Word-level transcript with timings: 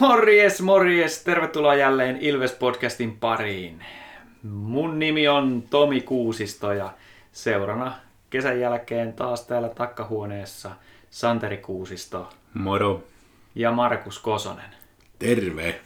Morjes, 0.00 0.60
morjes! 0.60 1.24
Tervetuloa 1.24 1.74
jälleen 1.74 2.16
Ilves-podcastin 2.16 3.16
pariin. 3.20 3.84
Mun 4.42 4.98
nimi 4.98 5.28
on 5.28 5.62
Tomi 5.70 6.00
Kuusisto 6.00 6.72
ja 6.72 6.92
seurana 7.32 7.92
kesän 8.30 8.60
jälkeen 8.60 9.12
taas 9.12 9.46
täällä 9.46 9.68
takkahuoneessa 9.68 10.70
Santeri 11.10 11.56
Kuusisto 11.56 12.28
Moro. 12.54 13.02
ja 13.54 13.72
Markus 13.72 14.18
Kosonen. 14.18 14.70
Terve. 15.18 15.80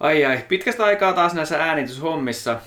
Ai 0.00 0.24
ai, 0.24 0.44
pitkästä 0.48 0.84
aikaa 0.84 1.12
taas 1.12 1.34
näissä 1.34 1.64
äänityshommissa 1.64 2.60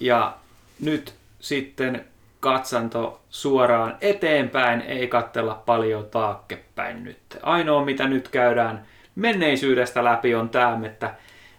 ja 0.00 0.36
nyt 0.80 1.14
sitten 1.40 2.04
katsanto 2.40 3.20
suoraan 3.30 3.96
eteenpäin, 4.00 4.80
ei 4.80 5.08
kattella 5.08 5.62
paljon 5.66 6.06
taakkepäin 6.06 7.04
nyt. 7.04 7.18
Ainoa 7.42 7.84
mitä 7.84 8.08
nyt 8.08 8.28
käydään 8.28 8.91
menneisyydestä 9.14 10.04
läpi 10.04 10.34
on 10.34 10.48
tämä, 10.48 10.86
että 10.86 11.14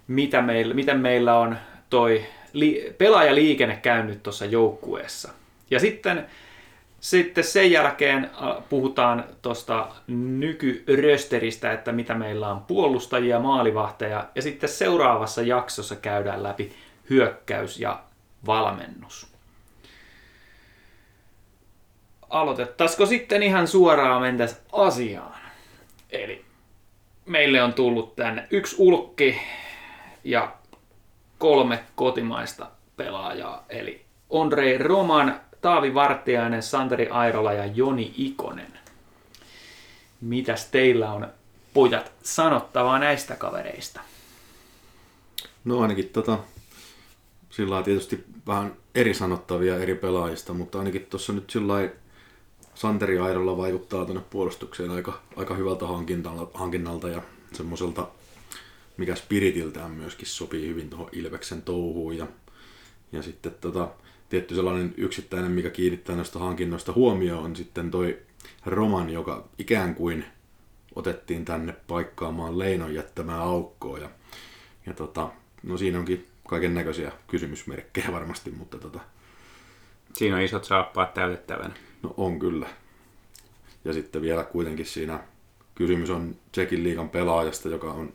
mitä 0.07 0.41
meillä, 0.41 0.73
miten 0.73 0.99
meillä 0.99 1.39
on 1.39 1.57
toi 1.89 2.25
li, 2.53 2.95
pelaajaliikenne 2.97 3.75
käynyt 3.75 4.23
tuossa 4.23 4.45
joukkueessa. 4.45 5.31
Ja 5.71 5.79
sitten, 5.79 6.27
sitten 6.99 7.43
sen 7.43 7.71
jälkeen 7.71 8.23
äh, 8.23 8.63
puhutaan 8.69 9.25
tuosta 9.41 9.87
nykyrösteristä, 10.07 11.71
että 11.71 11.91
mitä 11.91 12.13
meillä 12.13 12.49
on 12.49 12.61
puolustajia, 12.61 13.39
maalivahteja. 13.39 14.27
Ja 14.35 14.41
sitten 14.41 14.69
seuraavassa 14.69 15.41
jaksossa 15.41 15.95
käydään 15.95 16.43
läpi 16.43 16.73
hyökkäys 17.09 17.79
ja 17.79 18.03
valmennus. 18.45 19.33
Aloitettaisiko 22.29 23.05
sitten 23.05 23.43
ihan 23.43 23.67
suoraan 23.67 24.21
mentäs 24.21 24.61
asiaan? 24.71 25.41
Eli 26.09 26.45
meille 27.25 27.63
on 27.63 27.73
tullut 27.73 28.15
tänne 28.15 28.47
yksi 28.51 28.75
ulkki 28.79 29.37
ja 30.23 30.55
kolme 31.37 31.83
kotimaista 31.95 32.67
pelaajaa, 32.97 33.65
eli 33.69 34.05
Ondrei 34.29 34.77
Roman, 34.77 35.41
Taavi 35.61 35.93
Vartiainen, 35.93 36.63
Santeri 36.63 37.07
Airola 37.07 37.53
ja 37.53 37.65
Joni 37.65 38.13
Ikonen. 38.17 38.79
Mitäs 40.21 40.65
teillä 40.65 41.11
on 41.11 41.27
pojat 41.73 42.11
sanottavaa 42.23 42.99
näistä 42.99 43.35
kavereista? 43.35 44.01
No 45.65 45.81
ainakin 45.81 46.09
tota, 46.09 46.39
sillä 47.49 47.77
on 47.77 47.83
tietysti 47.83 48.23
vähän 48.47 48.75
eri 48.95 49.13
sanottavia 49.13 49.77
eri 49.77 49.95
pelaajista, 49.95 50.53
mutta 50.53 50.79
ainakin 50.79 51.05
tuossa 51.05 51.33
nyt 51.33 51.49
sillä 51.49 51.73
Santeri 52.75 53.19
Aidolla 53.19 53.57
vaikuttaa 53.57 54.05
tuonne 54.05 54.23
puolustukseen 54.29 54.91
aika, 54.91 55.21
aika 55.35 55.55
hyvältä 55.55 55.87
hankinnalta, 55.87 56.57
hankinnalta 56.57 57.09
ja 57.09 57.21
semmoiselta, 57.53 58.07
mikä 58.97 59.15
spiritiltään 59.15 59.91
myöskin 59.91 60.27
sopii 60.27 60.67
hyvin 60.67 60.89
tuohon 60.89 61.09
Ilveksen 61.11 61.61
touhuun. 61.61 62.17
Ja, 62.17 62.27
ja 63.11 63.21
sitten 63.21 63.55
tota, 63.61 63.89
tietty 64.29 64.55
sellainen 64.55 64.93
yksittäinen, 64.97 65.51
mikä 65.51 65.69
kiinnittää 65.69 66.15
noista 66.15 66.39
hankinnoista 66.39 66.93
huomioon, 66.93 67.43
on 67.43 67.55
sitten 67.55 67.91
toi 67.91 68.19
Roman, 68.65 69.09
joka 69.09 69.47
ikään 69.57 69.95
kuin 69.95 70.25
otettiin 70.95 71.45
tänne 71.45 71.75
paikkaamaan 71.87 72.59
Leinon 72.59 72.93
jättämää 72.93 73.41
aukkoa. 73.41 73.97
Ja, 73.97 74.09
ja 74.85 74.93
tota, 74.93 75.29
no 75.63 75.77
siinä 75.77 75.99
onkin 75.99 76.27
kaiken 76.47 76.73
näköisiä 76.73 77.11
kysymysmerkkejä 77.27 78.11
varmasti, 78.11 78.51
mutta 78.51 78.77
tota, 78.77 78.99
Siinä 80.13 80.35
on 80.35 80.41
isot 80.41 80.63
saappaat 80.63 81.13
täytettävänä. 81.13 81.73
No 82.03 82.13
on 82.17 82.39
kyllä. 82.39 82.67
Ja 83.85 83.93
sitten 83.93 84.21
vielä 84.21 84.43
kuitenkin 84.43 84.85
siinä 84.85 85.19
kysymys 85.75 86.09
on 86.09 86.35
Tsekin 86.51 86.83
liigan 86.83 87.09
pelaajasta, 87.09 87.69
joka 87.69 87.91
on 87.91 88.13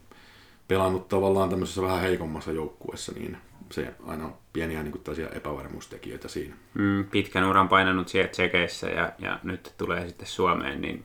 pelannut 0.68 1.08
tavallaan 1.08 1.50
tämmöisessä 1.50 1.82
vähän 1.82 2.00
heikommassa 2.00 2.52
joukkueessa, 2.52 3.12
niin 3.12 3.36
se 3.72 3.94
aina 4.06 4.24
on 4.24 4.34
pieniä 4.52 4.82
niin 4.82 4.92
kuin, 4.92 5.04
epävarmuustekijöitä 5.32 6.28
siinä. 6.28 6.54
Mm, 6.74 7.04
pitkän 7.04 7.44
uran 7.44 7.68
painanut 7.68 8.08
siellä 8.08 8.28
Tsekeissä 8.28 8.86
ja, 8.86 9.12
ja 9.18 9.40
nyt 9.42 9.74
tulee 9.78 10.08
sitten 10.08 10.26
Suomeen, 10.26 10.80
niin 10.80 11.04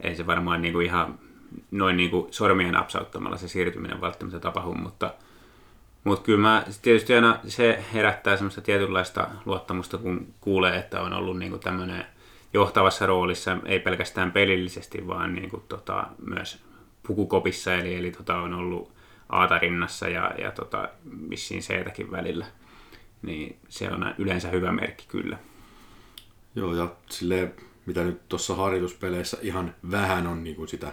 ei 0.00 0.16
se 0.16 0.26
varmaan 0.26 0.62
niin 0.62 0.72
kuin 0.72 0.86
ihan 0.86 1.18
noin 1.70 1.96
niin 1.96 2.10
kuin 2.10 2.32
sormien 2.32 2.72
napsauttamalla 2.72 3.36
se 3.36 3.48
siirtyminen 3.48 4.00
välttämättä 4.00 4.40
tapahdu, 4.40 4.74
mutta, 4.74 5.14
mutta 6.04 6.24
kyllä 6.24 6.38
mä, 6.38 6.64
tietysti 6.82 7.14
aina 7.14 7.40
se 7.48 7.84
herättää 7.94 8.36
semmoista 8.36 8.60
tietynlaista 8.60 9.28
luottamusta, 9.44 9.98
kun 9.98 10.34
kuulee, 10.40 10.76
että 10.76 11.00
on 11.00 11.12
ollut 11.12 11.38
niin 11.38 11.50
kuin 11.50 11.60
tämmöinen 11.60 12.06
johtavassa 12.52 13.06
roolissa, 13.06 13.56
ei 13.64 13.80
pelkästään 13.80 14.32
pelillisesti, 14.32 15.06
vaan 15.06 15.34
niin 15.34 15.50
kuin 15.50 15.62
tota, 15.68 16.06
myös 16.26 16.62
pukukopissa, 17.06 17.74
eli, 17.74 17.94
eli 17.94 18.10
tota, 18.10 18.36
on 18.36 18.54
ollut 18.54 18.92
aatarinnassa 19.28 20.08
ja, 20.08 20.34
ja 20.38 20.50
tota, 20.50 20.88
vissiin 21.30 21.62
seetäkin 21.62 22.10
välillä. 22.10 22.46
Niin 23.22 23.56
se 23.68 23.90
on 23.90 24.14
yleensä 24.18 24.48
hyvä 24.48 24.72
merkki 24.72 25.04
kyllä. 25.08 25.38
Joo, 26.54 26.74
ja 26.74 26.92
silleen, 27.10 27.54
mitä 27.86 28.04
nyt 28.04 28.28
tuossa 28.28 28.54
harjoituspeleissä 28.54 29.38
ihan 29.42 29.74
vähän 29.90 30.26
on 30.26 30.44
niin 30.44 30.56
kuin 30.56 30.68
sitä 30.68 30.92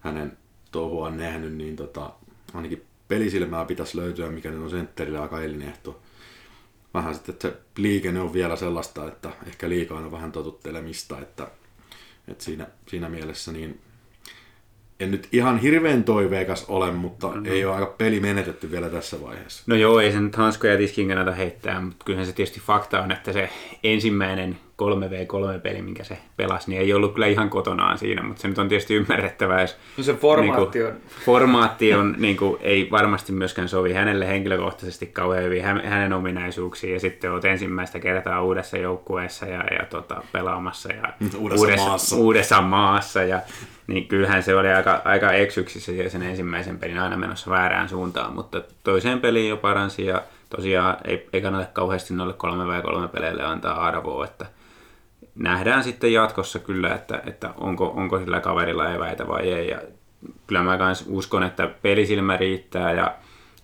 hänen 0.00 0.38
touhua 0.70 1.10
nähnyt, 1.10 1.52
niin 1.52 1.76
tota, 1.76 2.12
ainakin 2.54 2.89
pelisilmää 3.10 3.64
pitäisi 3.64 3.96
löytyä, 3.96 4.30
mikä 4.30 4.50
nyt 4.50 4.62
on 4.62 4.70
sentterillä 4.70 5.22
aika 5.22 5.42
elinehto. 5.42 6.00
Vähän 6.94 7.14
sitten, 7.14 7.32
että 7.32 7.48
se 7.48 7.54
liikenne 7.76 8.20
on 8.20 8.32
vielä 8.32 8.56
sellaista, 8.56 9.08
että 9.08 9.30
ehkä 9.46 9.68
liikaa 9.68 9.98
on 9.98 10.12
vähän 10.12 10.32
totuttelemista, 10.32 11.18
että, 11.18 11.48
että 12.28 12.44
siinä, 12.44 12.66
siinä 12.88 13.08
mielessä 13.08 13.52
niin 13.52 13.80
en 15.00 15.10
nyt 15.10 15.28
ihan 15.32 15.58
hirveän 15.58 16.04
toiveikas 16.04 16.64
ole, 16.68 16.90
mutta 16.92 17.28
mm-hmm. 17.28 17.46
ei 17.46 17.64
ole 17.64 17.74
aika 17.74 17.94
peli 17.98 18.20
menetetty 18.20 18.70
vielä 18.70 18.88
tässä 18.88 19.22
vaiheessa. 19.22 19.62
No 19.66 19.74
joo, 19.74 20.00
ei 20.00 20.12
se 20.12 20.20
nyt 20.20 20.36
hanskoja 20.36 20.76
tiskin 20.76 21.08
kannata 21.08 21.32
heittää, 21.32 21.80
mutta 21.80 22.04
kyllähän 22.04 22.26
se 22.26 22.32
tietysti 22.32 22.60
fakta 22.60 23.02
on, 23.02 23.12
että 23.12 23.32
se 23.32 23.50
ensimmäinen 23.84 24.58
3v3-peli, 24.80 25.82
minkä 25.82 26.04
se 26.04 26.18
pelasi, 26.36 26.70
niin 26.70 26.82
ei 26.82 26.92
ollut 26.94 27.14
kyllä 27.14 27.26
ihan 27.26 27.50
kotonaan 27.50 27.98
siinä, 27.98 28.22
mutta 28.22 28.42
se 28.42 28.48
nyt 28.48 28.58
on 28.58 28.68
tietysti 28.68 28.94
ymmärrettävää, 28.94 29.60
jos 29.60 29.76
No 29.96 30.04
se 30.04 30.14
formaatti 30.14 30.78
niin 30.78 30.88
on... 30.88 30.96
formaatti 31.24 31.94
on, 31.94 32.14
niin 32.18 32.36
kuin, 32.36 32.56
ei 32.60 32.88
varmasti 32.90 33.32
myöskään 33.32 33.68
sovi 33.68 33.92
hänelle 33.92 34.28
henkilökohtaisesti 34.28 35.06
kauhean 35.06 35.44
hyvin 35.44 35.62
hänen 35.64 36.12
ominaisuuksiin, 36.12 36.92
ja 36.92 37.00
sitten 37.00 37.32
olet 37.32 37.44
ensimmäistä 37.44 37.98
kertaa 37.98 38.42
uudessa 38.42 38.78
joukkueessa 38.78 39.46
ja, 39.46 39.64
ja 39.78 39.86
tota, 39.90 40.22
pelaamassa 40.32 40.92
ja 40.92 41.02
Uudessa 41.38 41.76
maassa. 41.76 42.16
uudessa 42.16 42.60
maassa, 42.60 43.22
ja 43.22 43.40
niin 43.86 44.08
kyllähän 44.08 44.42
se 44.42 44.54
oli 44.56 44.68
aika, 44.68 45.02
aika 45.04 45.32
eksyksissä 45.32 45.92
sen 46.08 46.22
ensimmäisen 46.22 46.78
pelin 46.78 46.98
aina 46.98 47.16
menossa 47.16 47.50
väärään 47.50 47.88
suuntaan, 47.88 48.34
mutta 48.34 48.62
toiseen 48.84 49.20
peliin 49.20 49.48
jo 49.48 49.56
paransi 49.56 50.06
ja 50.06 50.22
tosiaan 50.56 50.96
ei, 51.04 51.28
ei 51.32 51.40
kannata 51.40 51.66
kauheasti 51.72 52.14
noille 52.14 52.34
3v3 52.34 53.08
peleille 53.08 53.42
antaa 53.44 53.86
arvoa, 53.86 54.24
että 54.24 54.46
nähdään 55.34 55.84
sitten 55.84 56.12
jatkossa 56.12 56.58
kyllä, 56.58 56.94
että, 56.94 57.22
että 57.26 57.54
onko, 57.56 57.86
onko 57.86 58.18
sillä 58.18 58.40
kaverilla 58.40 58.94
eväitä 58.94 59.28
vai 59.28 59.52
ei. 59.52 59.68
Ja 59.68 59.82
kyllä 60.46 60.62
mä 60.62 60.78
kans 60.78 61.04
uskon, 61.08 61.42
että 61.42 61.66
pelisilmä 61.82 62.36
riittää 62.36 62.92
ja, 62.92 63.16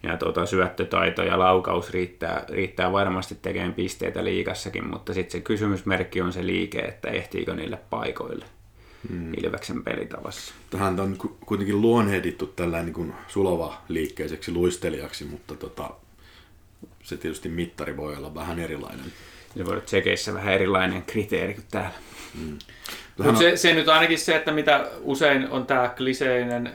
ja 0.02 0.16
tuota, 0.16 0.46
syöttötaito 0.46 1.22
ja 1.22 1.38
laukaus 1.38 1.90
riittää, 1.90 2.44
riittää 2.48 2.92
varmasti 2.92 3.38
tekemään 3.42 3.74
pisteitä 3.74 4.24
liikassakin, 4.24 4.90
mutta 4.90 5.14
sitten 5.14 5.32
se 5.32 5.40
kysymysmerkki 5.40 6.20
on 6.20 6.32
se 6.32 6.46
liike, 6.46 6.78
että 6.78 7.08
ehtiikö 7.08 7.54
niille 7.54 7.78
paikoille 7.90 8.44
hmm. 9.08 9.34
Ilveksen 9.34 9.82
pelitavassa. 9.82 10.54
Tähän 10.70 11.00
on 11.00 11.16
ku- 11.16 11.36
kuitenkin 11.46 11.80
luonhehdittu 11.80 12.46
tällainen 12.46 12.86
niin 12.86 12.94
kuin 12.94 13.14
sulava 13.28 13.82
liikkeiseksi 13.88 14.52
luistelijaksi, 14.52 15.24
mutta 15.24 15.54
tota, 15.54 15.90
se 17.02 17.16
tietysti 17.16 17.48
mittari 17.48 17.96
voi 17.96 18.16
olla 18.16 18.34
vähän 18.34 18.58
erilainen. 18.58 19.12
Se 19.56 19.64
voi 19.64 19.72
olla 19.72 19.84
tsekeissä 19.84 20.34
vähän 20.34 20.54
erilainen 20.54 21.02
kriteeri 21.02 21.54
kuin 21.54 21.66
täällä. 21.70 21.94
Mutta 23.18 23.38
se, 23.38 23.56
se 23.56 23.74
nyt 23.74 23.88
ainakin 23.88 24.18
se, 24.18 24.36
että 24.36 24.52
mitä 24.52 24.84
usein 25.00 25.50
on 25.50 25.66
tämä 25.66 25.88
kliseinen 25.88 26.74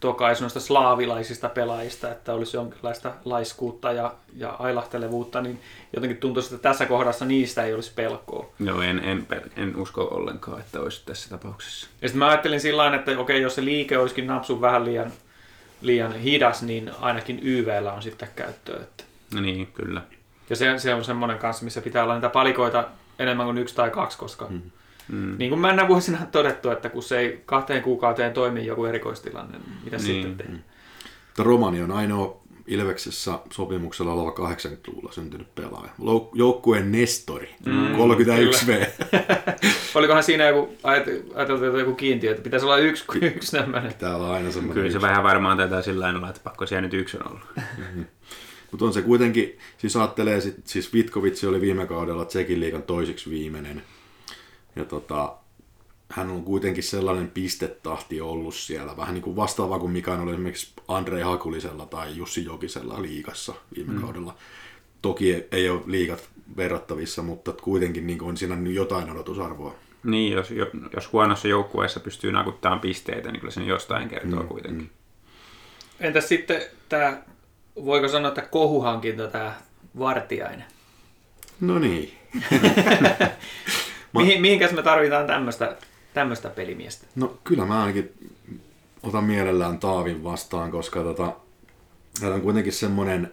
tokaisu 0.00 0.44
noista 0.44 0.60
slaavilaisista 0.60 1.48
pelaajista, 1.48 2.12
että 2.12 2.32
olisi 2.32 2.56
jonkinlaista 2.56 3.12
laiskuutta 3.24 3.92
ja, 3.92 4.14
ja 4.36 4.50
ailahtelevuutta, 4.50 5.40
niin 5.40 5.60
jotenkin 5.94 6.16
tuntuu, 6.16 6.42
että 6.42 6.58
tässä 6.58 6.86
kohdassa 6.86 7.24
niistä 7.24 7.64
ei 7.64 7.74
olisi 7.74 7.92
pelkoa. 7.94 8.52
Joo, 8.58 8.82
en, 8.82 8.98
en, 8.98 9.26
en 9.56 9.76
usko 9.76 10.04
ollenkaan, 10.04 10.60
että 10.60 10.80
olisi 10.80 11.02
tässä 11.06 11.30
tapauksessa. 11.30 11.88
Ja 12.02 12.08
sitten 12.08 12.18
mä 12.18 12.28
ajattelin 12.28 12.60
sillä 12.60 12.82
tavalla, 12.82 12.98
että 12.98 13.18
okei, 13.18 13.42
jos 13.42 13.54
se 13.54 13.64
liike 13.64 13.98
olisikin 13.98 14.26
napsun 14.26 14.60
vähän 14.60 14.84
liian, 14.84 15.12
liian 15.80 16.14
hidas, 16.14 16.62
niin 16.62 16.90
ainakin 17.00 17.40
YVllä 17.42 17.92
on 17.92 18.02
sitten 18.02 18.28
käyttöä. 18.36 18.80
Että. 18.82 19.04
No 19.34 19.40
niin, 19.40 19.66
kyllä. 19.66 20.02
Ja 20.50 20.56
se, 20.56 20.78
se 20.78 20.94
on 20.94 21.04
semmoinen 21.04 21.38
kanssa, 21.38 21.64
missä 21.64 21.80
pitää 21.80 22.02
olla 22.04 22.14
niitä 22.14 22.28
palikoita 22.28 22.84
enemmän 23.18 23.46
kuin 23.46 23.58
yksi 23.58 23.74
tai 23.74 23.90
kaksi, 23.90 24.18
koska 24.18 24.46
mm. 24.50 24.60
Mm. 25.08 25.34
niin 25.38 25.48
kuin 25.48 25.60
mennä 25.60 25.88
vuosina 25.88 26.18
on 26.20 26.26
todettu, 26.26 26.70
että 26.70 26.88
kun 26.88 27.02
se 27.02 27.18
ei 27.18 27.42
kahteen 27.46 27.82
kuukauteen 27.82 28.32
toimi 28.32 28.66
joku 28.66 28.84
erikoistilanne, 28.84 29.58
niin 29.58 29.72
mitä 29.84 29.96
Niin. 29.96 30.06
sitten 30.06 30.36
tehdään? 30.36 30.64
Mutta 31.26 31.42
Romani 31.42 31.82
on 31.82 31.92
ainoa 31.92 32.40
Ilveksessä 32.66 33.38
sopimuksella 33.52 34.12
oleva 34.12 34.30
80-luvulla 34.30 35.12
syntynyt 35.12 35.54
pelaaja. 35.54 35.90
Joukkueen 36.34 36.92
Nestori, 36.92 37.54
mm, 37.66 37.94
31V. 37.94 38.86
Olikohan 39.94 40.22
siinä 40.22 40.44
joku, 40.48 40.74
ajat- 40.82 41.32
ajateltu 41.34 41.64
että 41.64 41.78
joku 41.78 41.94
kiintiö, 41.94 42.30
että 42.30 42.42
pitäisi 42.42 42.66
olla 42.66 42.76
yksi, 42.78 43.04
yksi 43.22 43.56
tämmöinen. 43.56 43.94
Täällä 43.94 44.26
on 44.26 44.34
aina 44.34 44.50
semmoinen... 44.52 44.74
Kyllä 44.82 44.92
se 44.92 45.00
vähän 45.00 45.22
varmaan 45.24 45.56
tätä 45.56 45.82
sillä 45.82 46.04
lailla, 46.04 46.28
että 46.28 46.40
pakko 46.44 46.66
siellä 46.66 46.80
nyt 46.82 46.94
yksi 46.94 47.16
on 47.16 47.28
ollut. 47.30 47.44
Mutta 48.70 48.84
on 48.84 48.92
se 48.92 49.02
kuitenkin, 49.02 49.58
siis 49.78 49.96
ajattelee, 49.96 50.40
sit, 50.40 50.66
siis 50.66 50.92
Vitkovitsi 50.92 51.46
oli 51.46 51.60
viime 51.60 51.86
kaudella 51.86 52.24
Tsekin 52.24 52.60
liigan 52.60 52.82
toiseksi 52.82 53.30
viimeinen. 53.30 53.82
Ja 54.76 54.84
tota, 54.84 55.36
hän 56.10 56.30
on 56.30 56.44
kuitenkin 56.44 56.82
sellainen 56.82 57.30
pistetahti 57.30 58.20
ollut 58.20 58.54
siellä, 58.54 58.96
vähän 58.96 59.14
niin 59.14 59.22
kuin 59.22 59.36
vastaava 59.36 59.78
kuin 59.78 59.92
mikä 59.92 60.12
on 60.12 60.20
ollut 60.20 60.34
esimerkiksi 60.34 60.72
Andrei 60.88 61.22
Hakulisella 61.22 61.86
tai 61.86 62.16
Jussi 62.16 62.44
Jokisella 62.44 63.02
liigassa 63.02 63.54
viime 63.76 63.92
mm. 63.92 64.00
kaudella. 64.00 64.34
Toki 65.02 65.44
ei, 65.52 65.68
ole 65.68 65.82
liigat 65.86 66.28
verrattavissa, 66.56 67.22
mutta 67.22 67.52
kuitenkin 67.52 68.06
niin 68.06 68.22
on 68.22 68.36
siinä 68.36 68.56
jotain 68.70 69.10
odotusarvoa. 69.10 69.74
Niin, 70.04 70.32
jos, 70.32 70.50
jo- 70.50 70.70
jos 70.94 71.12
huonossa 71.12 71.48
joukkueessa 71.48 72.00
pystyy 72.00 72.32
nakuttamaan 72.32 72.80
pisteitä, 72.80 73.32
niin 73.32 73.40
kyllä 73.40 73.52
se 73.52 73.62
jostain 73.62 74.08
kertoo 74.08 74.42
mm, 74.42 74.48
kuitenkin. 74.48 74.82
Mm. 74.82 74.88
Entäs 76.00 76.28
sitten 76.28 76.62
tämä, 76.88 77.22
voiko 77.84 78.08
sanoa, 78.08 78.28
että 78.28 78.42
kohuhankinta 78.42 79.28
tämä 79.28 79.54
Vartiainen? 79.98 80.64
No 81.60 81.78
niin. 81.78 82.18
Mihin, 84.14 84.40
mihinkäs 84.40 84.72
me 84.72 84.82
tarvitaan 84.82 85.26
tämmöistä 85.26 85.76
tämmöistä 86.14 86.48
pelimiestä? 86.48 87.06
No 87.16 87.38
kyllä 87.44 87.64
mä 87.64 87.80
ainakin 87.80 88.12
otan 89.02 89.24
mielellään 89.24 89.78
Taavin 89.78 90.24
vastaan, 90.24 90.70
koska 90.70 91.02
tota, 91.02 91.32
hän 92.22 92.32
on 92.32 92.40
kuitenkin 92.40 92.72
semmoinen 92.72 93.32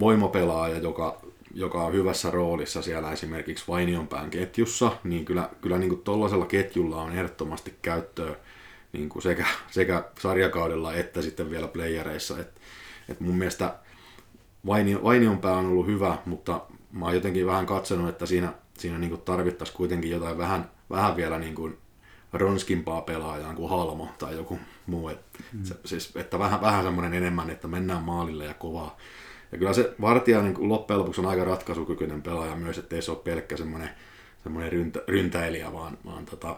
voimapelaaja, 0.00 0.78
joka, 0.78 1.20
joka 1.54 1.82
on 1.82 1.92
hyvässä 1.92 2.30
roolissa 2.30 2.82
siellä 2.82 3.12
esimerkiksi 3.12 3.64
Vainionpään 3.68 4.30
ketjussa, 4.30 4.92
niin 5.04 5.24
kyllä, 5.24 5.48
kyllä 5.60 5.78
niin 5.78 5.88
kuin 5.88 6.02
tollaisella 6.02 6.46
ketjulla 6.46 7.02
on 7.02 7.12
ehdottomasti 7.12 7.74
käyttöä 7.82 8.34
niin 8.92 9.08
kuin 9.08 9.22
sekä, 9.22 9.46
sekä 9.70 10.04
sarjakaudella 10.20 10.94
että 10.94 11.22
sitten 11.22 11.50
vielä 11.50 11.68
playereissa. 11.68 12.38
Et, 12.38 12.59
et 13.10 13.20
mun 13.20 13.38
mielestä 13.38 13.74
Vainio, 14.66 15.02
Vainionpää 15.02 15.56
on 15.56 15.66
ollut 15.66 15.86
hyvä, 15.86 16.18
mutta 16.26 16.60
mä 16.92 17.04
oon 17.04 17.14
jotenkin 17.14 17.46
vähän 17.46 17.66
katsonut, 17.66 18.08
että 18.08 18.26
siinä, 18.26 18.52
siinä 18.78 18.98
niin 18.98 19.10
kuin 19.10 19.22
tarvittaisiin 19.22 19.76
kuitenkin 19.76 20.10
jotain 20.10 20.38
vähän, 20.38 20.70
vähän 20.90 21.16
vielä 21.16 21.38
niin 21.38 21.54
kuin 21.54 21.78
ronskimpaa 22.32 23.02
pelaajaa 23.02 23.54
kuin 23.54 23.70
Halmo 23.70 24.08
tai 24.18 24.36
joku 24.36 24.58
muu. 24.86 25.08
Et, 25.08 25.18
mm. 25.52 25.64
se, 25.64 25.76
siis, 25.84 26.16
että 26.16 26.38
vähän, 26.38 26.60
vähän 26.60 26.84
semmoinen 26.84 27.14
enemmän, 27.14 27.50
että 27.50 27.68
mennään 27.68 28.02
maalille 28.02 28.44
ja 28.44 28.54
kovaa. 28.54 28.96
Ja 29.52 29.58
kyllä 29.58 29.72
se 29.72 29.94
Vartija 30.00 30.42
niin 30.42 30.68
loppujen 30.68 30.98
lopuksi 30.98 31.20
on 31.20 31.26
aika 31.26 31.44
ratkaisukykyinen 31.44 32.22
pelaaja 32.22 32.56
myös, 32.56 32.78
ettei 32.78 33.02
se 33.02 33.10
ole 33.10 33.18
pelkkä 33.24 33.56
semmoinen, 33.56 33.90
semmoinen 34.42 34.72
ryntä, 34.72 35.00
ryntäilijä, 35.08 35.72
vaan, 35.72 35.98
vaan 36.04 36.26
tota, 36.26 36.56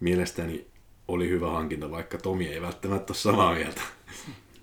mielestäni 0.00 0.66
oli 1.08 1.28
hyvä 1.28 1.50
hankinta, 1.50 1.90
vaikka 1.90 2.18
Tomi 2.18 2.48
ei 2.48 2.62
välttämättä 2.62 3.10
ole 3.10 3.16
samaa 3.16 3.54
mieltä. 3.54 3.80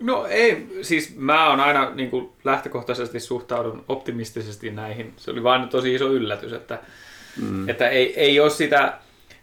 No 0.00 0.26
ei, 0.26 0.66
siis 0.82 1.16
mä 1.16 1.48
oon 1.50 1.60
aina 1.60 1.90
niin 1.94 2.10
kuin 2.10 2.28
lähtökohtaisesti 2.44 3.20
suhtaudun 3.20 3.84
optimistisesti 3.88 4.70
näihin. 4.70 5.12
Se 5.16 5.30
oli 5.30 5.42
vain 5.42 5.68
tosi 5.68 5.94
iso 5.94 6.12
yllätys, 6.12 6.52
että, 6.52 6.78
mm. 7.40 7.68
että 7.68 7.88
ei, 7.88 8.20
ei 8.20 8.40
ole 8.40 8.50
sitä... 8.50 8.92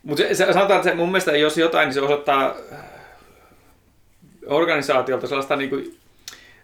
Mutta 0.04 0.24
se, 0.24 0.34
se, 0.34 0.54
sanotaan, 0.54 0.80
että 0.80 0.90
se, 0.90 0.96
mun 0.96 1.08
mielestä 1.08 1.38
jos 1.38 1.58
jotain, 1.58 1.86
niin 1.86 1.94
se 1.94 2.02
osoittaa 2.02 2.56
organisaatiolta 4.46 5.28
sellaista 5.28 5.56
niin 5.56 5.70
kuin, 5.70 5.98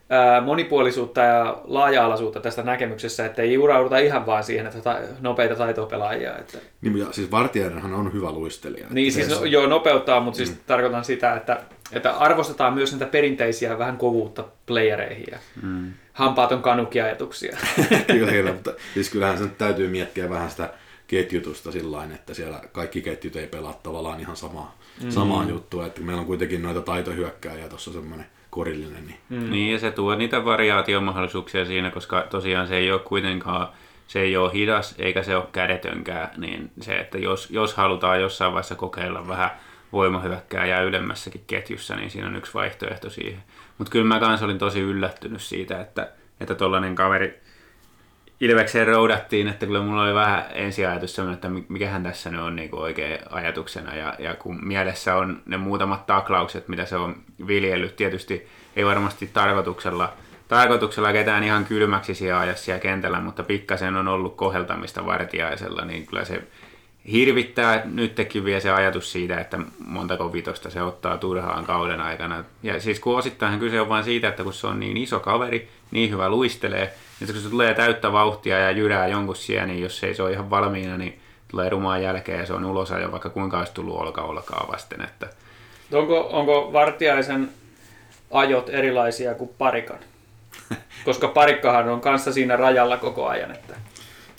ää, 0.10 0.42
monipuolisuutta 0.42 1.22
ja 1.22 1.62
laaja-alaisuutta 1.64 2.40
tästä 2.40 2.64
näkemyksessä, 2.64 3.26
että 3.26 3.42
ei 3.42 3.58
urauduta 3.58 3.98
ihan 3.98 4.26
vaan 4.26 4.44
siihen, 4.44 4.68
että 4.68 4.82
ta- 4.82 5.00
nopeita 5.20 5.56
taitopelaajia. 5.56 6.38
Että... 6.38 6.58
Niin, 6.82 6.98
ja 6.98 7.06
siis 7.12 7.32
Vartijainenhan 7.32 7.94
on 7.94 8.14
hyvä 8.14 8.32
luistelija. 8.32 8.88
Niin, 8.90 9.12
siis 9.12 9.30
no, 9.30 9.46
joo, 9.46 9.68
nopeuttaa, 9.68 10.20
mutta 10.20 10.38
siis 10.38 10.52
mm. 10.52 10.58
tarkoitan 10.68 11.06
sitä, 11.06 11.34
että, 11.34 11.62
että 11.94 12.12
arvostetaan 12.12 12.74
myös 12.74 12.92
näitä 12.92 13.06
perinteisiä 13.06 13.80
vähän 13.80 13.98
kovuutta 13.98 14.44
playereihin 14.66 15.28
ja 15.32 15.38
mm. 15.62 15.94
hampaaton 16.14 16.62
kanukiajatuksia. 16.62 17.58
kyllä, 18.08 18.32
kyllä, 18.32 18.54
mutta 18.54 18.74
siis 18.94 19.10
kyllähän 19.10 19.38
se 19.38 19.48
täytyy 19.48 19.88
miettiä 19.88 20.30
vähän 20.30 20.52
sitä 20.52 20.74
ketjutusta 21.08 21.72
sillä 21.72 22.04
että 22.16 22.34
siellä 22.34 22.62
kaikki 22.72 23.02
ketjut 23.02 23.36
ei 23.36 23.48
pelaa 23.48 23.80
tavallaan 23.84 24.20
ihan 24.20 24.36
samaa, 24.36 24.78
mm. 25.04 25.10
samaa 25.10 25.46
juttua, 25.50 25.86
että 25.86 26.02
meillä 26.02 26.20
on 26.20 26.26
kuitenkin 26.26 26.62
noita 26.62 26.82
taitohyökkääjiä 26.82 27.70
tuossa 27.70 27.94
semmoinen 27.94 28.26
korillinen. 28.50 29.08
Niin. 29.08 29.20
Mm. 29.30 29.52
niin, 29.52 29.72
ja 29.72 29.80
se 29.80 29.92
tuo 29.92 30.16
niitä 30.16 30.46
variaatiomahdollisuuksia 30.46 31.66
siinä, 31.66 31.92
koska 31.92 32.28
tosiaan 32.30 32.68
se 32.68 32.78
ei 32.78 32.92
ole 32.92 33.00
kuitenkaan 33.00 33.68
se 34.12 34.20
ei 34.20 34.38
ole 34.38 34.54
hidas 34.54 34.96
eikä 34.98 35.24
se 35.24 35.36
ole 35.36 35.46
kädetönkään, 35.52 36.30
niin 36.38 36.72
se, 36.82 37.00
että 37.00 37.18
jos, 37.18 37.50
jos 37.50 37.74
halutaan 37.74 38.22
jossain 38.22 38.52
vaiheessa 38.52 38.76
kokeilla 38.76 39.28
vähän 39.28 39.52
voimahyökkääjää 39.94 40.82
ylemmässäkin 40.82 41.44
ketjussa, 41.48 41.96
niin 41.96 42.12
siinä 42.12 42.28
on 42.28 42.36
yksi 42.36 42.54
vaihtoehto 42.54 43.10
siihen. 43.10 43.44
Mutta 43.78 43.92
kyllä 43.92 44.06
mä 44.06 44.20
kanssa 44.20 44.46
olin 44.46 44.58
tosi 44.58 44.80
yllättynyt 44.80 45.42
siitä, 45.42 45.82
että 45.82 46.12
että 46.40 46.56
kaveri 46.96 47.42
Ilvekseen 48.42 48.88
roudattiin, 48.88 49.48
että 49.48 49.66
kyllä 49.66 49.82
mulla 49.82 50.04
oli 50.04 50.14
vähän 50.14 50.46
ensiajatus 50.54 51.16
sellainen, 51.16 51.36
että 51.36 51.74
mikähän 51.74 52.04
tässä 52.04 52.30
nyt 52.30 52.42
on 52.42 52.56
niin 52.56 52.76
oikein 52.76 53.20
ajatuksena. 53.30 53.96
Ja, 53.96 54.16
ja 54.20 54.34
kun 54.34 54.66
mielessä 54.66 55.16
on 55.16 55.42
ne 55.46 55.58
muutamat 55.58 56.06
taklaukset, 56.06 56.68
mitä 56.68 56.86
se 56.86 56.96
on 56.96 57.16
viljellyt, 57.48 57.96
tietysti 57.96 58.48
ei 58.76 58.86
varmasti 58.86 59.30
tarkoituksella, 59.34 60.14
tarkoituksella 60.48 61.14
ketään 61.14 61.44
ihan 61.44 61.66
kylmäksi 61.66 62.16
siellä 62.16 62.40
ajassa 62.40 62.66
siellä 62.66 62.82
kentällä, 62.82 63.20
mutta 63.20 63.44
pikkasen 63.44 63.96
on 63.96 64.08
ollut 64.08 64.36
koheltamista 64.36 65.06
vartiaisella, 65.06 65.86
niin 65.86 66.06
kyllä 66.06 66.26
se 66.26 66.44
hirvittää 67.12 67.81
nytkin 67.86 68.45
vielä 68.45 68.59
se 68.59 68.71
ajatus 68.71 69.12
siitä, 69.12 69.39
että 69.39 69.59
montako 69.86 70.33
vitosta 70.33 70.69
se 70.69 70.81
ottaa 70.81 71.18
turhaan 71.18 71.65
kauden 71.65 72.01
aikana. 72.01 72.44
Ja 72.63 72.81
siis 72.81 73.00
kun 73.00 73.18
osittain 73.18 73.59
kyse 73.59 73.81
on 73.81 73.89
vain 73.89 74.03
siitä, 74.03 74.27
että 74.27 74.44
kun 74.44 74.53
se 74.53 74.68
on 74.68 74.80
niin 74.80 74.98
iso 74.98 75.19
kaveri, 75.19 75.69
niin 75.92 76.12
hyvä 76.12 76.30
luistelee, 76.30 76.94
niin 77.19 77.33
kun 77.33 77.42
se 77.42 77.50
tulee 77.50 77.74
täyttä 77.74 78.12
vauhtia 78.12 78.59
ja 78.59 78.71
jyrää 78.71 79.07
jonkun 79.07 79.36
siellä, 79.36 79.68
niin 79.68 79.81
jos 79.81 80.03
ei 80.03 80.15
se 80.15 80.24
ole 80.24 80.31
ihan 80.31 80.50
valmiina, 80.50 80.98
niin 80.98 81.19
tulee 81.48 81.69
rumaan 81.69 82.03
jälkeen 82.03 82.39
ja 82.39 82.45
se 82.45 82.53
on 82.53 82.65
ulos 82.65 82.89
jo 83.01 83.12
vaikka 83.12 83.30
kuinka 83.30 83.59
olisi 83.59 83.74
tullut 83.74 84.00
olka 84.00 84.21
olkaa 84.21 84.68
vasten. 84.71 85.01
Että... 85.01 85.30
Onko, 85.92 86.30
onko 86.31 86.74
Vartiaisen 86.74 87.50
ajot 88.31 88.69
erilaisia 88.69 89.36
kuin 89.36 89.50
parikan? 89.57 90.00
Koska 91.06 91.27
parikkahan 91.27 91.89
on 91.89 92.01
kanssa 92.01 92.33
siinä 92.33 92.56
rajalla 92.56 92.98
koko 92.98 93.27
ajan, 93.27 93.51
että 93.51 93.75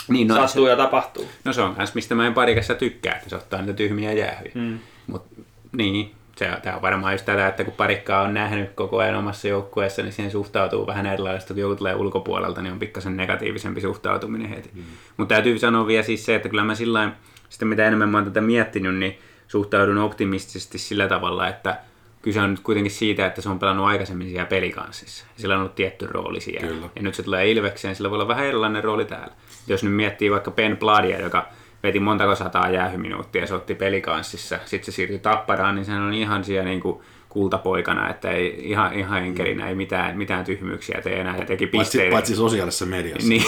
niin, 0.08 0.28
no, 0.28 0.34
sattuu 0.34 0.64
se, 0.64 0.70
ja 0.70 0.76
tapahtuu. 0.76 1.28
No 1.44 1.52
se 1.52 1.60
on 1.60 1.74
myös 1.76 1.94
mistä 1.94 2.14
mä 2.14 2.26
en 2.26 2.34
parikassa 2.34 2.74
tykkää, 2.74 3.14
että 3.14 3.28
se 3.28 3.36
ottaa 3.36 3.60
niitä 3.60 3.72
tyhmiä 3.72 4.12
jäähyjä. 4.12 4.52
Hmm. 4.54 4.78
Mut, 5.06 5.24
niin, 5.72 6.14
se, 6.36 6.50
tämä 6.62 6.76
on 6.76 6.82
varmaan 6.82 7.14
just 7.14 7.24
tätä, 7.24 7.48
että 7.48 7.64
kun 7.64 7.74
parikkaa 7.74 8.22
on 8.22 8.34
nähnyt 8.34 8.70
koko 8.74 8.98
ajan 8.98 9.14
omassa 9.14 9.48
joukkueessa, 9.48 10.02
niin 10.02 10.12
siihen 10.12 10.32
suhtautuu 10.32 10.86
vähän 10.86 11.06
erilaista, 11.06 11.54
kun 11.54 11.60
joku 11.60 11.76
tulee 11.76 11.94
ulkopuolelta, 11.94 12.62
niin 12.62 12.72
on 12.72 12.78
pikkasen 12.78 13.16
negatiivisempi 13.16 13.80
suhtautuminen 13.80 14.48
heti. 14.48 14.70
Mm. 14.74 14.82
Mutta 15.16 15.34
täytyy 15.34 15.58
sanoa 15.58 15.86
vielä 15.86 16.02
siis 16.02 16.24
se, 16.24 16.34
että 16.34 16.48
kyllä 16.48 16.64
mä 16.64 16.74
sillä 16.74 17.12
sitten 17.48 17.68
mitä 17.68 17.86
enemmän 17.86 18.08
mä 18.08 18.18
oon 18.18 18.24
tätä 18.24 18.40
miettinyt, 18.40 18.94
niin 18.96 19.18
suhtaudun 19.48 19.98
optimistisesti 19.98 20.78
sillä 20.78 21.08
tavalla, 21.08 21.48
että 21.48 21.78
kyse 22.22 22.40
on 22.40 22.50
nyt 22.50 22.60
kuitenkin 22.60 22.92
siitä, 22.92 23.26
että 23.26 23.42
se 23.42 23.48
on 23.48 23.58
pelannut 23.58 23.86
aikaisemmin 23.86 24.28
siellä 24.28 24.46
pelikanssissa. 24.46 25.26
Sillä 25.36 25.54
on 25.54 25.60
ollut 25.60 25.74
tietty 25.74 26.06
rooli 26.06 26.40
siellä. 26.40 26.68
Kyllä. 26.68 26.88
Ja 26.96 27.02
nyt 27.02 27.14
se 27.14 27.22
tulee 27.22 27.50
Ilvekseen, 27.50 27.96
sillä 27.96 28.10
voi 28.10 28.16
olla 28.16 28.28
vähän 28.28 28.46
erilainen 28.46 28.84
rooli 28.84 29.04
täällä. 29.04 29.34
Jos 29.66 29.84
nyt 29.84 29.94
miettii 29.94 30.30
vaikka 30.30 30.50
Ben 30.50 30.76
Bladia, 30.76 31.20
joka 31.20 31.48
veti 31.82 32.00
montako 32.00 32.34
sataa 32.34 32.70
jäähyminuuttia, 32.70 33.46
se 33.46 33.54
otti 33.54 33.74
pelikanssissa, 33.74 34.58
sitten 34.64 34.92
se 34.92 34.96
siirtyi 34.96 35.18
tapparaan, 35.18 35.74
niin 35.74 35.84
sehän 35.84 36.02
on 36.02 36.14
ihan 36.14 36.44
siellä 36.44 36.68
niin 36.68 36.80
kuin 36.80 37.02
kultapoikana, 37.28 38.10
että 38.10 38.30
ei 38.30 38.70
ihan, 38.70 38.94
ihan 38.94 39.22
enkelinä, 39.22 39.68
ei 39.68 39.74
mitään, 39.74 40.18
mitään 40.18 40.44
tyhmyyksiä 40.44 41.00
tee 41.02 41.20
enää 41.20 41.36
ja 41.36 41.46
teki 41.46 41.66
pisteitä. 41.66 42.10
Paitsi, 42.10 42.10
paitsi 42.10 42.36
sosiaalisessa 42.36 42.86
mediassa. 42.86 43.28
Niin, 43.28 43.44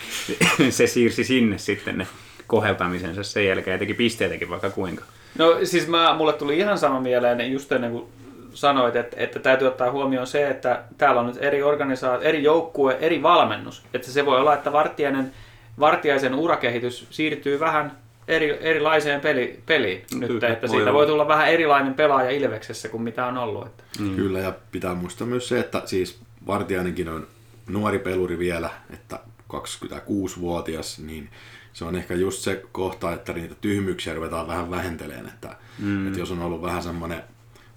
se 0.70 0.86
siirsi 0.86 1.24
sinne 1.24 1.58
sitten 1.58 1.98
ne 1.98 2.06
koheltamisensa 2.46 3.22
sen 3.22 3.46
jälkeen 3.46 3.72
ja 3.72 3.78
teki 3.78 3.94
pisteitäkin 3.94 4.50
vaikka 4.50 4.70
kuinka. 4.70 5.04
No 5.38 5.58
siis 5.64 5.88
mä, 5.88 6.14
mulle 6.14 6.32
tuli 6.32 6.58
ihan 6.58 6.78
sama 6.78 7.00
mieleen 7.00 7.52
just 7.52 7.72
ennen 7.72 7.92
kuin 7.92 8.04
sanoit, 8.54 8.96
että, 8.96 9.16
että 9.20 9.38
täytyy 9.38 9.68
ottaa 9.68 9.90
huomioon 9.90 10.26
se, 10.26 10.48
että 10.48 10.82
täällä 10.98 11.20
on 11.20 11.26
nyt 11.26 11.38
eri 11.40 11.62
organisaatio, 11.62 12.28
eri 12.28 12.42
joukkue, 12.42 12.98
eri 13.00 13.22
valmennus. 13.22 13.82
Että 13.94 14.10
se 14.10 14.26
voi 14.26 14.40
olla, 14.40 14.54
että 14.54 14.72
Vartiainen 14.72 15.32
Vartiaisen 15.80 16.34
urakehitys 16.34 17.06
siirtyy 17.10 17.60
vähän 17.60 17.92
eri, 18.28 18.58
erilaiseen 18.60 19.20
peli, 19.20 19.60
peliin 19.66 20.04
nyt, 20.14 20.28
Kyllä, 20.28 20.48
että 20.48 20.66
siitä 20.66 20.84
voi, 20.84 20.92
voi 20.92 21.06
tulla 21.06 21.28
vähän 21.28 21.48
erilainen 21.48 21.94
pelaaja 21.94 22.30
Ilveksessä 22.30 22.88
kuin 22.88 23.02
mitä 23.02 23.26
on 23.26 23.38
ollut. 23.38 23.66
Että. 23.66 23.84
Mm. 23.98 24.16
Kyllä, 24.16 24.38
ja 24.38 24.52
pitää 24.72 24.94
muistaa 24.94 25.26
myös 25.26 25.48
se, 25.48 25.60
että 25.60 25.82
siis 25.84 26.20
Vartiainenkin 26.46 27.08
on 27.08 27.26
nuori 27.66 27.98
peluri 27.98 28.38
vielä, 28.38 28.70
että 28.90 29.18
26-vuotias, 29.52 30.98
niin 30.98 31.28
se 31.72 31.84
on 31.84 31.96
ehkä 31.96 32.14
just 32.14 32.40
se 32.40 32.64
kohta, 32.72 33.12
että 33.12 33.32
niitä 33.32 33.54
tyhmyyksiä 33.60 34.14
ruvetaan 34.14 34.48
vähän 34.48 34.70
vähentelemään, 34.70 35.26
että, 35.26 35.56
mm. 35.78 36.06
että 36.06 36.18
jos 36.18 36.30
on 36.30 36.42
ollut 36.42 36.62
vähän 36.62 36.82
semmoinen 36.82 37.22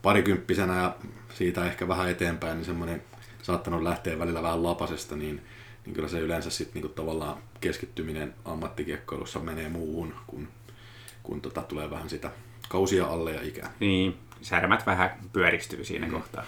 parikymppisenä 0.05 0.81
ja 0.81 0.95
siitä 1.33 1.65
ehkä 1.65 1.88
vähän 1.88 2.09
eteenpäin, 2.09 2.57
niin 2.57 2.65
semmoinen 2.65 3.03
saattanut 3.41 3.83
lähteä 3.83 4.19
välillä 4.19 4.43
vähän 4.43 4.63
lapasesta, 4.63 5.15
niin, 5.15 5.41
niin 5.85 5.93
kyllä 5.93 6.07
se 6.07 6.19
yleensä 6.19 6.50
sitten 6.50 6.81
niin 6.81 6.93
tavallaan 6.93 7.38
keskittyminen 7.62 8.33
ammattikiekkoilussa 8.45 9.39
menee 9.39 9.69
muuhun, 9.69 10.13
kun, 10.27 10.47
kun 11.24 11.41
tota, 11.41 11.62
tulee 11.62 11.89
vähän 11.89 12.09
sitä 12.09 12.31
kausia 12.69 13.05
alle 13.05 13.31
ja 13.31 13.41
ikää. 13.41 13.71
Niin, 13.79 14.17
särmät 14.41 14.85
vähän 14.85 15.19
pyöristyy 15.33 15.85
siinä 15.85 16.07
mm. 16.07 16.13
kohtaa. 16.13 16.43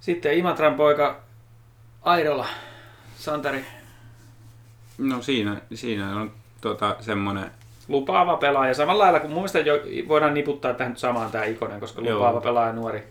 Sitten 0.00 0.38
Imatran 0.38 0.74
poika 0.74 1.20
Airola, 2.02 2.46
Santeri. 3.18 3.64
No 4.98 5.22
siinä, 5.22 5.60
siinä 5.74 6.20
on 6.20 6.32
tota, 6.60 6.96
semmoinen... 7.00 7.50
Lupaava 7.88 8.36
pelaaja. 8.36 8.74
Samalla 8.74 9.04
lailla 9.04 9.20
kuin 9.20 9.30
mun 9.30 9.38
mielestä 9.38 9.58
jo, 9.58 9.74
voidaan 10.08 10.34
niputtaa 10.34 10.74
tähän 10.74 10.96
samaan 10.96 11.30
tämä 11.30 11.44
Ikonen, 11.44 11.80
koska 11.80 12.02
Joo. 12.02 12.14
lupaava 12.14 12.40
pelaaja 12.40 12.72
nuori. 12.72 13.04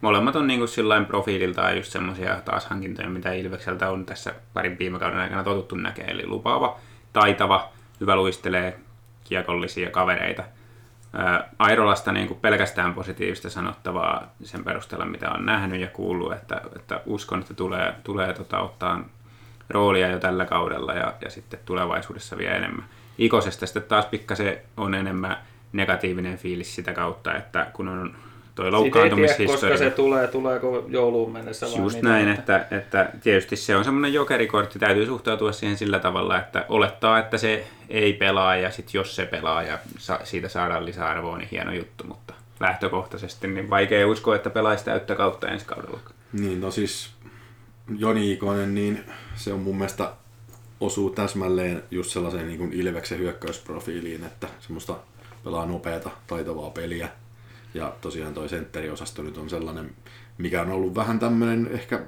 Molemmat 0.00 0.36
on 0.36 0.46
niin 0.46 0.68
sillain 0.68 1.06
profiililtaan 1.06 1.76
just 1.76 1.92
semmoisia 1.92 2.40
taas 2.44 2.66
hankintoja, 2.66 3.08
mitä 3.08 3.32
Ilvekseltä 3.32 3.90
on 3.90 4.06
tässä 4.06 4.34
parin 4.54 4.78
viime 4.78 4.98
kauden 4.98 5.18
aikana 5.18 5.44
totuttu 5.44 5.74
näkee. 5.74 6.04
Eli 6.04 6.26
lupaava, 6.26 6.76
taitava, 7.12 7.68
hyvä 8.00 8.16
luistelee, 8.16 8.78
kiekollisia 9.24 9.90
kavereita. 9.90 10.42
Airolasta 11.58 12.12
niin 12.12 12.28
kuin 12.28 12.40
pelkästään 12.40 12.94
positiivista 12.94 13.50
sanottavaa 13.50 14.34
sen 14.42 14.64
perusteella, 14.64 15.06
mitä 15.06 15.30
on 15.30 15.46
nähnyt 15.46 15.80
ja 15.80 15.86
kuullut, 15.86 16.32
että, 16.32 16.60
että 16.76 17.00
uskon, 17.06 17.40
että 17.40 17.54
tulee, 17.54 17.94
tulee 18.04 18.32
tota, 18.32 18.60
ottaa 18.60 19.00
roolia 19.70 20.08
jo 20.08 20.18
tällä 20.18 20.44
kaudella 20.44 20.94
ja, 20.94 21.14
ja 21.20 21.30
sitten 21.30 21.60
tulevaisuudessa 21.64 22.38
vielä 22.38 22.54
enemmän. 22.54 22.84
Ikosesta 23.20 23.66
sitten 23.66 23.82
taas 23.82 24.06
pikkasen 24.06 24.58
on 24.76 24.94
enemmän 24.94 25.36
negatiivinen 25.72 26.38
fiilis 26.38 26.74
sitä 26.74 26.92
kautta, 26.92 27.36
että 27.36 27.66
kun 27.72 27.88
on 27.88 28.14
toi 28.54 28.70
loukkaantumishistoria. 28.70 29.52
koska 29.52 29.76
se 29.76 29.90
tulee, 29.90 30.28
tuleeko 30.28 30.84
jouluun 30.88 31.32
mennessä 31.32 31.66
vai 31.66 31.78
Just 31.78 32.02
näin, 32.02 32.28
että, 32.28 32.66
että 32.70 33.10
tietysti 33.22 33.56
se 33.56 33.76
on 33.76 33.84
semmoinen 33.84 34.12
jokerikortti, 34.12 34.78
täytyy 34.78 35.06
suhtautua 35.06 35.52
siihen 35.52 35.78
sillä 35.78 35.98
tavalla, 35.98 36.38
että 36.38 36.64
olettaa, 36.68 37.18
että 37.18 37.38
se 37.38 37.66
ei 37.88 38.12
pelaa 38.12 38.56
ja 38.56 38.70
sitten 38.70 38.98
jos 38.98 39.16
se 39.16 39.26
pelaa 39.26 39.62
ja 39.62 39.78
sa- 39.98 40.20
siitä 40.24 40.48
saadaan 40.48 40.86
lisäarvoa, 40.86 41.38
niin 41.38 41.48
hieno 41.50 41.72
juttu, 41.72 42.04
mutta 42.04 42.34
lähtökohtaisesti 42.60 43.48
niin 43.48 43.70
vaikea 43.70 44.08
uskoa, 44.08 44.36
että 44.36 44.50
pelaisi 44.50 44.84
täyttä 44.84 45.14
kautta 45.14 45.48
ensi 45.48 45.66
kaudella. 45.66 46.00
Niin, 46.32 46.60
no 46.60 46.70
siis 46.70 47.10
Joni 47.98 48.32
Ikonen, 48.32 48.74
niin 48.74 49.04
se 49.36 49.52
on 49.52 49.60
mun 49.60 49.76
mielestä 49.76 50.10
osuu 50.80 51.10
täsmälleen 51.10 51.82
just 51.90 52.10
sellaiseen 52.10 52.46
niin 52.46 52.58
kuin 52.58 52.72
Ilveksen 52.72 53.18
hyökkäysprofiiliin, 53.18 54.24
että 54.24 54.48
semmoista 54.60 54.96
pelaa 55.44 55.66
nopeata, 55.66 56.10
taitavaa 56.26 56.70
peliä, 56.70 57.08
ja 57.74 57.94
tosiaan 58.00 58.34
toi 58.34 58.48
sentteriosasto 58.48 59.22
nyt 59.22 59.38
on 59.38 59.50
sellainen, 59.50 59.94
mikä 60.38 60.62
on 60.62 60.70
ollut 60.70 60.94
vähän 60.94 61.18
tämmöinen 61.18 61.68
ehkä 61.72 62.00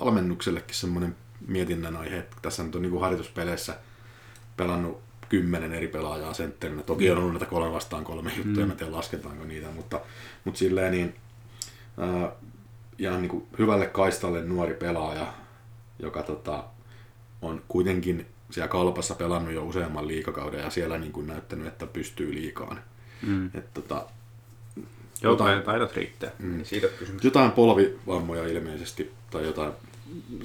valmennuksellekin 0.00 0.74
semmoinen 0.74 1.16
mietinnän 1.46 1.96
aihe, 1.96 2.18
että 2.18 2.36
tässä 2.42 2.62
nyt 2.62 2.74
on 2.74 2.82
niin 2.82 2.90
kuin 2.90 3.00
harjoituspeleissä 3.00 3.76
pelannut 4.56 5.00
kymmenen 5.28 5.72
eri 5.72 5.88
pelaajaa 5.88 6.34
sentterinä. 6.34 6.82
Toki 6.82 7.10
on 7.10 7.18
ollut 7.18 7.32
näitä 7.32 7.46
kolme 7.46 7.72
vastaan 7.72 8.04
kolme 8.04 8.32
juttuja, 8.36 8.66
mm. 8.66 8.70
en 8.70 8.76
tiedä 8.76 8.92
lasketaanko 8.92 9.44
niitä, 9.44 9.70
mutta, 9.70 10.00
mutta 10.44 10.58
silleen 10.58 10.92
niin, 10.92 11.14
äh, 12.02 12.32
ihan 12.98 13.22
niin 13.22 13.30
kuin 13.30 13.46
hyvälle 13.58 13.86
kaistalle 13.86 14.42
nuori 14.42 14.74
pelaaja, 14.74 15.32
joka 15.98 16.22
tota, 16.22 16.64
on 17.42 17.62
kuitenkin 17.68 18.26
siellä 18.50 18.68
kalpassa 18.68 19.14
pelannut 19.14 19.54
jo 19.54 19.64
useamman 19.64 20.08
liikakauden 20.08 20.60
ja 20.60 20.70
siellä 20.70 20.98
niin 20.98 21.12
kuin 21.12 21.26
näyttänyt, 21.26 21.66
että 21.66 21.86
pystyy 21.86 22.34
liikaan. 22.34 22.80
Mm. 23.22 23.50
Et, 23.54 23.74
tota, 23.74 24.06
jotain, 25.22 25.62
taidot 25.62 25.96
riittää. 25.96 26.30
Mm. 26.38 26.64
Siitä 26.64 26.86
kysymys. 26.98 27.24
Jotain 27.24 27.52
polvivammoja 27.52 28.46
ilmeisesti, 28.46 29.12
tai 29.30 29.44
jotain 29.44 29.72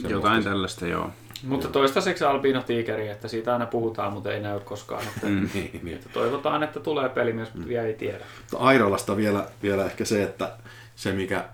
Jotain 0.09 0.43
tällaista, 0.43 0.87
joo. 0.87 1.09
Mutta 1.43 1.67
toistaiseksi 1.67 2.23
Albino 2.23 2.61
Tigeri, 2.61 3.07
että 3.07 3.27
siitä 3.27 3.53
aina 3.53 3.65
puhutaan, 3.65 4.13
mutta 4.13 4.33
ei 4.33 4.39
näy 4.39 4.59
koskaan. 4.59 5.03
Että, 5.15 5.27
mm. 5.27 5.49
niin, 5.53 5.79
niin. 5.83 5.95
että 5.95 6.09
toivotaan, 6.09 6.63
että 6.63 6.79
tulee 6.79 7.09
peli 7.09 7.33
myös, 7.33 7.49
mutta 7.49 7.65
mm. 7.65 7.69
vielä 7.69 7.87
ei 7.87 7.93
tiedä. 7.93 8.25
Airolasta 8.55 9.17
vielä, 9.17 9.47
vielä 9.63 9.85
ehkä 9.85 10.05
se, 10.05 10.23
että 10.23 10.51
se 10.95 11.11
mikä, 11.11 11.45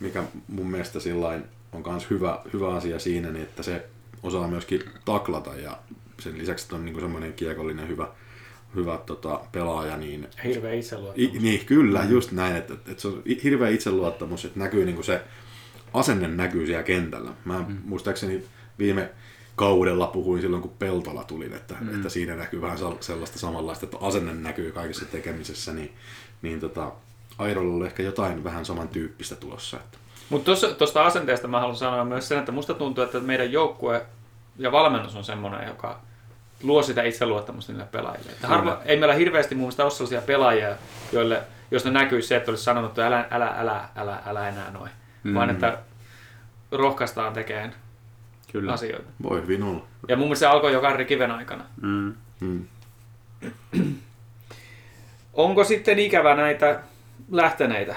mikä 0.00 0.22
mun 0.48 0.70
mielestä 0.70 1.00
sillain 1.00 1.44
on 1.72 1.82
myös 1.86 2.10
hyvä, 2.10 2.40
hyvä 2.52 2.74
asia 2.74 2.98
siinä, 2.98 3.30
niin 3.30 3.42
että 3.42 3.62
se 3.62 3.86
osaa 4.22 4.48
myöskin 4.48 4.82
taklata 5.04 5.56
ja 5.56 5.78
sen 6.20 6.38
lisäksi 6.38 6.64
että 6.64 6.76
on 6.76 6.84
niin 6.84 7.00
semmoinen 7.00 7.32
kiekollinen 7.32 7.88
hyvä, 7.88 8.08
hyvä 8.74 8.98
tota, 9.06 9.40
pelaaja. 9.52 9.96
Niin, 9.96 10.28
hirveä 10.44 10.72
itseluottamus. 10.72 11.34
I, 11.34 11.38
niin, 11.38 11.66
kyllä, 11.66 12.04
just 12.04 12.32
näin, 12.32 12.56
että, 12.56 12.74
että, 12.74 13.02
se 13.02 13.08
on 13.08 13.22
hirveä 13.44 13.68
itseluottamus, 13.68 14.44
että 14.44 14.58
näkyy 14.58 14.84
niin 14.84 14.94
kuin 14.94 15.04
se 15.04 15.20
asenne 15.94 16.28
näkyy 16.28 16.66
siellä 16.66 16.82
kentällä. 16.82 17.30
Mä 17.44 17.64
mm. 17.68 17.78
muistaakseni 17.84 18.44
viime 18.78 19.10
kaudella 19.56 20.06
puhuin 20.06 20.40
silloin, 20.40 20.62
kun 20.62 20.76
Peltola 20.78 21.24
tuli, 21.24 21.46
että, 21.46 21.74
mm. 21.80 21.94
että 21.94 22.08
siinä 22.08 22.36
näkyy 22.36 22.60
vähän 22.60 22.78
sellaista 23.00 23.38
samanlaista, 23.38 23.86
että 23.86 23.98
asenne 24.00 24.34
näkyy 24.34 24.72
kaikessa 24.72 25.04
tekemisessä, 25.04 25.72
niin, 25.72 25.94
niin 26.42 26.60
tota, 26.60 26.92
Airolla 27.38 27.76
oli 27.76 27.86
ehkä 27.86 28.02
jotain 28.02 28.44
vähän 28.44 28.64
samantyyppistä 28.64 29.36
tulossa. 29.36 29.76
Että. 29.76 29.98
Mutta 30.28 30.52
tuosta 30.78 31.06
asenteesta 31.06 31.48
mä 31.48 31.60
haluan 31.60 31.76
sanoa 31.76 32.04
myös 32.04 32.28
sen, 32.28 32.38
että 32.38 32.52
musta 32.52 32.74
tuntuu, 32.74 33.04
että 33.04 33.20
meidän 33.20 33.52
joukkue 33.52 34.06
ja 34.58 34.72
valmennus 34.72 35.16
on 35.16 35.24
semmoinen, 35.24 35.68
joka 35.68 36.00
luo 36.62 36.82
sitä 36.82 37.02
itseluottamusta 37.02 37.72
niille 37.72 37.88
pelaajille. 37.92 38.30
Että 38.30 38.48
harva, 38.48 38.80
ei 38.84 38.96
meillä 38.96 39.14
hirveästi 39.14 39.54
mun 39.54 39.62
mielestä 39.62 39.82
ole 39.82 39.90
sellaisia 39.90 40.20
pelaajia, 40.20 40.76
joille, 41.12 41.42
joista 41.70 41.90
näkyy 41.90 42.22
se, 42.22 42.36
että 42.36 42.50
olisi 42.50 42.64
sanonut, 42.64 42.90
että 42.90 43.06
älä, 43.06 43.26
älä, 43.30 43.54
älä, 43.58 43.88
älä, 43.96 44.22
älä 44.26 44.48
enää 44.48 44.70
noin. 44.70 44.90
Mm. 45.22 45.34
Vaan 45.34 45.50
että 45.50 45.78
rohkaistaan 46.72 47.32
tekemään 47.32 47.74
Kyllä. 48.52 48.72
asioita. 48.72 49.08
Voi 49.22 49.42
hyvin 49.42 49.62
olla. 49.62 49.84
Ja 50.08 50.16
mun 50.16 50.26
mielestä 50.26 50.40
se 50.40 50.46
alkoi 50.46 50.72
jo 50.72 50.80
Karri 50.80 51.04
Kiven 51.04 51.30
aikana. 51.30 51.64
Mm. 51.82 52.14
Mm. 52.40 52.64
Onko 55.34 55.64
sitten 55.64 55.98
ikävä 55.98 56.34
näitä 56.34 56.80
lähteneitä 57.30 57.94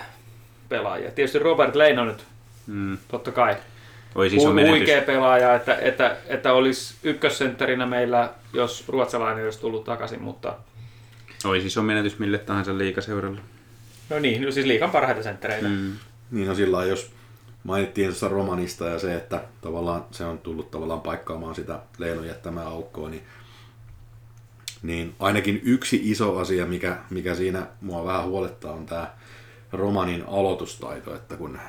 pelaajia? 0.71 1.11
Tietysti 1.11 1.39
Robert 1.39 1.75
Leino 1.75 2.05
nyt, 2.05 2.25
mm. 2.67 2.97
totta 3.07 3.31
kai. 3.31 3.55
Olisi 4.15 4.35
iso 4.35 4.53
Huikea 4.53 5.01
pelaaja, 5.01 5.55
että, 5.55 5.75
että, 5.75 6.17
että 6.27 6.53
olisi 6.53 6.95
ykkössentterinä 7.03 7.85
meillä, 7.85 8.29
jos 8.53 8.83
ruotsalainen 8.87 9.45
olisi 9.45 9.59
tullut 9.59 9.83
takaisin, 9.83 10.21
mutta... 10.21 10.57
Olisi 11.45 11.67
iso 11.67 11.83
menetys 11.83 12.19
mille 12.19 12.37
tahansa 12.37 12.77
liikaseuralle. 12.77 13.41
No 14.09 14.19
niin, 14.19 14.41
no 14.41 14.51
siis 14.51 14.65
liikan 14.65 14.91
parhaita 14.91 15.23
senttereitä. 15.23 15.67
Mm. 15.67 15.91
Niin 16.31 16.47
no 16.47 16.55
sillä 16.55 16.85
jos 16.85 17.11
mainittiin 17.63 18.07
tuossa 18.07 18.27
romanista 18.27 18.85
ja 18.85 18.99
se, 18.99 19.15
että 19.15 19.43
tavallaan 19.61 20.05
se 20.11 20.25
on 20.25 20.37
tullut 20.37 20.71
tavallaan 20.71 21.01
paikkaamaan 21.01 21.55
sitä 21.55 21.79
Leinon 21.97 22.27
jättämää 22.27 22.67
aukkoa, 22.67 23.09
niin, 23.09 23.23
niin 24.83 25.15
ainakin 25.19 25.61
yksi 25.63 26.01
iso 26.03 26.37
asia, 26.37 26.65
mikä, 26.65 26.97
mikä 27.09 27.35
siinä 27.35 27.67
mua 27.81 28.05
vähän 28.05 28.23
huolettaa, 28.23 28.71
on 28.71 28.85
tämä 28.85 29.07
romanin 29.73 30.23
aloitustaito, 30.27 31.15
että 31.15 31.37
kun 31.37 31.59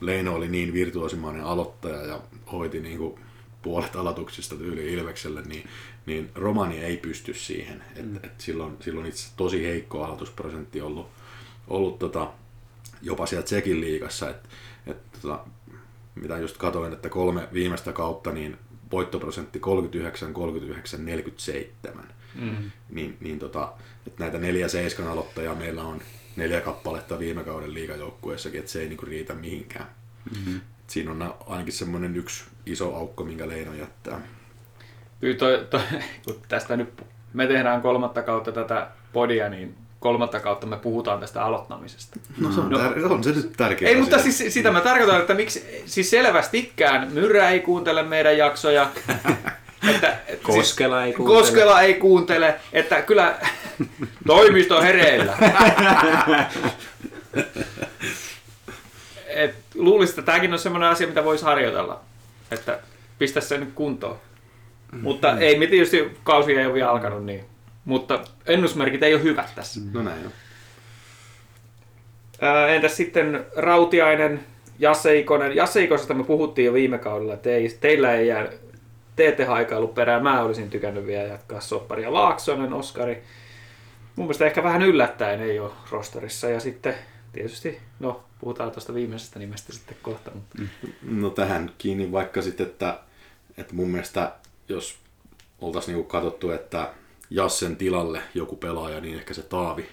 Leino 0.00 0.34
oli 0.34 0.48
niin 0.48 0.72
virtuosimainen 0.72 1.44
aloittaja 1.44 2.02
ja 2.02 2.20
hoiti 2.52 2.80
niin 2.80 2.98
kuin 2.98 3.20
puolet 3.62 3.96
aloituksista 3.96 4.56
tyyli 4.56 4.92
Ilvekselle, 4.92 5.42
niin, 5.42 5.68
niin 6.06 6.30
Romani 6.34 6.78
ei 6.78 6.96
pysty 6.96 7.34
siihen. 7.34 7.84
Et, 7.96 8.06
mm. 8.06 8.16
et 8.16 8.40
silloin, 8.40 8.76
silloin 8.80 9.06
itse 9.06 9.30
tosi 9.36 9.64
heikko 9.64 10.04
aloitusprosentti 10.04 10.80
ollut, 10.80 11.08
ollut 11.68 11.98
tota, 11.98 12.32
jopa 13.02 13.26
siellä 13.26 13.44
Tsekin 13.44 13.80
liigassa. 13.80 14.30
Et, 14.30 14.48
et, 14.86 15.12
tota, 15.22 15.44
mitä 16.14 16.38
just 16.38 16.56
katoin, 16.56 16.92
että 16.92 17.08
kolme 17.08 17.48
viimeistä 17.52 17.92
kautta, 17.92 18.32
niin 18.32 18.58
voittoprosentti 18.92 19.58
39, 19.60 20.34
39, 20.34 21.04
47. 21.04 22.08
Mm. 22.34 22.70
Niin, 22.90 23.16
niin 23.20 23.38
tota, 23.38 23.72
että 24.06 24.24
näitä 24.24 24.38
neljä 24.38 24.68
seiskan 24.68 25.08
aloittajaa 25.08 25.54
meillä 25.54 25.82
on 25.82 26.00
neljä 26.36 26.60
kappaletta 26.60 27.18
viime 27.18 27.44
kauden 27.44 27.74
liigajoukkueessakin, 27.74 28.60
että 28.60 28.72
se 28.72 28.80
ei 28.80 28.88
niinku 28.88 29.06
riitä 29.06 29.34
mihinkään. 29.34 29.86
Mm-hmm. 30.34 30.60
Siinä 30.86 31.10
on 31.10 31.34
ainakin 31.46 31.72
semmoinen 31.72 32.16
yksi 32.16 32.44
iso 32.66 32.96
aukko, 32.96 33.24
minkä 33.24 33.48
Leino 33.48 33.74
jättää. 33.74 34.20
Kyllä 35.20 35.36
toi, 35.36 35.66
toi, 35.70 35.80
kun 36.24 36.40
tästä 36.48 36.76
nyt 36.76 37.04
me 37.32 37.46
tehdään 37.46 37.82
kolmatta 37.82 38.22
kautta 38.22 38.52
tätä 38.52 38.88
podia, 39.12 39.48
niin 39.48 39.74
kolmatta 40.00 40.40
kautta 40.40 40.66
me 40.66 40.76
puhutaan 40.76 41.20
tästä 41.20 41.44
aloittamisesta. 41.44 42.20
No 42.38 42.52
se 42.52 42.60
on, 42.60 42.70
no, 42.70 42.78
tär- 42.78 43.12
on 43.12 43.24
se 43.24 43.32
nyt 43.32 43.52
tärkeä 43.56 43.88
Ei, 43.88 43.94
asia. 43.94 44.02
mutta 44.02 44.18
siis 44.18 44.54
sitä 44.54 44.70
mä 44.70 44.80
tarkoitan, 44.80 45.20
että 45.20 45.34
miksi, 45.34 45.82
siis 45.86 46.10
selvästikään 46.10 47.12
Myrrä 47.12 47.50
ei 47.50 47.60
kuuntele 47.60 48.02
meidän 48.02 48.38
jaksoja, 48.38 48.90
että, 49.88 50.16
et, 50.26 50.40
Koskela 50.42 51.02
siis, 51.02 51.06
ei 51.06 51.12
kuuntele. 51.12 51.40
Koskela 51.40 51.82
ei 51.82 51.94
kuuntele, 51.94 52.54
että 52.72 53.02
kyllä 53.02 53.38
toimisto 54.26 54.82
hereillä. 54.82 55.36
Et, 59.26 59.54
luulisin, 59.74 60.12
että 60.12 60.22
tämäkin 60.22 60.52
on 60.52 60.58
sellainen 60.58 60.88
asia, 60.88 61.06
mitä 61.06 61.24
voisi 61.24 61.44
harjoitella. 61.44 62.00
Että 62.50 62.78
pistä 63.18 63.40
sen 63.40 63.72
kuntoon. 63.74 64.14
Mm-hmm. 64.16 65.02
Mutta 65.02 65.38
ei, 65.38 65.58
me 65.58 65.66
tietysti 65.66 66.10
kausi 66.24 66.56
ei 66.56 66.66
ole 66.66 66.74
vielä 66.74 66.90
alkanut 66.90 67.24
niin. 67.24 67.44
Mutta 67.84 68.20
ennusmerkit 68.46 69.02
ei 69.02 69.14
ole 69.14 69.22
hyvät 69.22 69.52
tässä. 69.54 69.80
No 69.92 70.02
näin 70.02 70.26
on. 70.26 70.32
Ää, 72.40 72.68
entäs 72.68 72.96
sitten 72.96 73.44
Rautiainen, 73.56 74.40
Jasse 74.78 75.18
Ikonen, 75.18 75.56
Jasse 75.56 75.82
Ikosesta 75.82 76.14
me 76.14 76.24
puhuttiin 76.24 76.66
jo 76.66 76.72
viime 76.72 76.98
kaudella, 76.98 77.34
että 77.34 77.50
ei, 77.50 77.76
teillä 77.80 78.14
ei 78.14 78.28
jää, 78.28 78.48
te 79.16 79.28
ette 79.28 79.44
haikailu 79.44 79.88
perään. 79.88 80.22
Mä 80.22 80.42
olisin 80.42 80.70
tykännyt 80.70 81.06
vielä 81.06 81.28
jatkaa 81.28 81.60
sopparia. 81.60 82.12
Laaksonen, 82.12 82.72
Oskari. 82.72 83.22
Mun 84.16 84.26
mielestä 84.26 84.46
ehkä 84.46 84.62
vähän 84.62 84.82
yllättäen 84.82 85.40
ei 85.40 85.58
ole 85.58 85.72
rosterissa. 85.90 86.48
Ja 86.48 86.60
sitten 86.60 86.94
tietysti, 87.32 87.78
no 88.00 88.24
puhutaan 88.40 88.70
tuosta 88.70 88.94
viimeisestä 88.94 89.38
nimestä 89.38 89.72
sitten 89.72 89.96
kohta. 90.02 90.30
Mutta... 90.34 90.58
No 91.02 91.30
tähän 91.30 91.72
kiinni 91.78 92.12
vaikka 92.12 92.42
sitten, 92.42 92.66
että, 92.66 92.98
että 93.58 93.74
mun 93.74 93.88
mielestä 93.88 94.32
jos 94.68 94.98
oltaisiin 95.60 95.94
niinku 95.94 96.08
katsottu, 96.08 96.50
että 96.50 96.90
Jassen 97.30 97.76
tilalle 97.76 98.22
joku 98.34 98.56
pelaaja, 98.56 99.00
niin 99.00 99.16
ehkä 99.16 99.34
se 99.34 99.42
Taavi. 99.42 99.86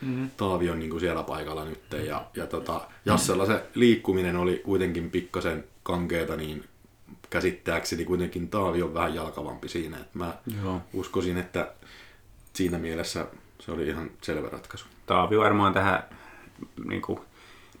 Mm-hmm. 0.00 0.30
Taavi 0.36 0.70
on 0.70 0.78
niinku 0.78 1.00
siellä 1.00 1.22
paikalla 1.22 1.64
nyt. 1.64 1.80
Ja, 2.06 2.26
ja 2.36 2.46
tota, 2.46 2.80
Jassella 3.04 3.46
se 3.46 3.64
liikkuminen 3.74 4.36
oli 4.36 4.60
kuitenkin 4.64 5.10
pikkasen 5.10 5.64
kankeeta, 5.82 6.36
niin 6.36 6.64
käsittääkseni 7.32 8.04
kuitenkin 8.04 8.48
Taavi 8.48 8.82
on 8.82 8.94
vähän 8.94 9.14
jalkavampi 9.14 9.68
siinä. 9.68 9.96
Et 9.96 10.14
mä 10.14 10.34
Joo. 10.62 10.80
uskoisin, 10.92 11.38
että 11.38 11.72
siinä 12.52 12.78
mielessä 12.78 13.26
se 13.60 13.72
oli 13.72 13.88
ihan 13.88 14.10
selvä 14.22 14.48
ratkaisu. 14.48 14.86
Taavi 15.06 15.38
varmaan 15.38 15.74
tähän 15.74 16.04
niin 16.88 17.02
kuin, 17.02 17.20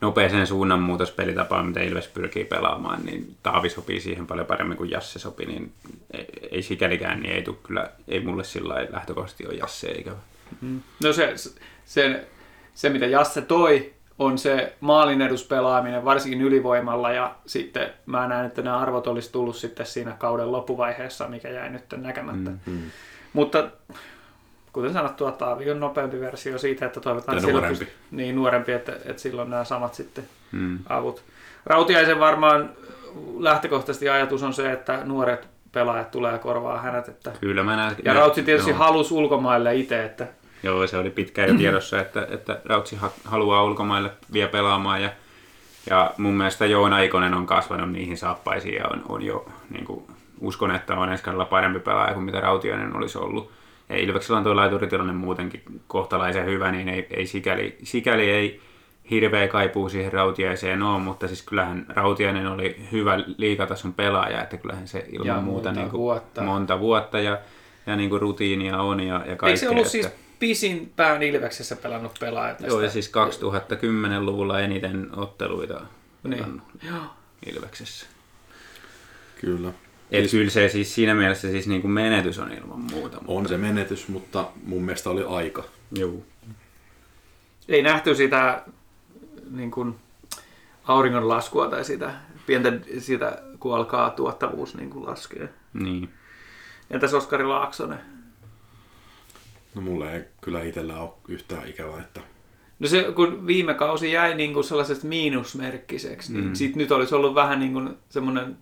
nopeeseen 0.00 0.46
suunnanmuutospelitapaan, 0.46 1.66
mitä 1.66 1.80
Ilves 1.80 2.08
pyrkii 2.08 2.44
pelaamaan, 2.44 3.04
niin 3.04 3.36
Taavi 3.42 3.68
sopii 3.68 4.00
siihen 4.00 4.26
paljon 4.26 4.46
paremmin 4.46 4.76
kuin 4.76 4.90
Jasse 4.90 5.18
sopi, 5.18 5.46
niin 5.46 5.72
ei, 6.10 6.26
ei 6.50 6.62
sikälikään, 6.62 7.20
niin 7.20 7.34
ei 7.34 7.42
tule 7.42 7.56
kyllä, 7.62 7.90
ei 8.08 8.20
mulle 8.20 8.44
sillä 8.44 8.86
lähtökohtaisesti 8.90 9.46
ole 9.46 9.54
Jasse 9.54 9.88
eikä. 9.88 10.12
Mm. 10.60 10.80
No 11.02 11.12
se, 11.12 11.34
se, 11.84 12.26
se, 12.74 12.88
mitä 12.88 13.06
Jasse 13.06 13.42
toi, 13.42 13.92
on 14.24 14.38
se 14.38 14.76
maalin 14.80 15.22
eduspelaaminen, 15.22 16.04
varsinkin 16.04 16.42
ylivoimalla, 16.42 17.12
ja 17.12 17.34
sitten 17.46 17.90
mä 18.06 18.28
näen, 18.28 18.46
että 18.46 18.62
nämä 18.62 18.78
arvot 18.78 19.06
olisi 19.06 19.32
tullut 19.32 19.56
sitten 19.56 19.86
siinä 19.86 20.12
kauden 20.18 20.52
loppuvaiheessa, 20.52 21.28
mikä 21.28 21.48
jäi 21.48 21.70
nyt 21.70 21.84
näkemättä. 21.96 22.50
Mm-hmm. 22.50 22.82
Mutta 23.32 23.68
kuten 24.72 24.92
sanottua, 24.92 25.32
Taavi 25.32 25.70
on 25.70 25.80
nopeampi 25.80 26.20
versio 26.20 26.58
siitä, 26.58 26.86
että 26.86 27.00
toivotaan 27.00 27.42
ja 27.42 27.52
nuorempi. 27.52 27.84
Pyst- 27.84 27.88
niin, 28.10 28.36
nuorempi, 28.36 28.72
että, 28.72 28.92
että 29.04 29.22
silloin 29.22 29.50
nämä 29.50 29.64
samat 29.64 29.94
sitten 29.94 30.28
mm. 30.52 30.78
avut. 30.88 31.22
Rautiaisen 31.66 32.20
varmaan 32.20 32.70
lähtökohtaisesti 33.38 34.08
ajatus 34.08 34.42
on 34.42 34.54
se, 34.54 34.72
että 34.72 35.00
nuoret 35.04 35.48
pelaajat 35.72 36.10
tulee 36.10 36.38
korvaa 36.38 36.78
hänet. 36.78 37.08
Että... 37.08 37.32
Kyllä 37.40 37.62
mä 37.62 37.76
näen. 37.76 37.96
Ja 38.04 38.14
Rautsi 38.14 38.42
tietysti 38.42 38.70
joo. 38.70 38.78
halusi 38.78 39.14
ulkomaille 39.14 39.76
itse, 39.76 40.04
että 40.04 40.26
Joo, 40.62 40.86
se 40.86 40.98
oli 40.98 41.10
pitkään 41.10 41.48
jo 41.48 41.54
tiedossa, 41.54 42.00
että, 42.00 42.26
että 42.30 42.60
Rautsi 42.64 42.98
haluaa 43.24 43.64
ulkomaille 43.64 44.10
vielä 44.32 44.48
pelaamaan 44.48 45.02
ja, 45.02 45.10
ja 45.90 46.14
mun 46.18 46.34
mielestä 46.34 46.66
Joona 46.66 47.00
Ikonen 47.00 47.34
on 47.34 47.46
kasvanut 47.46 47.92
niihin 47.92 48.16
saappaisiin 48.16 48.74
ja 48.74 48.88
on, 48.88 49.02
on 49.08 49.22
jo 49.22 49.46
niin 49.70 49.84
kuin, 49.84 50.04
uskon, 50.40 50.74
että 50.74 50.94
on 50.94 51.12
ensi 51.12 51.24
parempi 51.50 51.80
pelaaja 51.80 52.14
kuin 52.14 52.24
mitä 52.24 52.40
Rautiainen 52.40 52.96
olisi 52.96 53.18
ollut. 53.18 53.50
Ja 53.88 53.98
Ilveksellä 53.98 54.38
on 54.38 54.44
tuo 54.44 54.56
laituritilanne 54.56 55.12
muutenkin 55.12 55.62
kohtalaisen 55.86 56.46
hyvä, 56.46 56.70
niin 56.70 56.88
ei, 56.88 57.06
ei 57.10 57.26
sikäli, 57.26 57.76
sikäli 57.82 58.30
ei 58.30 58.60
hirveä 59.10 59.48
kaipuu 59.48 59.88
siihen 59.88 60.12
Rautiaiseen 60.12 60.82
ole, 60.82 60.98
mutta 60.98 61.28
siis 61.28 61.42
kyllähän 61.42 61.86
Rautiainen 61.88 62.46
oli 62.46 62.76
hyvä 62.92 63.18
liikatason 63.36 63.92
pelaaja, 63.92 64.42
että 64.42 64.56
kyllähän 64.56 64.88
se 64.88 65.06
ilman 65.08 65.26
ja 65.26 65.40
muuta 65.40 65.68
monta, 65.68 65.80
niin 65.80 65.90
kuin, 65.90 66.00
vuotta. 66.00 66.42
monta 66.42 66.80
vuotta 66.80 67.20
ja, 67.20 67.38
ja 67.86 67.96
niin 67.96 68.10
kuin 68.10 68.22
rutiinia 68.22 68.78
on 68.78 69.00
ja, 69.00 69.14
ja 69.14 69.36
kaikkea. 69.36 69.48
Eikö 69.48 69.60
se 69.60 69.68
ollut 69.68 69.86
siis 69.86 70.06
että... 70.06 70.16
siis 70.16 70.21
pisimpään 70.42 71.22
Ilveksessä 71.22 71.76
pelannut 71.76 72.12
pelaaja 72.20 72.54
tästä? 72.54 72.66
Joo, 72.66 72.80
ja 72.80 72.90
siis 72.90 73.12
2010-luvulla 73.12 74.60
eniten 74.60 75.08
otteluita 75.16 75.80
niin. 76.22 76.62
Ilveksessä. 77.46 78.06
Kyllä. 79.40 79.72
Et 80.10 80.30
kyllä 80.30 80.50
se 80.50 80.68
siis 80.68 80.94
siinä 80.94 81.14
mielessä 81.14 81.50
siis 81.50 81.66
niin 81.66 81.80
kuin 81.80 81.90
menetys 81.90 82.38
on 82.38 82.52
ilman 82.52 82.80
muuta. 82.80 83.16
Mutta... 83.16 83.32
On 83.32 83.48
se 83.48 83.58
menetys, 83.58 84.08
mutta 84.08 84.48
mun 84.64 84.82
mielestä 84.82 85.10
oli 85.10 85.24
aika. 85.28 85.64
Joo. 85.92 86.22
Ei 87.68 87.82
nähty 87.82 88.14
sitä 88.14 88.62
niin 89.50 89.70
kuin 89.70 89.94
auringon 90.84 91.28
laskua 91.28 91.68
tai 91.68 91.84
sitä 91.84 92.14
pientä 92.46 92.72
sitä, 92.98 93.42
kun 93.60 93.76
alkaa 93.76 94.10
tuottavuus 94.10 94.74
niin 94.74 94.90
kuin 94.90 95.06
laskee. 95.06 95.48
Niin. 95.72 96.10
Entäs 96.90 97.14
Oskari 97.14 97.44
Laaksonen? 97.44 98.11
No 99.74 99.82
mulle 99.82 100.14
ei 100.14 100.24
kyllä 100.40 100.62
itsellä 100.62 101.00
ole 101.00 101.10
yhtään 101.28 101.68
ikävää, 101.68 102.00
että... 102.00 102.20
No 102.78 102.88
se, 102.88 103.12
kun 103.14 103.46
viime 103.46 103.74
kausi 103.74 104.12
jäi 104.12 104.34
niin 104.34 104.54
kuin 104.54 104.64
sellaisesta 104.64 105.06
miinusmerkkiseksi, 105.06 106.32
niin 106.32 106.44
mm. 106.44 106.54
sit 106.54 106.76
nyt 106.76 106.92
olisi 106.92 107.14
ollut 107.14 107.34
vähän 107.34 107.60
niin 107.60 107.72
kuin 107.72 107.96
semmoinen 108.08 108.56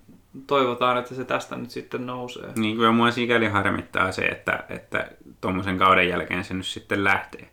toivotaan, 0.47 0.99
että 0.99 1.15
se 1.15 1.25
tästä 1.25 1.57
nyt 1.57 1.71
sitten 1.71 2.07
nousee. 2.07 2.53
Niin 2.57 2.77
kyllä 2.77 2.93
mua 2.93 3.11
sikäli 3.11 3.47
harmittaa 3.47 4.13
se, 4.13 4.23
että, 4.23 4.65
että 4.69 5.11
tuommoisen 5.41 5.79
kauden 5.79 6.09
jälkeen 6.09 6.45
se 6.45 6.55
nyt 6.55 6.67
sitten 6.67 7.05
lähtee. 7.05 7.51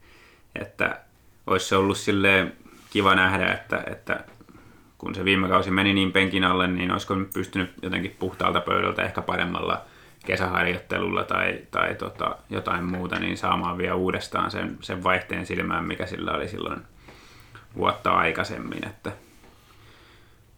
Että 0.55 0.99
olisi 1.47 1.67
se 1.67 1.75
ollut 1.75 1.97
silleen 1.97 2.53
kiva 2.89 3.15
nähdä, 3.15 3.53
että, 3.53 3.83
että 3.91 4.23
kun 4.97 5.15
se 5.15 5.25
viime 5.25 5.47
kausi 5.47 5.71
meni 5.71 5.93
niin 5.93 6.11
penkin 6.11 6.43
alle, 6.43 6.67
niin 6.67 6.91
olisiko 6.91 7.15
pystynyt 7.33 7.69
jotenkin 7.81 8.15
puhtaalta 8.19 8.61
pöydältä 8.61 9.03
ehkä 9.03 9.21
paremmalla 9.21 9.85
kesäharjoittelulla 10.27 11.23
tai, 11.23 11.61
tai 11.71 11.95
tota, 11.95 12.37
jotain 12.49 12.83
muuta, 12.83 13.19
niin 13.19 13.37
saamaan 13.37 13.77
vielä 13.77 13.95
uudestaan 13.95 14.51
sen, 14.51 14.77
sen 14.81 15.03
vaihteen 15.03 15.45
silmään, 15.45 15.85
mikä 15.85 16.05
sillä 16.05 16.31
oli 16.31 16.47
silloin 16.47 16.81
vuotta 17.77 18.11
aikaisemmin. 18.11 18.87
Että, 18.87 19.11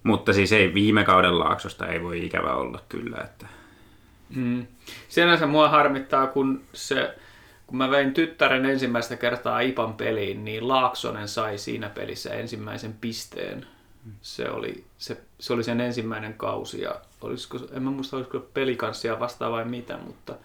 mutta 0.03 0.33
siis 0.33 0.51
ei 0.51 0.73
viime 0.73 1.03
kauden 1.03 1.39
laaksosta 1.39 1.87
ei 1.87 2.03
voi 2.03 2.25
ikävä 2.25 2.53
olla 2.53 2.79
kyllä. 2.89 3.17
Että... 3.23 3.47
Mm. 4.35 4.67
Sinänsä 5.07 5.47
mua 5.47 5.69
harmittaa, 5.69 6.27
kun 6.27 6.61
se 6.73 7.15
kun 7.67 7.77
mä 7.77 7.91
vein 7.91 8.13
tyttären 8.13 8.65
ensimmäistä 8.65 9.15
kertaa 9.15 9.59
IPAN 9.59 9.93
peliin, 9.93 10.45
niin 10.45 10.67
Laaksonen 10.67 11.27
sai 11.27 11.57
siinä 11.57 11.89
pelissä 11.89 12.33
ensimmäisen 12.33 12.93
pisteen. 13.01 13.65
Se 14.21 14.49
oli, 14.49 14.83
se, 14.97 15.17
se 15.39 15.53
oli 15.53 15.63
sen 15.63 15.81
ensimmäinen 15.81 16.33
kausi 16.33 16.81
ja 16.81 16.95
olisiko, 17.21 17.59
en 17.71 17.83
mä 17.83 17.91
muista 17.91 18.17
olisiko 18.17 18.39
pelikanssia 18.39 19.19
vastaan 19.19 19.51
vai 19.51 19.65
mitä, 19.65 19.97
mutta 19.97 20.35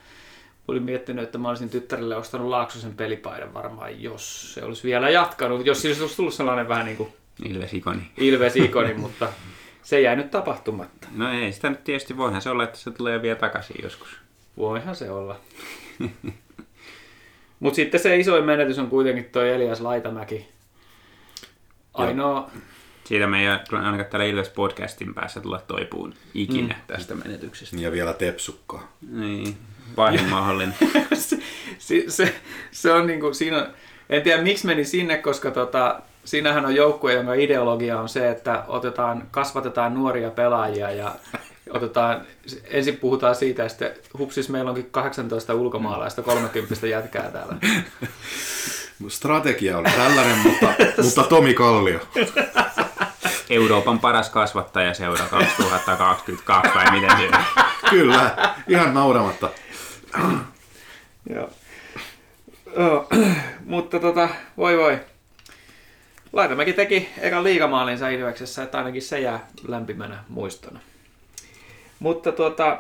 olin 0.68 0.82
miettinyt, 0.82 1.24
että 1.24 1.38
mä 1.38 1.48
olisin 1.48 1.70
tyttärelle 1.70 2.16
ostanut 2.16 2.48
Laaksosen 2.48 2.94
pelipaidan 2.94 3.54
varmaan, 3.54 4.02
jos 4.02 4.54
se 4.54 4.64
olisi 4.64 4.84
vielä 4.84 5.10
jatkanut, 5.10 5.66
jos 5.66 5.82
sillä 5.82 6.02
olisi 6.02 6.16
tullut 6.16 6.34
sellainen 6.34 6.68
vähän 6.68 6.86
niin 6.86 6.96
kuin 6.96 7.12
Ilves-ikoni. 7.42 8.10
Ilves-ikoni, 8.18 8.94
mutta 9.04 9.28
se 9.82 10.00
jäi 10.00 10.16
nyt 10.16 10.30
tapahtumatta. 10.30 11.08
No 11.16 11.32
ei 11.32 11.52
sitä 11.52 11.70
nyt 11.70 11.84
tietysti 11.84 12.16
voihan 12.16 12.42
se 12.42 12.50
olla, 12.50 12.64
että 12.64 12.78
se 12.78 12.90
tulee 12.90 13.22
vielä 13.22 13.38
takaisin 13.38 13.76
joskus. 13.82 14.08
Voihan 14.56 14.96
se 14.96 15.10
olla. 15.10 15.40
Mutta 17.60 17.76
sitten 17.76 18.00
se 18.00 18.16
isoin 18.16 18.44
menetys 18.44 18.78
on 18.78 18.90
kuitenkin 18.90 19.24
tuo 19.24 19.42
Elias 19.42 19.80
Laitamäki. 19.80 20.48
Ainoa... 21.94 22.50
Siitä 23.04 23.26
me 23.26 23.40
ei 23.40 23.48
ainakaan 23.48 24.04
täällä 24.10 24.26
Ilves 24.26 24.48
podcastin 24.48 25.14
päässä 25.14 25.40
tulla 25.40 25.62
toipuun 25.66 26.14
ikinä 26.34 26.74
mm. 26.74 26.80
tästä 26.86 27.14
menetyksestä. 27.14 27.76
Ja 27.76 27.92
vielä 27.92 28.12
tepsukkaa. 28.12 28.92
Niin, 29.10 29.56
vahin 29.96 30.28
mahdollinen. 30.30 30.74
se, 31.14 31.38
se, 31.78 32.04
se, 32.08 32.34
se, 32.70 32.92
on 32.92 33.06
niinku, 33.06 33.34
siinä 33.34 33.66
en 34.10 34.22
tiedä 34.22 34.42
miksi 34.42 34.66
meni 34.66 34.84
sinne, 34.84 35.18
koska 35.18 35.50
tota, 35.50 36.00
siinähän 36.24 36.66
on 36.66 36.74
joukkue, 36.74 37.12
jonka 37.12 37.34
ideologia 37.34 38.00
on 38.00 38.08
se, 38.08 38.30
että 38.30 38.64
otetaan, 38.68 39.28
kasvatetaan 39.30 39.94
nuoria 39.94 40.30
pelaajia 40.30 40.90
ja 40.90 41.14
otetaan, 41.70 42.26
ensin 42.64 42.96
puhutaan 42.96 43.34
siitä 43.34 43.62
ja 43.62 43.68
sitten 43.68 43.92
hupsis 44.18 44.48
meillä 44.48 44.70
onkin 44.70 44.90
18 44.90 45.54
ulkomaalaista 45.54 46.22
30 46.22 46.86
jätkää 46.86 47.30
täällä. 47.30 47.56
Strategia 49.08 49.78
on 49.78 49.84
tällainen, 49.84 50.38
mutta, 50.38 50.66
mutta 51.04 51.22
Tomi 51.22 51.54
Kallio. 51.54 52.00
Euroopan 53.50 53.98
paras 53.98 54.30
kasvattaja 54.30 54.94
seura 54.94 55.24
2022 55.24 56.74
vai 56.74 57.00
miten 57.00 57.16
se 57.16 57.30
Kyllä, 57.90 58.54
ihan 58.68 58.94
nauramatta. 58.94 59.50
Joo. 61.34 61.50
Oh, 62.76 63.06
mutta 63.64 64.00
tota, 64.00 64.28
voi 64.56 64.78
voi. 64.78 64.98
Laitamäki 66.32 66.72
teki 66.72 67.08
ekan 67.18 67.44
liigamaalinsa 67.44 68.08
Ilveksessä, 68.08 68.62
että 68.62 68.78
ainakin 68.78 69.02
se 69.02 69.20
jää 69.20 69.46
lämpimänä 69.68 70.24
muistona. 70.28 70.80
Mutta 71.98 72.32
tuota, 72.32 72.78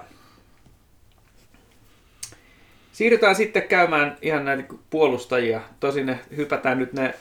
siirrytään 2.94 3.34
sitten 3.34 3.68
käymään 3.68 4.18
ihan 4.22 4.44
näitä 4.44 4.74
puolustajia. 4.90 5.60
Tosin 5.80 6.06
ne 6.06 6.20
hypätään 6.36 6.78
nyt 6.78 6.92
ne, 6.92 7.14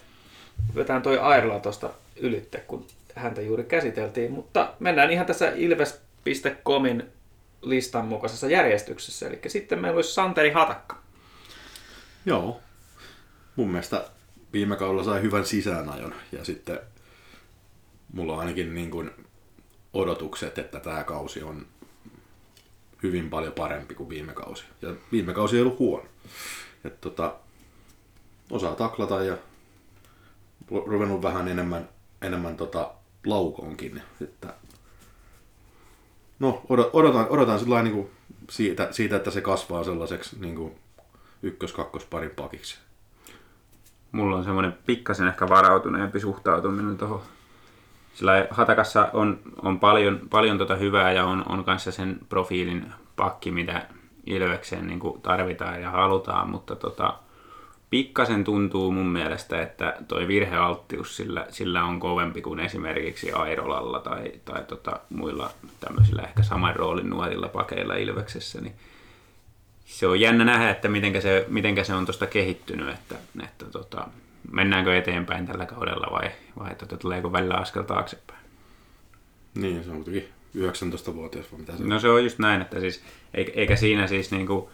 vetään 0.75 1.01
toi 1.01 1.17
Airla 1.17 1.59
tuosta 1.59 1.89
ylitte, 2.15 2.57
kun 2.57 2.87
häntä 3.15 3.41
juuri 3.41 3.63
käsiteltiin. 3.63 4.31
Mutta 4.31 4.73
mennään 4.79 5.11
ihan 5.11 5.25
tässä 5.25 5.51
ilves.comin 5.55 7.03
listan 7.61 8.05
mukaisessa 8.05 8.47
järjestyksessä. 8.47 9.27
Eli 9.27 9.39
sitten 9.47 9.79
meillä 9.79 9.95
olisi 9.95 10.13
Santeri 10.13 10.51
Hatakka. 10.51 10.97
Joo. 12.25 12.59
Mun 13.55 13.69
mielestä 13.69 14.05
viime 14.53 14.75
kaudella 14.75 15.03
sai 15.03 15.21
hyvän 15.21 15.45
sisäänajon 15.45 16.15
ja 16.31 16.45
sitten 16.45 16.79
mulla 18.13 18.33
on 18.33 18.39
ainakin 18.39 18.75
niin 18.75 18.91
kuin 18.91 19.11
odotukset, 19.93 20.57
että 20.57 20.79
tämä 20.79 21.03
kausi 21.03 21.43
on 21.43 21.65
hyvin 23.03 23.29
paljon 23.29 23.53
parempi 23.53 23.95
kuin 23.95 24.09
viime 24.09 24.33
kausi. 24.33 24.63
Ja 24.81 24.93
viime 25.11 25.33
kausi 25.33 25.55
ei 25.55 25.61
ollut 25.61 25.79
huono. 25.79 26.05
Et 26.83 27.01
tota, 27.01 27.35
osaa 28.51 28.75
taklata 28.75 29.23
ja 29.23 29.37
ruvennut 30.85 31.21
vähän 31.21 31.47
enemmän, 31.47 31.89
enemmän 32.21 32.57
tota 32.57 32.91
laukoonkin. 33.25 34.01
Että, 34.21 34.53
no, 36.39 36.61
odotan, 36.69 37.27
odotan 37.29 37.83
niin 37.83 37.93
kuin 37.93 38.09
siitä, 38.49 38.87
siitä, 38.91 39.15
että 39.15 39.31
se 39.31 39.41
kasvaa 39.41 39.83
sellaiseksi 39.83 40.39
niin 40.39 40.55
kuin 40.55 40.75
ykkös-kakkosparin 41.43 42.29
pakiksi. 42.29 42.77
Mulla 44.11 44.35
on 44.35 44.43
semmoinen 44.43 44.77
pikkasen 44.85 45.27
ehkä 45.27 45.49
varautuneempi 45.49 46.19
suhtautuminen 46.19 46.97
tuohon. 46.97 47.21
Sillä 48.13 48.47
Hatakassa 48.49 49.09
on, 49.13 49.39
on 49.61 49.79
paljon, 49.79 50.19
paljon 50.29 50.57
tota 50.57 50.75
hyvää 50.75 51.11
ja 51.11 51.25
on, 51.25 51.43
on 51.49 51.63
kanssa 51.63 51.91
sen 51.91 52.19
profiilin 52.29 52.85
pakki, 53.15 53.51
mitä 53.51 53.85
Ilvekseen 54.25 54.87
niin 54.87 54.99
tarvitaan 55.21 55.81
ja 55.81 55.91
halutaan, 55.91 56.49
mutta 56.49 56.75
tota, 56.75 57.13
pikkasen 57.89 58.43
tuntuu 58.43 58.91
mun 58.91 59.07
mielestä, 59.07 59.61
että 59.61 59.97
toi 60.07 60.27
virhealttius 60.27 61.17
sillä, 61.17 61.45
sillä 61.49 61.83
on 61.83 61.99
kovempi 61.99 62.41
kuin 62.41 62.59
esimerkiksi 62.59 63.31
Airolalla 63.31 63.99
tai, 63.99 64.31
tai 64.45 64.63
tota, 64.63 64.99
muilla 65.09 65.49
tämmöisillä 65.79 66.21
ehkä 66.21 66.43
saman 66.43 66.75
roolin 66.75 67.09
nuotilla 67.09 67.47
pakeilla 67.47 67.95
Ilveksessä, 67.95 68.61
niin 68.61 68.75
se 69.85 70.07
on 70.07 70.19
jännä 70.19 70.45
nähdä, 70.45 70.69
että 70.69 70.87
mitenkä 70.87 71.21
se, 71.21 71.45
mitenkä 71.49 71.83
se 71.83 71.93
on 71.93 72.05
tuosta 72.05 72.27
kehittynyt, 72.27 72.89
että, 72.89 73.15
että 73.43 73.65
tota, 73.65 74.07
mennäänkö 74.53 74.97
eteenpäin 74.97 75.45
tällä 75.45 75.65
kaudella 75.65 76.07
vai, 76.11 76.31
vai 76.59 76.75
tota, 76.75 76.97
tuleeko 76.97 77.31
välillä 77.31 77.55
askel 77.55 77.83
taaksepäin. 77.83 78.39
Niin, 79.55 79.83
se 79.83 79.89
on 79.89 79.95
kuitenkin 79.95 80.29
19-vuotias 80.57 81.51
vai 81.51 81.59
mitä 81.59 81.77
se 81.77 81.83
on? 81.83 81.89
No 81.89 81.99
se 81.99 82.09
on 82.09 82.23
just 82.23 82.39
näin, 82.39 82.61
että 82.61 82.79
siis, 82.79 83.03
eikä 83.33 83.75
siinä 83.75 84.07
siis 84.07 84.31
niinku, 84.31 84.71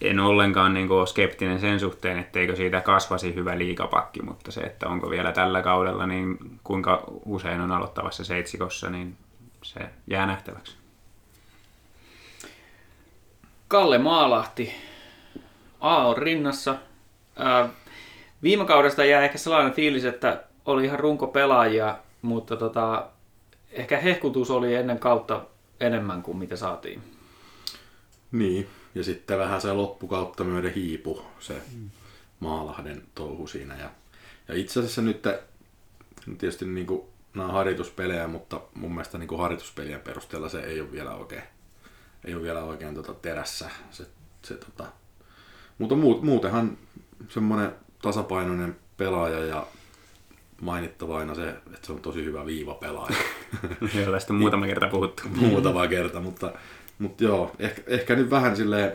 en 0.00 0.20
ollenkaan 0.20 0.74
niin 0.74 0.88
kuin, 0.88 1.06
skeptinen 1.06 1.60
sen 1.60 1.80
suhteen, 1.80 2.18
etteikö 2.18 2.56
siitä 2.56 2.80
kasvasi 2.80 3.34
hyvä 3.34 3.58
liikapakki, 3.58 4.22
mutta 4.22 4.52
se, 4.52 4.60
että 4.60 4.88
onko 4.88 5.10
vielä 5.10 5.32
tällä 5.32 5.62
kaudella, 5.62 6.06
niin 6.06 6.38
kuinka 6.64 7.04
usein 7.24 7.60
on 7.60 7.72
aloittavassa 7.72 8.24
seitsikossa, 8.24 8.90
niin 8.90 9.16
se 9.62 9.80
jää 10.06 10.26
nähtäväksi. 10.26 10.76
Kalle 13.68 13.98
Maalahti, 13.98 14.74
A 15.80 16.06
on 16.06 16.16
rinnassa. 16.16 16.76
Ää, 17.36 17.68
viime 18.42 18.64
kaudesta 18.64 19.04
jää 19.04 19.24
ehkä 19.24 19.38
sellainen 19.38 19.72
fiilis, 19.72 20.04
että 20.04 20.44
oli 20.64 20.84
ihan 20.84 21.00
runko 21.00 21.26
pelaajia, 21.26 21.98
mutta 22.22 22.56
tota, 22.56 23.08
ehkä 23.72 23.98
hehkutus 23.98 24.50
oli 24.50 24.74
ennen 24.74 24.98
kautta 24.98 25.44
enemmän 25.80 26.22
kuin 26.22 26.38
mitä 26.38 26.56
saatiin. 26.56 27.02
Niin, 28.32 28.68
ja 28.94 29.04
sitten 29.04 29.38
vähän 29.38 29.60
se 29.60 29.72
loppukautta 29.72 30.44
myöden 30.44 30.74
hiipu 30.74 31.22
se 31.38 31.62
mm. 31.74 31.90
Maalahden 32.40 33.02
touhu 33.14 33.46
siinä. 33.46 33.76
Ja, 33.76 33.90
ja 34.48 34.54
itse 34.54 34.80
asiassa 34.80 35.02
nyt 35.02 35.22
tietysti 36.38 36.64
niin 36.64 36.86
kuin, 36.86 37.02
nämä 37.34 37.48
on 37.48 37.54
harjoituspelejä, 37.54 38.28
mutta 38.28 38.60
mun 38.74 38.90
mielestä 38.90 39.18
niin 39.18 39.28
kuin 39.28 39.40
harjoituspelien 39.40 40.00
perusteella 40.00 40.48
se 40.48 40.60
ei 40.60 40.80
ole 40.80 40.92
vielä 40.92 41.14
oikein, 41.14 41.42
ei 42.24 42.34
ole 42.34 42.42
vielä 42.42 42.64
oikein 42.64 42.94
tota 42.94 43.14
terässä. 43.14 43.70
Se, 43.90 44.06
se, 44.42 44.54
tota. 44.54 44.86
Mutta 45.78 45.94
muut, 45.94 46.22
muutenhan 46.22 46.78
semmoinen 47.28 47.72
tasapainoinen 48.02 48.76
pelaaja 48.96 49.44
ja 49.44 49.66
mainittava 50.60 51.18
aina 51.18 51.34
se, 51.34 51.48
että 51.48 51.86
se 51.86 51.92
on 51.92 52.00
tosi 52.00 52.24
hyvä 52.24 52.46
viivapelaaja. 52.46 53.16
Joo, 53.94 54.12
tästä 54.12 54.32
muutama 54.32 54.66
kerta 54.66 54.88
puhuttu. 54.88 55.22
muutama 55.40 55.88
kerta, 55.88 56.20
mutta 56.20 56.52
mutta 56.98 57.24
joo, 57.24 57.54
ehkä, 57.58 57.82
ehkä 57.86 58.14
nyt 58.14 58.30
vähän 58.30 58.56
silleen, 58.56 58.92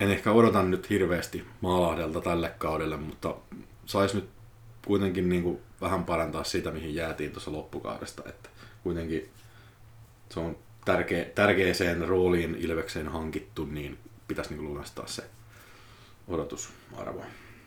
en 0.00 0.10
ehkä 0.10 0.32
odota 0.32 0.62
nyt 0.62 0.90
hirveästi 0.90 1.44
Maalahdelta 1.60 2.20
tälle 2.20 2.52
kaudelle, 2.58 2.96
mutta 2.96 3.34
sais 3.86 4.14
nyt 4.14 4.28
kuitenkin 4.86 5.28
niin 5.28 5.42
kuin 5.42 5.58
vähän 5.80 6.04
parantaa 6.04 6.44
sitä, 6.44 6.70
mihin 6.70 6.94
jäätiin 6.94 7.32
tuossa 7.32 7.52
loppukaudesta. 7.52 8.22
Että 8.28 8.48
kuitenkin 8.82 9.28
se 10.30 10.40
on 10.40 10.56
tärkeä, 10.84 11.24
tärkeäseen 11.24 12.08
rooliin 12.08 12.54
Ilvekseen 12.54 13.08
hankittu, 13.08 13.64
niin 13.64 13.98
pitäisi 14.28 14.54
niin 14.54 14.64
lunastaa 14.64 15.06
se 15.06 15.24
odotusarvo. 16.28 17.22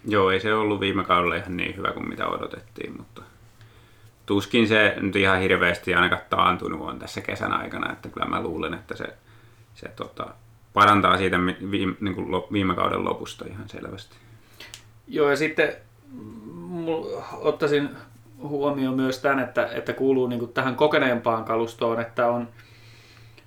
Joo, 0.07 0.31
ei 0.31 0.39
se 0.39 0.53
ollut 0.53 0.79
viime 0.79 1.03
kaudella 1.03 1.35
ihan 1.35 1.57
niin 1.57 1.75
hyvä 1.77 1.91
kuin 1.91 2.09
mitä 2.09 2.27
odotettiin, 2.27 2.97
mutta 2.97 3.21
tuskin 4.25 4.67
se 4.67 4.95
nyt 5.01 5.15
ihan 5.15 5.39
hirveästi 5.39 5.95
ainakaan 5.95 6.21
taantunut 6.29 6.81
on 6.81 6.99
tässä 6.99 7.21
kesän 7.21 7.53
aikana, 7.53 7.91
että 7.91 8.09
kyllä 8.09 8.27
mä 8.27 8.41
luulen, 8.41 8.73
että 8.73 8.95
se, 8.95 9.05
se 9.75 9.87
tota, 9.87 10.27
parantaa 10.73 11.17
siitä 11.17 11.37
viime, 11.71 11.95
niin 11.99 12.15
kuin 12.15 12.27
viime 12.51 12.75
kauden 12.75 13.05
lopusta 13.05 13.45
ihan 13.47 13.69
selvästi. 13.69 14.15
Joo, 15.07 15.29
ja 15.29 15.35
sitten 15.35 15.75
ottaisin 17.31 17.89
huomioon 18.37 18.95
myös 18.95 19.19
tämän, 19.19 19.39
että, 19.39 19.67
että 19.67 19.93
kuuluu 19.93 20.27
niin 20.27 20.39
kuin 20.39 20.53
tähän 20.53 20.75
kokeneempaan 20.75 21.45
kalustoon, 21.45 22.01
että 22.01 22.27
on, 22.27 22.47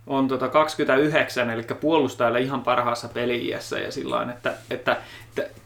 on 0.09 0.29
tota 0.29 0.49
29, 0.49 1.51
eli 1.51 1.62
puolustajalle 1.81 2.40
ihan 2.40 2.62
parhaassa 2.62 3.09
peli 3.09 3.49
ja 3.49 3.59
sillä 3.90 4.27
että, 4.33 4.55
että 4.71 4.97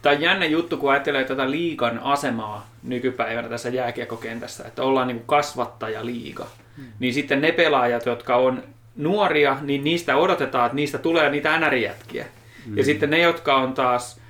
Tämä 0.02 0.16
on 0.16 0.22
jännä 0.22 0.46
juttu, 0.46 0.76
kun 0.76 0.90
ajattelee 0.90 1.24
tätä 1.24 1.50
liikan 1.50 1.98
asemaa 1.98 2.66
nykypäivänä 2.82 3.48
tässä 3.48 3.68
jääkiekokentässä, 3.68 4.64
että 4.66 4.82
ollaan 4.82 5.08
niin 5.08 5.22
kasvattaja 5.26 6.06
liiga. 6.06 6.46
Hmm. 6.76 6.86
Niin 6.98 7.14
sitten 7.14 7.40
ne 7.40 7.52
pelaajat, 7.52 8.06
jotka 8.06 8.36
on 8.36 8.62
nuoria, 8.96 9.56
niin 9.60 9.84
niistä 9.84 10.16
odotetaan, 10.16 10.66
että 10.66 10.76
niistä 10.76 10.98
tulee 10.98 11.30
niitä 11.30 11.58
NR-jätkiä. 11.58 12.24
Hmm. 12.66 12.78
Ja 12.78 12.84
sitten 12.84 13.10
ne, 13.10 13.18
jotka 13.18 13.56
on 13.56 13.74
taas 13.74 14.20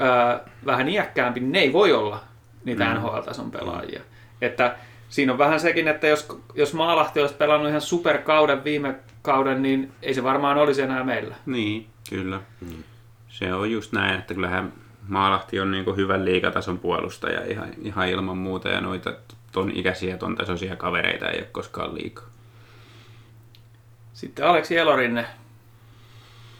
ö, 0.00 0.40
vähän 0.66 0.88
iäkkäämpi, 0.88 1.40
niin 1.40 1.52
ne 1.52 1.58
ei 1.58 1.72
voi 1.72 1.92
olla 1.92 2.20
niitä 2.64 2.84
hmm. 2.84 2.94
NHL-tason 2.94 3.50
pelaajia. 3.50 4.00
Että 4.40 4.76
siinä 5.08 5.32
on 5.32 5.38
vähän 5.38 5.60
sekin, 5.60 5.88
että 5.88 6.06
jos, 6.06 6.28
jos 6.54 6.74
Maalahti 6.74 7.20
olisi 7.20 7.34
pelannut 7.34 7.68
ihan 7.68 7.80
superkauden 7.80 8.64
viime 8.64 8.94
kauden, 9.22 9.62
niin 9.62 9.92
ei 10.02 10.14
se 10.14 10.22
varmaan 10.22 10.58
olisi 10.58 10.82
enää 10.82 11.04
meillä. 11.04 11.34
Niin, 11.46 11.86
kyllä. 12.10 12.40
Hmm. 12.60 12.82
Se 13.28 13.54
on 13.54 13.70
just 13.70 13.92
näin, 13.92 14.18
että 14.18 14.34
kyllähän 14.34 14.72
Maalahti 15.08 15.60
on 15.60 15.70
niin 15.70 15.96
hyvän 15.96 16.24
liikatason 16.24 16.78
puolustaja 16.78 17.44
ihan, 17.44 17.68
ihan 17.82 18.08
ilman 18.08 18.38
muuta 18.38 18.68
ja 18.68 18.80
noita 18.80 19.12
ton 19.52 19.70
ikäisiä, 19.74 20.16
ton 20.16 20.36
tasoisia 20.36 20.76
kavereita 20.76 21.28
ei 21.28 21.38
ole 21.38 21.48
koskaan 21.52 21.94
liikaa. 21.94 22.24
Sitten 24.12 24.46
Aleksi 24.46 24.76
Elorinne 24.76 25.26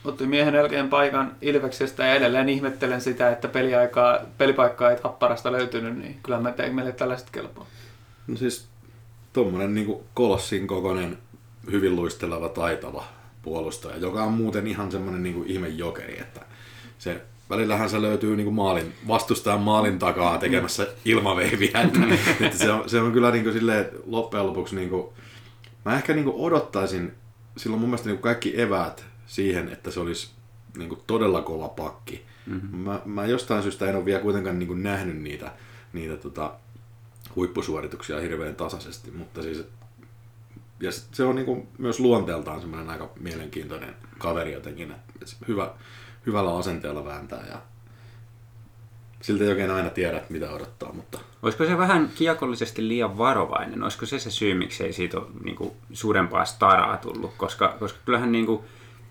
otti 0.05 0.27
miehen 0.27 0.55
elkeen 0.55 0.89
paikan 0.89 1.37
Ilveksestä 1.43 2.07
ja 2.07 2.15
edelleen 2.15 2.49
ihmettelen 2.49 3.01
sitä, 3.01 3.31
että 3.31 3.49
peliaikaa, 3.49 4.19
pelipaikkaa 4.39 4.91
ei 4.91 4.97
Tapparasta 4.97 5.53
löytynyt, 5.53 5.99
niin 5.99 6.21
kyllä 6.23 6.41
mä 6.41 6.53
tein 6.53 6.75
meille 6.75 6.93
tällaiset 6.93 7.31
kelpoa. 7.31 7.67
No 8.27 8.37
siis 8.37 8.69
tuommoinen 9.33 9.75
niin 9.75 9.97
kolossin 10.15 10.67
kokoinen, 10.67 11.19
hyvin 11.71 11.97
luisteleva, 11.97 12.49
taitava 12.49 13.05
puolustaja, 13.43 13.97
joka 13.97 14.25
on 14.25 14.33
muuten 14.33 14.67
ihan 14.67 14.93
semmoinen 14.93 15.23
niin 15.23 15.45
ihme 15.47 15.69
jokeri, 15.69 16.21
että 16.21 16.41
se 16.99 17.23
välillähän 17.51 17.91
se 17.91 18.03
löytyy 18.03 18.37
niin 18.37 18.55
maalin, 18.55 18.95
vastustajan 19.09 19.61
maalin 19.61 19.99
takaa 19.99 20.39
tekemässä 20.39 20.87
ilmaveiviä. 21.05 21.81
Että, 21.81 22.01
että 22.47 22.59
se, 22.59 22.73
on, 22.73 22.89
se 22.89 23.01
on 23.01 23.13
kyllä 23.13 23.31
niin 23.31 23.45
kuin 23.45 23.53
silleen, 23.53 23.87
loppujen 24.07 24.47
lopuksi, 24.47 24.77
niin 24.77 24.89
kuin, 24.89 25.07
mä 25.85 25.95
ehkä 25.95 26.13
niin 26.13 26.25
kuin 26.25 26.37
odottaisin, 26.37 27.13
silloin 27.57 27.81
mun 27.81 27.91
mielestä 27.91 28.09
niin 28.09 28.17
kuin 28.17 28.23
kaikki 28.23 28.61
eväät 28.61 29.05
siihen, 29.27 29.69
että 29.69 29.91
se 29.91 30.01
olisi 30.01 30.31
niin 30.77 30.89
kuin 30.89 31.01
todella 31.07 31.43
kova 31.43 31.69
pakki. 31.69 32.25
Mm-hmm. 32.47 32.79
Mä, 32.79 33.01
mä 33.05 33.27
jostain 33.27 33.63
syystä 33.63 33.87
en 33.87 33.97
ole 33.97 34.05
vielä 34.05 34.21
kuitenkaan 34.21 34.59
niin 34.59 34.67
kuin 34.67 34.83
nähnyt 34.83 35.17
niitä, 35.17 35.53
niitä 35.93 36.17
tota, 36.17 36.53
huippusuorituksia 37.37 38.21
hirveän 38.21 38.57
tasaisesti, 38.57 39.11
mutta 39.11 39.43
siis 39.43 39.65
ja 40.81 40.93
se 40.93 41.25
on 41.25 41.35
niin 41.35 41.47
kuin 41.47 41.69
myös 41.79 42.01
luonteeltaan 42.01 42.61
semmoinen 42.61 42.91
aika 42.91 43.11
mielenkiintoinen 43.21 43.95
kaveri 44.19 44.53
jotenkin, 44.53 44.93
että 44.93 45.37
hyvä, 45.49 45.75
hyvällä 46.27 46.57
asenteella 46.57 47.05
vääntää 47.05 47.47
ja 47.51 47.63
siltä 49.23 49.45
ei 49.45 49.51
oikein 49.51 49.71
aina 49.71 49.91
tiedä, 49.91 50.23
mitä 50.29 50.51
odottaa. 50.51 50.93
Mutta... 50.93 51.19
Olisiko 51.43 51.65
se 51.65 51.79
vähän 51.79 52.11
kiekollisesti 52.15 52.89
liian 52.89 53.19
varovainen? 53.19 53.83
Olisiko 53.83 54.07
se 54.07 54.19
se 54.19 54.31
syy, 54.31 54.55
miksi 54.55 54.85
ei 54.85 54.93
siitä 54.93 55.19
ole 55.19 55.27
niin 55.45 55.57
kuin, 55.57 55.73
suurempaa 55.93 56.45
staraa 56.45 56.97
tullut? 56.97 57.35
Koska, 57.37 57.77
koska 57.79 57.99
kyllähän 58.05 58.33
niin 58.33 58.47
kuin, 58.47 58.61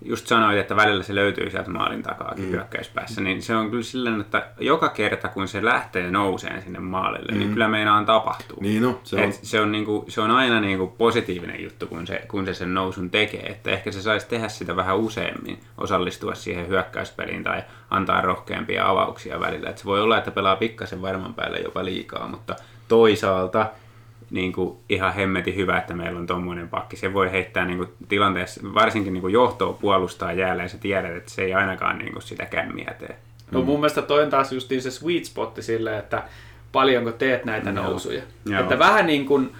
just 0.02 0.26
sanoit, 0.26 0.58
että 0.58 0.76
välillä 0.76 1.02
se 1.02 1.14
löytyy 1.14 1.50
sieltä 1.50 1.70
maalin 1.70 2.02
takaakin 2.02 2.44
mm. 2.44 2.50
hyökkäyspäässä, 2.50 3.20
niin 3.20 3.42
se 3.42 3.56
on 3.56 3.70
kyllä 3.70 3.82
silleen, 3.82 4.20
että 4.20 4.46
joka 4.60 4.88
kerta 4.88 5.28
kun 5.28 5.48
se 5.48 5.64
lähtee 5.64 6.10
nouseen 6.10 6.62
sinne 6.62 6.78
maalille, 6.78 7.26
niin 7.26 7.34
mm. 7.34 7.38
niin 7.38 7.52
kyllä 7.52 7.68
meinaan 7.68 8.06
tapahtuu. 8.06 8.58
Niin 8.60 8.82
no, 8.82 9.00
se 9.04 9.16
on, 9.16 9.32
se 9.32 9.60
on, 9.60 9.72
niinku, 9.72 10.04
se 10.08 10.20
on 10.20 10.30
aina 10.30 10.60
niinku 10.60 10.86
positiivinen 10.86 11.62
juttu, 11.62 11.86
kun 11.86 12.06
se, 12.06 12.24
kun 12.28 12.46
se 12.46 12.54
sen 12.54 12.74
nousun 12.74 13.10
tekee. 13.10 13.46
Että 13.46 13.70
ehkä 13.70 13.92
se 13.92 14.02
saisi 14.02 14.28
tehdä 14.28 14.48
sitä 14.48 14.76
vähän 14.76 14.98
useammin, 14.98 15.60
osallistua 15.78 16.34
siihen 16.34 16.68
hyökkäyspeliin 16.68 17.44
tai 17.44 17.62
antaa 17.90 18.20
rohkeampia 18.20 18.88
avauksia 18.88 19.40
välillä. 19.40 19.70
Että 19.70 19.80
se 19.80 19.86
voi 19.86 20.00
olla, 20.00 20.18
että 20.18 20.30
pelaa 20.30 20.56
pikkasen 20.56 21.02
varman 21.02 21.34
päälle 21.34 21.58
jopa 21.58 21.84
liikaa, 21.84 22.28
mutta 22.28 22.56
toisaalta 22.88 23.66
niin 24.30 24.52
kuin 24.52 24.78
ihan 24.88 25.14
hemmeti 25.14 25.56
hyvä, 25.56 25.78
että 25.78 25.94
meillä 25.94 26.18
on 26.20 26.26
tuommoinen 26.26 26.68
pakki. 26.68 26.96
Se 26.96 27.12
voi 27.12 27.32
heittää 27.32 27.64
niin 27.64 27.78
kuin 27.78 27.88
tilanteessa, 28.08 28.60
varsinkin 28.74 29.12
niin 29.12 29.20
kuin 29.20 29.32
johtoa 29.32 29.72
puolustaa 29.72 30.32
jäällä 30.32 30.62
ja 30.62 30.68
sä 30.68 30.78
tiedät, 30.78 31.16
että 31.16 31.30
se 31.30 31.42
ei 31.42 31.54
ainakaan 31.54 31.98
niin 31.98 32.12
kuin 32.12 32.22
sitä 32.22 32.46
kämmiä 32.46 32.94
tee. 32.98 33.16
No 33.50 33.62
mun 33.62 33.80
mielestä 33.80 34.02
toi 34.02 34.22
on 34.22 34.30
taas 34.30 34.52
justiin 34.52 34.82
se 34.82 34.90
sweet 34.90 35.24
spotti 35.24 35.62
sille, 35.62 35.98
että 35.98 36.22
paljonko 36.72 37.12
teet 37.12 37.44
näitä 37.44 37.70
Joo. 37.70 37.84
nousuja. 37.84 38.22
Joo. 38.46 38.60
Että 38.60 38.78
vähän 38.78 39.06
niin 39.06 39.26
kuin 39.26 39.50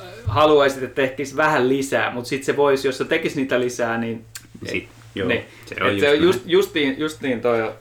äh, 0.00 0.06
haluaisit, 0.26 0.82
että 0.82 0.94
tehtäisiin 0.94 1.36
vähän 1.36 1.68
lisää, 1.68 2.10
mutta 2.10 2.28
sitten 2.28 2.46
se 2.46 2.56
voisi, 2.56 2.88
jos 2.88 2.98
se 2.98 3.04
tekisi 3.04 3.36
niitä 3.36 3.60
lisää, 3.60 3.98
niin... 3.98 4.24
Sit, 4.66 4.88
joo, 5.14 5.28
niin. 5.28 5.44
se 5.66 5.76
on 5.80 5.86
Et 5.86 5.92
just 5.92 6.00
se 6.00 6.10
on 6.10 6.22
just, 6.22 6.42
justiin, 6.46 6.98
justiin 6.98 7.40
toi 7.40 7.72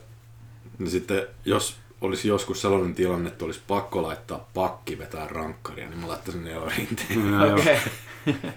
Niin 0.80 0.90
sitten, 0.90 1.28
jos 1.46 1.78
olisi 2.02 2.28
joskus 2.28 2.62
sellainen 2.62 2.96
tilanne, 2.96 3.30
että 3.30 3.46
olisi 3.46 3.62
pakko 3.68 4.04
laittaa 4.04 4.50
pakki 4.54 4.98
vetää 4.98 5.28
rankkaria, 5.28 5.90
niin 5.90 6.00
mä 6.00 6.08
laittaisin 6.08 6.44
ne 6.44 6.52
jo 6.52 6.70
rinteen. 6.78 7.32
No. 7.32 7.54
Okei. 7.54 7.78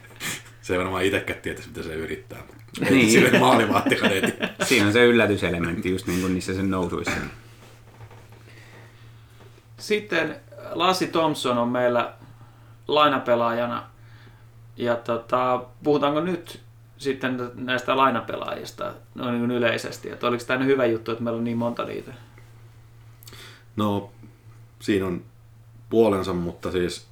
Se 0.62 0.72
ei 0.74 0.78
varmaan 0.78 1.04
itsekään 1.04 1.40
tietäisi, 1.40 1.68
mitä 1.68 1.82
se 1.82 1.94
yrittää. 1.94 2.38
Mutta 2.46 2.84
Niin. 2.90 3.10
Sille 3.10 3.30
tiedä. 3.88 4.48
Siinä 4.62 4.86
on 4.86 4.92
se 4.92 5.04
yllätyselementti 5.04 5.90
just 5.90 6.06
niin 6.06 6.20
kuin 6.20 6.34
niissä 6.34 6.54
sen 6.54 6.70
nousuissa. 6.70 7.12
Sitten 9.78 10.36
Lassi 10.70 11.06
Thompson 11.06 11.58
on 11.58 11.68
meillä 11.68 12.12
lainapelaajana. 12.88 13.86
Ja 14.76 14.96
tota, 14.96 15.64
puhutaanko 15.84 16.20
nyt 16.20 16.60
sitten 16.98 17.50
näistä 17.54 17.96
lainapelaajista 17.96 18.92
noin 19.14 19.38
niin 19.38 19.50
yleisesti? 19.50 20.10
Että 20.10 20.26
oliko 20.26 20.44
tämä 20.44 20.64
hyvä 20.64 20.86
juttu, 20.86 21.10
että 21.10 21.24
meillä 21.24 21.38
on 21.38 21.44
niin 21.44 21.58
monta 21.58 21.84
niitä? 21.84 22.12
No, 23.76 24.12
siinä 24.80 25.06
on 25.06 25.24
puolensa, 25.90 26.32
mutta 26.32 26.72
siis 26.72 27.06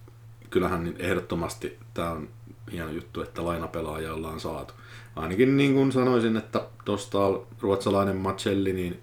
kyllähän 0.51 0.85
niin 0.85 0.97
ehdottomasti 0.99 1.79
tämä 1.95 2.11
on 2.11 2.29
hieno 2.73 2.91
juttu, 2.91 3.23
että 3.23 3.45
lainapelaajia 3.45 4.15
ollaan 4.15 4.41
saatu. 4.41 4.75
Ainakin 5.17 5.57
niin 5.57 5.75
kuin 5.75 5.93
sanoisin, 5.93 6.37
että 6.37 6.67
tuosta 6.85 7.19
ruotsalainen 7.61 8.17
Macelli, 8.17 8.73
niin 8.73 9.03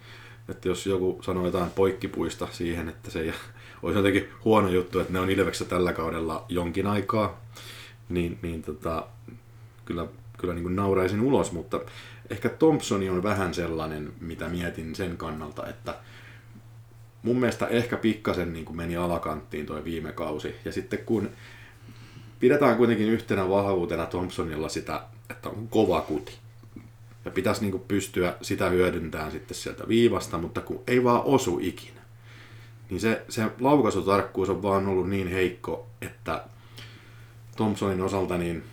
että 0.50 0.68
jos 0.68 0.86
joku 0.86 1.20
sanoo 1.22 1.46
jotain 1.46 1.72
poikkipuista 1.72 2.48
siihen, 2.52 2.90
että 2.90 3.12
se 3.12 3.20
ei 3.20 3.34
olisi 3.84 4.00
jotenkin 4.00 4.30
huono 4.46 4.70
juttu, 4.70 5.00
että 5.00 5.14
ne 5.14 5.20
on 5.20 5.30
Ilveksessä 5.30 5.66
tällä 5.66 5.94
kaudella 5.94 6.46
jonkin 6.50 6.88
aikaa, 6.88 7.42
niin, 8.10 8.40
niin 8.42 8.64
tota, 8.64 9.08
kyllä, 9.86 10.08
kyllä 10.38 10.54
niin 10.54 10.64
kuin 10.64 10.76
nauraisin 10.76 11.22
ulos, 11.22 11.52
mutta 11.52 11.80
ehkä 12.30 12.50
Thompsoni 12.50 13.10
on 13.10 13.24
vähän 13.24 13.54
sellainen, 13.54 14.14
mitä 14.22 14.50
mietin 14.50 14.96
sen 14.96 15.18
kannalta, 15.18 15.68
että 15.68 15.96
mun 17.26 17.40
mielestä 17.40 17.68
ehkä 17.68 17.98
pikkasen 17.98 18.54
niin 18.54 18.66
kuin 18.66 18.78
meni 18.78 18.98
alakanttiin 18.98 19.66
toi 19.66 19.84
viime 19.84 20.12
kausi. 20.12 20.56
Ja 20.66 20.72
sitten 20.72 21.00
kun 21.00 21.30
pidetään 22.40 22.78
kuitenkin 22.78 23.10
yhtenä 23.10 23.50
vahvuutena 23.50 24.06
Thompsonilla 24.06 24.70
sitä, 24.70 25.02
että 25.30 25.50
on 25.50 25.68
kova 25.68 26.02
kuti. 26.02 26.38
Ja 27.26 27.32
pitäisi 27.32 27.62
niin 27.62 27.72
kuin 27.72 27.84
pystyä 27.88 28.36
sitä 28.42 28.70
hyödyntämään 28.70 29.32
sitten 29.32 29.58
sieltä 29.58 29.88
viivasta, 29.88 30.38
mutta 30.38 30.62
kun 30.62 30.84
ei 30.88 31.04
vaan 31.04 31.22
osu 31.24 31.60
ikinä. 31.62 32.02
Niin 32.90 33.00
se, 33.00 33.26
se 33.30 33.44
laukaisutarkkuus 33.60 34.50
on 34.50 34.64
vaan 34.64 34.88
ollut 34.88 35.10
niin 35.10 35.28
heikko, 35.28 35.88
että 36.02 36.44
Thompsonin 37.56 38.02
osalta 38.02 38.38
niin 38.38 38.64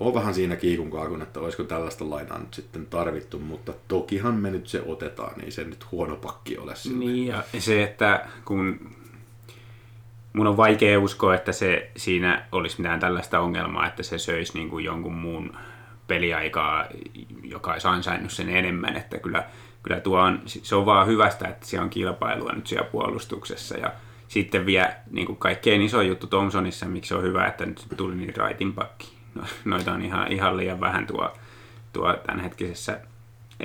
on 0.00 0.14
vähän 0.14 0.34
siinä 0.34 0.56
kiikun 0.56 0.90
kaakun, 0.90 1.22
että 1.22 1.40
olisiko 1.40 1.64
tällaista 1.64 2.10
lainaa 2.10 2.38
nyt 2.38 2.54
sitten 2.54 2.86
tarvittu, 2.86 3.38
mutta 3.38 3.72
tokihan 3.88 4.34
me 4.34 4.50
nyt 4.50 4.66
se 4.66 4.82
otetaan, 4.86 5.40
ei 5.40 5.50
se 5.50 5.64
nyt 5.64 5.90
huono 5.92 6.16
pakki 6.16 6.58
ole 6.58 6.76
sille. 6.76 6.98
Niin 6.98 7.26
ja 7.26 7.42
se, 7.58 7.82
että 7.82 8.28
kun 8.44 8.90
mun 10.32 10.46
on 10.46 10.56
vaikea 10.56 11.00
uskoa, 11.00 11.34
että 11.34 11.52
se 11.52 11.90
siinä 11.96 12.46
olisi 12.52 12.80
mitään 12.80 13.00
tällaista 13.00 13.40
ongelmaa, 13.40 13.86
että 13.86 14.02
se 14.02 14.18
söisi 14.18 14.58
niin 14.58 14.70
kuin 14.70 14.84
jonkun 14.84 15.14
muun 15.14 15.56
peliaikaa, 16.06 16.86
joka 17.42 17.72
olisi 17.72 17.88
ansainnut 17.88 18.32
sen 18.32 18.48
enemmän, 18.48 18.96
että 18.96 19.18
kyllä, 19.18 19.44
kyllä 19.82 20.00
tuo 20.00 20.20
on, 20.20 20.42
se 20.46 20.74
on 20.74 20.86
vaan 20.86 21.06
hyvästä, 21.06 21.48
että 21.48 21.66
siellä 21.66 21.84
on 21.84 21.90
kilpailua 21.90 22.52
nyt 22.52 22.66
siellä 22.66 22.88
puolustuksessa 22.90 23.78
ja 23.78 23.92
sitten 24.28 24.66
vielä 24.66 24.96
niin 25.10 25.26
kuin 25.26 25.38
kaikkein 25.38 25.82
iso 25.82 26.02
juttu 26.02 26.26
Thompsonissa, 26.26 26.86
miksi 26.86 27.08
se 27.08 27.14
on 27.14 27.22
hyvä, 27.22 27.46
että 27.46 27.66
nyt 27.66 27.86
tuli 27.96 28.14
niin 28.14 28.36
raitin 28.36 28.72
pakki. 28.72 29.13
No, 29.34 29.42
noita 29.64 29.92
on 29.92 30.02
ihan, 30.02 30.32
ihan 30.32 30.56
liian 30.56 30.80
vähän 30.80 31.06
tuo, 31.06 31.32
tuo 31.92 32.14
tämänhetkisessä 32.14 33.00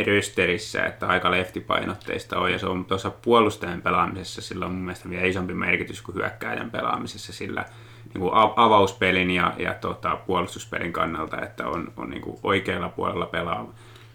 rösterissä, 0.06 0.86
että 0.86 1.08
aika 1.08 1.32
leftipainotteista 1.32 2.40
on, 2.40 2.52
ja 2.52 2.60
se 2.60 2.66
on 2.66 2.86
tuossa 2.86 3.10
puolustajan 3.10 3.82
pelaamisessa, 3.82 4.42
sillä 4.42 4.66
on 4.66 4.72
mun 4.72 4.82
mielestä 4.82 5.10
vielä 5.10 5.26
isompi 5.26 5.54
merkitys 5.54 6.02
kuin 6.02 6.16
hyökkääjän 6.16 6.72
pelaamisessa, 6.72 7.34
sillä 7.34 7.66
niin 8.14 8.22
kuin 8.22 8.34
av- 8.34 8.54
avauspelin 8.56 9.32
ja, 9.32 9.54
ja 9.58 9.74
tota, 9.74 10.16
puolustuspelin 10.28 10.94
kannalta, 10.94 11.42
että 11.42 11.68
on, 11.68 11.94
on 11.98 12.10
niin 12.10 12.22
kuin 12.22 12.40
oikealla 12.44 12.90
puolella 12.90 13.26
pelaa 13.26 13.74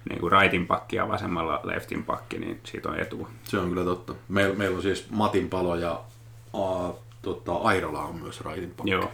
niin 0.08 0.20
kuin 0.20 0.32
rightin 0.32 0.66
pakki 0.66 0.96
ja 0.96 1.08
vasemmalla 1.08 1.60
leftin 1.64 2.04
pakki, 2.04 2.38
niin 2.38 2.60
siitä 2.64 2.88
on 2.88 3.00
etu. 3.00 3.28
Se 3.44 3.58
on 3.58 3.68
kyllä 3.68 3.84
totta. 3.84 4.14
Meillä, 4.28 4.54
meillä 4.54 4.76
on 4.76 4.82
siis 4.82 5.06
Matin 5.10 5.48
palo 5.48 5.76
ja 5.76 6.00
a, 6.52 6.90
tota, 7.22 7.52
Airola 7.52 8.02
on 8.02 8.16
myös 8.16 8.40
raitin 8.40 8.70
pakki. 8.70 8.90
Joo. 8.90 9.12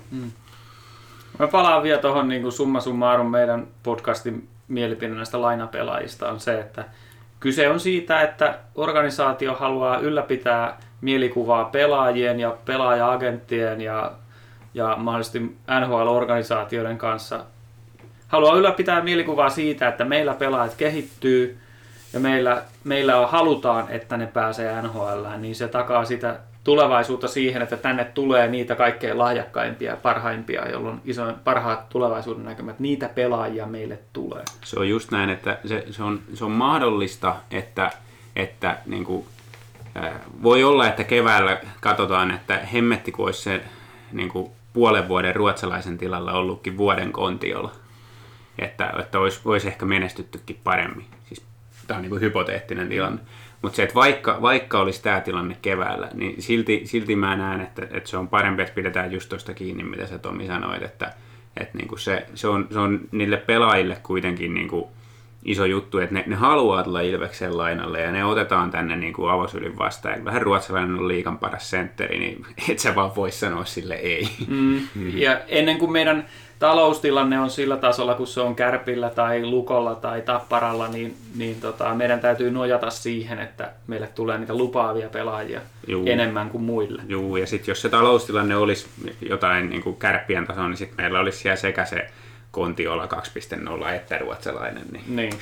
Mä 1.39 1.47
palaan 1.47 1.83
vielä 1.83 2.01
tuohon 2.01 2.29
niin 2.29 2.53
summa 2.53 2.81
summarum 2.81 3.31
meidän 3.31 3.67
podcastin 3.83 4.49
mielipide 4.69 5.15
näistä 5.15 5.43
lainapelaajista 5.43 6.31
on 6.31 6.41
se, 6.41 6.61
että 6.61 6.85
kyse 7.41 7.69
on 7.69 7.81
siitä, 7.81 8.21
että 8.23 8.59
organisaatio 8.75 9.55
haluaa 9.55 9.99
ylläpitää 9.99 10.79
mielikuvaa 11.01 11.65
pelaajien 11.65 12.41
ja 12.41 12.57
pelaaja-agenttien 12.65 13.81
ja, 13.81 14.13
ja 14.75 14.97
mahdollisesti 14.97 15.57
NHL-organisaatioiden 15.81 16.99
kanssa. 16.99 17.45
Haluaa 18.29 18.57
ylläpitää 18.57 19.03
mielikuvaa 19.03 19.49
siitä, 19.49 19.89
että 19.89 20.05
meillä 20.05 20.35
pelaajat 20.35 20.75
kehittyy 20.75 21.59
ja 22.13 22.21
meillä, 22.21 22.63
meillä 22.85 23.27
halutaan, 23.27 23.87
että 23.89 24.17
ne 24.17 24.27
pääsee 24.27 24.83
NHL, 24.83 25.27
niin 25.39 25.55
se 25.55 25.69
takaa 25.69 26.05
sitä 26.05 26.39
tulevaisuutta 26.65 27.29
siihen, 27.29 27.63
että 27.63 27.77
tänne 27.77 28.05
tulee 28.05 28.49
niitä 28.49 28.77
kaikkein 28.77 29.19
lahjakkaimpia 29.19 29.91
ja 29.91 29.97
parhaimpia, 29.97 30.69
jolloin 30.69 31.01
isoin, 31.05 31.35
parhaat 31.35 31.89
tulevaisuuden 31.89 32.45
näkymät, 32.45 32.81
niitä 32.81 33.09
pelaajia 33.09 33.67
meille 33.67 33.99
tulee. 34.13 34.45
Se 34.65 34.79
on 34.81 34.89
just 34.89 35.11
näin, 35.11 35.31
että 35.31 35.59
se, 35.65 35.85
se, 35.91 36.03
on, 36.03 36.21
se 36.35 36.45
on 36.45 36.51
mahdollista, 36.51 37.37
että, 37.51 37.91
että 38.37 38.79
niin 38.87 39.05
kuin, 39.05 39.27
äh, 39.97 40.13
voi 40.43 40.65
olla, 40.65 40.89
että 40.89 41.05
keväällä 41.05 41.61
katsotaan, 41.81 42.31
että 42.31 42.57
hemmetti 42.57 43.13
kun 43.13 43.27
olisi 43.27 43.43
se 43.43 43.63
niin 44.13 44.29
kuin, 44.29 44.51
puolen 44.73 45.09
vuoden 45.09 45.37
ruotsalaisen 45.37 45.99
tilalla 45.99 46.33
ollutkin 46.33 46.77
vuoden 46.77 47.13
kontiolla. 47.13 47.73
Että, 48.59 48.93
että 48.99 49.19
olisi, 49.19 49.41
olisi 49.45 49.69
ehkä 49.69 49.87
menestyttykin 49.87 50.61
paremmin. 50.65 51.07
Siis, 51.29 51.43
tämä 51.87 51.97
on 51.97 52.03
niin 52.03 52.11
kuin 52.11 52.21
hypoteettinen 52.21 52.89
tilanne. 52.89 53.21
Mutta 53.63 53.77
se, 53.77 53.83
että 53.83 53.95
vaikka, 53.95 54.39
vaikka 54.43 54.81
olisi 54.81 55.03
tämä 55.03 55.21
tilanne 55.21 55.57
keväällä, 55.63 56.09
niin 56.15 56.43
silti, 56.43 56.83
silti 56.85 57.17
mä 57.17 57.37
näen, 57.37 57.61
että, 57.61 57.83
että 57.91 58.11
se 58.11 58.17
on 58.17 58.29
parempi, 58.29 58.63
että 58.63 58.75
pidetään 58.75 59.13
just 59.13 59.29
tuosta 59.29 59.55
kiinni, 59.55 59.85
mitä 59.85 60.07
sä 60.07 60.19
Tomi 60.19 60.47
sanoit, 60.47 60.83
että, 60.83 61.15
että 61.61 61.79
niin 61.79 61.89
kuin 61.89 61.99
se, 61.99 62.27
se, 62.35 62.49
on, 62.49 62.69
se 62.71 62.79
on 62.79 63.01
niille 63.13 63.37
pelaajille 63.37 63.97
kuitenkin 64.03 64.55
niin 64.55 64.69
kuin 64.69 64.85
iso 65.45 65.65
juttu, 65.65 65.99
että 65.99 66.15
ne, 66.15 66.25
ne 66.27 66.37
haluaa 66.37 66.83
tulla 66.83 67.01
Ilveksen 67.01 67.57
lainalle 67.57 68.01
ja 68.01 68.13
ne 68.13 68.25
otetaan 68.25 68.71
tänne 68.71 68.97
niin 68.97 69.13
kuin 69.13 69.31
avosylin 69.31 69.79
vastaan. 69.79 70.25
Vähän 70.25 70.43
ruotsalainen 70.43 70.99
on 70.99 71.09
liikan 71.09 71.39
paras 71.39 71.71
sentteri, 71.71 72.19
niin 72.19 72.47
et 72.71 72.79
sä 72.79 72.95
vaan 72.95 73.17
voi 73.17 73.31
sanoa 73.31 73.65
sille 73.65 73.95
ei. 73.95 74.29
Mm. 74.49 74.81
Ja 75.15 75.41
ennen 75.49 75.79
kuin 75.79 75.93
meidän 75.93 76.27
taloustilanne 76.59 77.41
on 77.41 77.51
sillä 77.51 77.77
tasolla, 77.77 78.15
kun 78.15 78.27
se 78.27 78.41
on 78.41 78.55
Kärpillä 78.55 79.11
tai 79.11 79.47
Lukolla 79.47 79.95
tai 79.95 80.23
Tapparalla, 80.23 80.89
niin, 80.89 81.17
niin 81.37 81.61
tota, 81.61 81.95
meidän 81.95 82.21
täytyy 82.21 82.51
nojata 82.51 82.91
siihen, 82.91 83.39
että 83.39 83.71
meille 83.87 84.07
tulee 84.07 84.39
niitä 84.39 84.55
lupaavia 84.55 85.09
pelaajia 85.09 85.61
Juu. 85.87 86.07
enemmän 86.07 86.51
kuin 86.51 86.65
muille. 86.65 87.03
Juu, 87.09 87.37
ja 87.37 87.47
sitten 87.47 87.71
jos 87.71 87.83
se 87.83 87.89
taloustilanne 87.89 88.57
olisi 88.57 88.87
jotain 89.29 89.71
niin 89.71 89.83
kuin 89.83 89.97
kärppien 89.97 90.47
tasoa, 90.47 90.69
niin 90.69 90.77
sitten 90.77 91.05
meillä 91.05 91.21
olisi 91.21 91.39
siellä 91.39 91.57
sekä 91.57 91.85
se 91.85 92.11
Kontiola 92.51 93.09
2.0 93.81 93.89
että 93.89 94.19
ruotsalainen. 94.19 94.87
Niin. 94.93 95.05
Niin, 95.17 95.33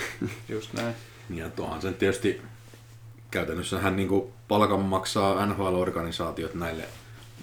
just 0.49 0.73
näin. 0.73 0.94
Ja 1.35 1.51
tuohan 1.51 1.83
sen 1.83 1.94
tietysti 1.94 2.42
käytännössähän 3.31 3.97
niin 3.97 4.09
kuin 4.09 4.33
palkan 4.49 4.81
maksaa 4.81 5.47
NHL-organisaatiot 5.47 6.55
näille 6.55 6.85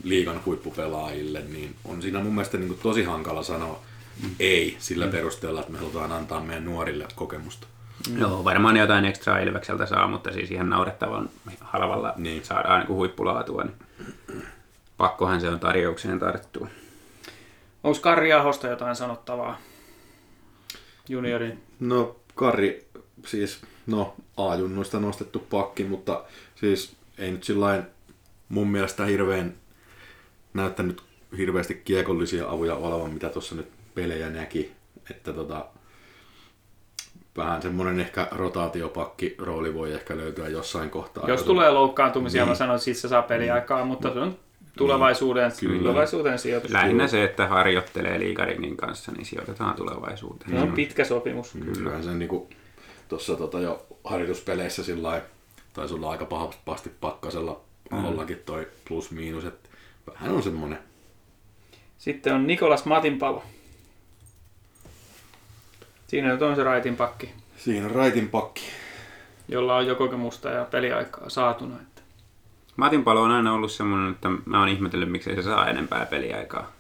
liigan 0.03 0.41
huippupelaajille, 0.45 1.41
niin 1.41 1.75
on 1.85 2.01
siinä 2.01 2.19
mun 2.19 2.33
mielestä 2.33 2.57
niin 2.57 2.67
kuin 2.67 2.79
tosi 2.79 3.03
hankala 3.03 3.43
sanoa 3.43 3.81
ei 4.39 4.75
sillä 4.79 5.07
perusteella, 5.07 5.59
että 5.59 5.71
me 5.71 5.77
halutaan 5.77 6.11
antaa 6.11 6.41
meidän 6.41 6.65
nuorille 6.65 7.07
kokemusta. 7.15 7.67
Mm. 8.09 8.19
Joo, 8.19 8.43
varmaan 8.43 8.77
jotain 8.77 9.05
ekstra 9.05 9.39
Ilvekseltä 9.39 9.85
saa, 9.85 10.07
mutta 10.07 10.33
siis 10.33 10.51
ihan 10.51 10.69
naurettavan 10.69 11.29
halvalla 11.61 12.13
Niin. 12.15 12.23
niin. 12.23 12.45
saadaan 12.45 12.79
niin 12.79 12.87
kuin 12.87 12.97
huippulaatua. 12.97 13.63
Niin 13.63 14.43
pakkohan 14.97 15.41
se 15.41 15.49
on 15.49 15.59
tarjoukseen 15.59 16.19
tarttua. 16.19 16.67
Onko 17.85 17.99
Karri 18.01 18.33
Ahosta 18.33 18.67
jotain 18.67 18.95
sanottavaa? 18.95 19.57
Juniorin. 21.09 21.63
No 21.79 22.15
Kari, 22.35 22.87
siis 23.25 23.61
no 23.87 24.15
A-junnuista 24.37 24.99
nostettu 24.99 25.39
pakki, 25.39 25.83
mutta 25.83 26.23
siis 26.55 26.95
ei 27.17 27.31
nyt 27.31 27.43
sillain 27.43 27.83
mun 28.49 28.67
mielestä 28.67 29.05
hirveän 29.05 29.53
näyttänyt 30.53 31.03
hirveästi 31.37 31.81
kiekollisia 31.85 32.49
avuja 32.49 32.75
olevan, 32.75 33.13
mitä 33.13 33.29
tuossa 33.29 33.55
nyt 33.55 33.67
pelejä 33.95 34.29
näki. 34.29 34.71
Että 35.11 35.33
tota, 35.33 35.65
vähän 37.37 37.61
semmoinen 37.61 37.99
ehkä 37.99 38.27
rotaatiopakki 38.31 39.35
rooli 39.37 39.73
voi 39.73 39.93
ehkä 39.93 40.17
löytyä 40.17 40.47
jossain 40.47 40.89
kohtaa. 40.89 41.29
Jos 41.29 41.43
tulee 41.43 41.69
loukkaantumisia, 41.69 42.41
niin. 42.41 42.49
mä 42.49 42.55
sanoin, 42.55 42.75
että 42.75 42.85
sit 42.85 42.97
se 42.97 43.07
saa 43.07 43.21
peliaikaa, 43.21 43.85
mutta 43.85 44.13
se 44.13 44.19
on 44.19 44.37
tulevaisuuden, 44.77 45.51
niin, 45.61 45.79
tulevaisuuden 45.79 46.39
sijoitus. 46.39 46.71
Lähinnä 46.71 47.07
se, 47.07 47.23
että 47.23 47.47
harjoittelee 47.47 48.19
liikaringin 48.19 48.77
kanssa, 48.77 49.11
niin 49.11 49.25
sijoitetaan 49.25 49.75
tulevaisuuteen. 49.75 50.51
Se 50.51 50.59
on 50.59 50.71
pitkä 50.71 51.05
sopimus. 51.05 51.53
Kyllähän 51.73 52.03
se 52.03 52.13
niin 52.13 52.49
tuossa 53.09 53.35
tota 53.35 53.59
jo 53.59 53.85
harjoituspeleissä 54.03 54.83
sillä 54.83 55.21
taisi 55.73 55.93
olla 55.93 56.11
aika 56.11 56.25
pahasti 56.65 56.91
pakkasella 57.01 57.61
allakin 57.91 58.41
toi 58.45 58.67
plus 58.87 59.11
miinus, 59.11 59.45
että 59.45 59.69
vähän 60.13 60.31
on 60.31 60.43
semmoinen. 60.43 60.79
Sitten 61.97 62.33
on 62.33 62.47
Nikolas 62.47 62.85
Matinpalo. 62.85 63.43
Siinä 66.07 66.27
nyt 66.27 66.41
on 66.41 66.55
se 66.55 66.63
raitin 66.63 66.95
pakki. 66.95 67.33
Siinä 67.57 67.85
on 67.85 67.91
raitin 67.91 68.29
pakki. 68.29 68.61
Jolla 69.47 69.75
on 69.75 69.87
jo 69.87 69.95
kokemusta 69.95 70.49
ja 70.49 70.65
peliaikaa 70.65 71.29
saatuna. 71.29 71.75
Matin 72.75 73.03
palo 73.03 73.21
on 73.21 73.31
aina 73.31 73.53
ollut 73.53 73.71
semmoinen, 73.71 74.11
että 74.11 74.29
mä 74.45 74.59
oon 74.59 74.69
ihmetellyt, 74.69 75.11
miksei 75.11 75.35
se 75.35 75.41
saa 75.41 75.69
enempää 75.69 76.05
peliaikaa. 76.05 76.71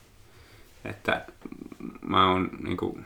Että 0.85 1.25
mä 2.01 2.31
oon 2.31 2.49
niinku, 2.63 2.99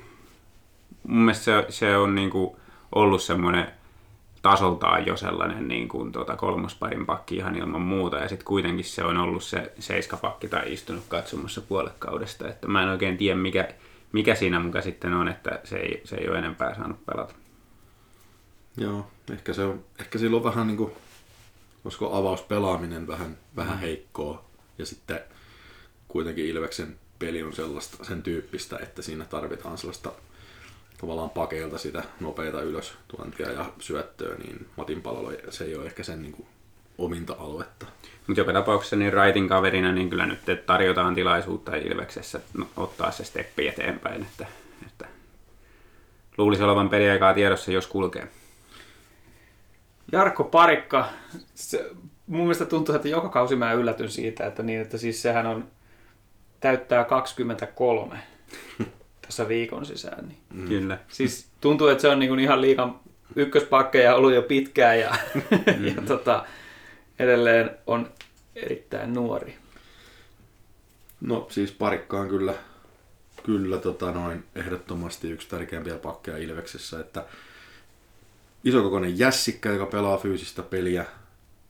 mun 1.07 1.21
mielestä 1.21 1.43
se, 1.43 1.65
se 1.69 1.97
on 1.97 2.15
niinku 2.15 2.59
ollut 2.95 3.21
semmoinen 3.21 3.71
tasoltaan 4.41 5.05
jo 5.05 5.17
sellainen 5.17 5.67
niin 5.67 5.87
kuin, 5.87 6.11
tuota, 6.11 6.35
kolmosparin 6.35 7.05
pakki 7.05 7.35
ihan 7.35 7.55
ilman 7.55 7.81
muuta. 7.81 8.17
Ja 8.17 8.29
sitten 8.29 8.45
kuitenkin 8.45 8.85
se 8.85 9.03
on 9.03 9.17
ollut 9.17 9.43
se 9.43 9.73
seiskapakki 9.79 10.47
tai 10.47 10.73
istunut 10.73 11.03
katsomassa 11.07 11.61
puolekaudesta. 11.61 12.47
Että 12.47 12.67
mä 12.67 12.83
en 12.83 12.89
oikein 12.89 13.17
tiedä, 13.17 13.39
mikä, 13.39 13.67
mikä 14.11 14.35
siinä 14.35 14.59
muka 14.59 14.81
sitten 14.81 15.13
on, 15.13 15.27
että 15.27 15.59
se 15.63 15.77
ei, 15.77 16.01
se 16.03 16.15
ei 16.15 16.29
ole 16.29 16.37
enempää 16.37 16.75
saanut 16.75 17.05
pelata. 17.05 17.33
Joo, 18.77 19.07
ehkä, 19.33 19.53
se 19.53 19.63
on, 19.63 19.83
ehkä 19.99 20.19
sillä 20.19 20.37
on 20.37 20.43
vähän 20.43 20.67
niin 20.67 20.77
kuin, 20.77 20.91
koska 21.83 22.09
avauspelaaminen 22.11 23.07
vähän, 23.07 23.37
vähän 23.55 23.75
mm. 23.77 23.81
heikkoa. 23.81 24.45
Ja 24.77 24.85
sitten 24.85 25.19
kuitenkin 26.07 26.45
Ilveksen 26.45 26.99
peli 27.19 27.43
on 27.43 27.53
sellaista, 27.53 28.03
sen 28.03 28.23
tyyppistä, 28.23 28.79
että 28.81 29.01
siinä 29.01 29.25
tarvitaan 29.25 29.77
sellaista 29.77 30.11
tavallaan 31.01 31.29
pakeilta 31.29 31.77
sitä 31.77 32.03
nopeita 32.19 32.61
ylös 32.61 32.93
tuontia 33.07 33.51
ja 33.51 33.71
syöttöä, 33.79 34.35
niin 34.35 34.67
Matin 34.77 35.01
palolla 35.01 35.31
se 35.49 35.63
ei 35.63 35.75
ole 35.75 35.85
ehkä 35.85 36.03
sen 36.03 36.21
niin 36.21 36.31
kuin 36.31 36.47
ominta 36.97 37.35
aluetta. 37.39 37.85
Mutta 38.27 38.41
joka 38.41 38.53
tapauksessa 38.53 38.95
niin 38.95 39.13
Raitin 39.13 39.47
kaverina 39.47 39.91
niin 39.91 40.09
kyllä 40.09 40.25
nyt 40.25 40.39
tarjotaan 40.65 41.15
tilaisuutta 41.15 41.75
Ilveksessä 41.75 42.39
no, 42.57 42.67
ottaa 42.77 43.11
se 43.11 43.23
steppi 43.23 43.67
eteenpäin, 43.67 44.21
että, 44.21 44.45
että 44.87 45.05
luulisi 46.37 46.63
olevan 46.63 46.89
peliaikaa 46.89 47.33
tiedossa, 47.33 47.71
jos 47.71 47.87
kulkee. 47.87 48.27
Jarkko 50.11 50.43
Parikka, 50.43 51.09
se, 51.55 51.91
mun 52.27 52.41
mielestä 52.41 52.65
tuntuu, 52.65 52.95
että 52.95 53.07
joka 53.07 53.29
kausi 53.29 53.55
mä 53.55 53.73
yllätyn 53.73 54.09
siitä, 54.09 54.45
että, 54.45 54.63
niin, 54.63 54.81
että 54.81 54.97
siis 54.97 55.21
sehän 55.21 55.45
on 55.45 55.67
täyttää 56.59 57.03
23 57.03 58.19
tässä 59.27 59.47
viikon 59.47 59.85
sisään. 59.85 60.27
Niin. 60.27 60.39
Mm. 60.53 60.67
Kyllä. 60.67 60.97
Siis 61.07 61.49
tuntuu, 61.61 61.87
että 61.87 62.01
se 62.01 62.09
on 62.09 62.19
niin 62.19 62.29
kuin 62.29 62.39
ihan 62.39 62.61
liikan 62.61 62.99
ykköspakkeja 63.35 64.15
ollut 64.15 64.33
jo 64.33 64.41
pitkään 64.41 64.99
ja, 64.99 65.15
mm. 65.51 65.85
ja 65.95 66.01
tota, 66.07 66.45
edelleen 67.19 67.71
on 67.87 68.09
erittäin 68.55 69.13
nuori. 69.13 69.55
No 71.21 71.47
siis 71.49 71.71
parikka 71.71 72.19
on 72.19 72.29
kyllä, 72.29 72.53
kyllä 73.43 73.77
tota 73.77 74.11
noin, 74.11 74.43
ehdottomasti 74.55 75.29
yksi 75.29 75.49
tärkeimpiä 75.49 75.95
pakkeja 75.95 76.37
Ilveksessä, 76.37 76.99
että 76.99 77.25
isokokoinen 78.63 79.19
jässikkä, 79.19 79.69
joka 79.69 79.85
pelaa 79.85 80.17
fyysistä 80.17 80.63
peliä 80.63 81.05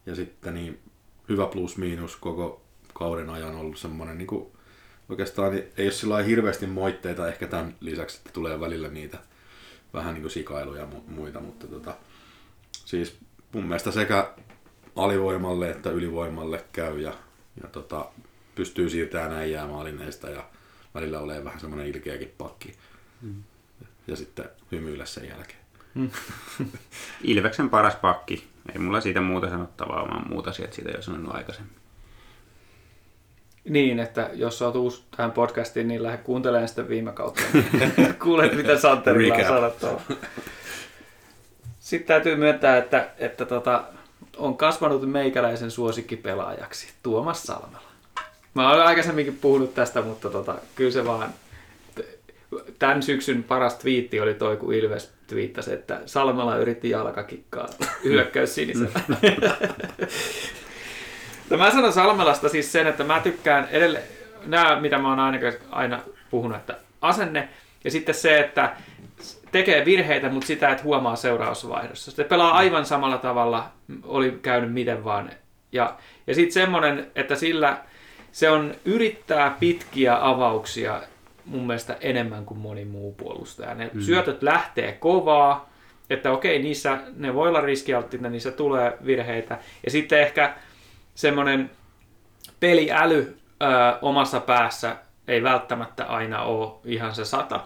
ja 0.06 0.16
sitten 0.16 0.54
niin 0.54 0.80
hyvä 1.30 1.46
plus 1.46 1.78
miinus 1.78 2.16
koko 2.16 2.62
kauden 2.94 3.30
ajan 3.30 3.56
ollut 3.56 3.78
semmoinen 3.78 4.18
niin 4.18 4.28
kuin, 4.28 4.52
oikeastaan 5.10 5.54
ei 5.54 5.86
ole 5.86 5.92
sillä 5.92 6.18
hirveästi 6.18 6.68
moitteita 6.68 7.28
ehkä 7.28 7.48
tämän 7.48 7.76
lisäksi, 7.80 8.18
että 8.18 8.30
tulee 8.34 8.60
välillä 8.60 8.88
niitä 8.88 9.18
vähän 9.94 10.14
niin 10.14 10.22
kuin 10.22 10.32
sikailuja 10.32 10.82
ja 10.82 10.88
muita, 11.08 11.40
mutta 11.40 11.68
tota, 11.68 11.96
siis 12.72 13.18
mun 13.54 13.64
mielestä 13.64 13.92
sekä 13.92 14.34
alivoimalle 14.96 15.70
että 15.70 15.90
ylivoimalle 15.90 16.66
käy 16.72 17.00
ja, 17.00 17.14
ja 17.64 17.70
tota, 17.70 18.06
pystyy 18.56 18.90
siirtämään 18.90 19.32
äijää 19.32 19.68
maalineista 19.68 20.30
ja 20.30 20.50
välillä 20.94 21.20
ole 21.20 21.44
vähän 21.44 21.60
semmoinen 21.60 21.88
ilkeäkin 21.88 22.34
pakki. 22.38 22.74
Mm. 23.22 23.44
Ja 24.08 24.16
sitten 24.16 24.46
hymyillä 24.72 25.06
sen 25.06 25.28
jälkeen. 25.28 25.59
Mm. 25.94 26.10
Ilveksen 27.24 27.70
paras 27.70 27.96
pakki. 27.96 28.48
Ei 28.74 28.80
mulla 28.80 29.02
siitä 29.02 29.22
muuta 29.22 29.50
sanottavaa, 29.50 30.08
vaan 30.08 30.30
muuta 30.30 30.54
sieltä 30.54 30.76
siitä 30.76 30.92
jo 30.92 31.02
sanonut 31.02 31.36
aikaisemmin. 31.36 31.80
Niin, 33.70 34.00
että 34.00 34.30
jos 34.34 34.62
olet 34.62 34.76
uusi 34.76 35.04
tähän 35.18 35.32
podcastiin, 35.32 35.88
niin 35.88 36.04
lähde 36.04 36.18
kuuntelemaan 36.18 36.68
sitä 36.68 36.90
viime 36.90 37.12
kautta. 37.12 37.42
Kuulet, 38.24 38.56
mitä 38.56 38.80
Santerilla 38.80 39.36
on 39.36 39.46
sanottava. 39.46 40.02
Sitten 41.80 42.08
täytyy 42.08 42.36
myöntää, 42.36 42.78
että, 42.78 43.10
että 43.18 43.46
tota, 43.46 43.84
on 44.38 44.58
kasvanut 44.58 45.12
meikäläisen 45.12 45.72
suosikkipelaajaksi, 45.72 46.94
Tuomas 47.04 47.44
Salmela. 47.44 47.90
Mä 48.54 48.70
olen 48.72 48.86
aikaisemminkin 48.86 49.38
puhunut 49.38 49.74
tästä, 49.74 50.02
mutta 50.02 50.30
tota, 50.30 50.56
kyllä 50.76 50.92
se 50.92 51.06
vaan... 51.06 51.34
Tämän 52.80 53.04
syksyn 53.04 53.44
paras 53.44 53.76
twiitti 53.76 54.20
oli 54.20 54.34
toi, 54.34 54.58
kun 54.58 54.74
Ilves 54.74 55.14
twiittasi, 55.28 55.74
että 55.74 56.02
Salmela 56.06 56.58
yritti 56.58 56.90
jalkakikkaa 56.90 57.68
hyökkäys 58.04 58.56
sinisellä. 58.56 59.00
no 61.50 61.58
mä 61.58 61.72
sanon 61.72 61.94
Salmelasta 61.94 62.50
siis 62.50 62.72
sen, 62.72 62.88
että 62.88 63.04
mä 63.04 63.20
tykkään 63.20 63.68
edelleen, 63.72 64.04
nämä 64.46 64.82
mitä 64.82 64.98
mä 64.98 65.10
oon 65.10 65.20
aina, 65.20 65.40
aina 65.72 66.00
puhunut, 66.32 66.58
että 66.58 66.78
asenne 67.02 67.50
ja 67.84 67.92
sitten 67.92 68.16
se, 68.16 68.40
että 68.40 68.76
tekee 69.52 69.86
virheitä, 69.86 70.30
mutta 70.30 70.48
sitä 70.48 70.70
et 70.70 70.84
huomaa 70.84 71.16
seurausvaihdossa. 71.16 72.12
Se 72.12 72.24
pelaa 72.24 72.52
aivan 72.52 72.86
samalla 72.86 73.18
tavalla, 73.18 73.72
oli 74.04 74.40
käynyt 74.42 74.74
miten 74.74 75.04
vaan. 75.04 75.30
Ja, 75.72 75.96
ja 76.28 76.36
sitten 76.36 76.54
semmoinen, 76.54 77.12
että 77.16 77.36
sillä 77.36 77.78
se 78.32 78.50
on 78.50 78.76
yrittää 78.86 79.56
pitkiä 79.60 80.18
avauksia 80.22 81.02
mun 81.50 81.68
mielestä 81.68 81.98
enemmän 82.02 82.46
kuin 82.46 82.60
moni 82.60 82.86
muu 82.86 83.14
puolustaja. 83.14 83.76
Ne 83.76 83.92
mm. 83.94 84.02
syötöt 84.02 84.44
lähtee 84.44 84.92
kovaa, 84.92 85.70
että 86.10 86.32
okei, 86.32 86.60
niissä 86.60 86.98
ne 87.16 87.34
voi 87.34 87.50
olla 87.50 87.62
riskialttiita, 87.62 88.30
niissä 88.30 88.52
tulee 88.52 88.98
virheitä. 89.06 89.58
Ja 89.86 89.92
sitten 89.92 90.22
ehkä 90.22 90.56
semmoinen 91.16 91.72
peliäly 92.60 93.38
ö, 93.62 93.66
omassa 94.02 94.40
päässä 94.40 94.96
ei 95.28 95.44
välttämättä 95.44 96.06
aina 96.06 96.44
ole 96.44 96.72
ihan 96.86 97.16
se 97.16 97.26
sata 97.26 97.60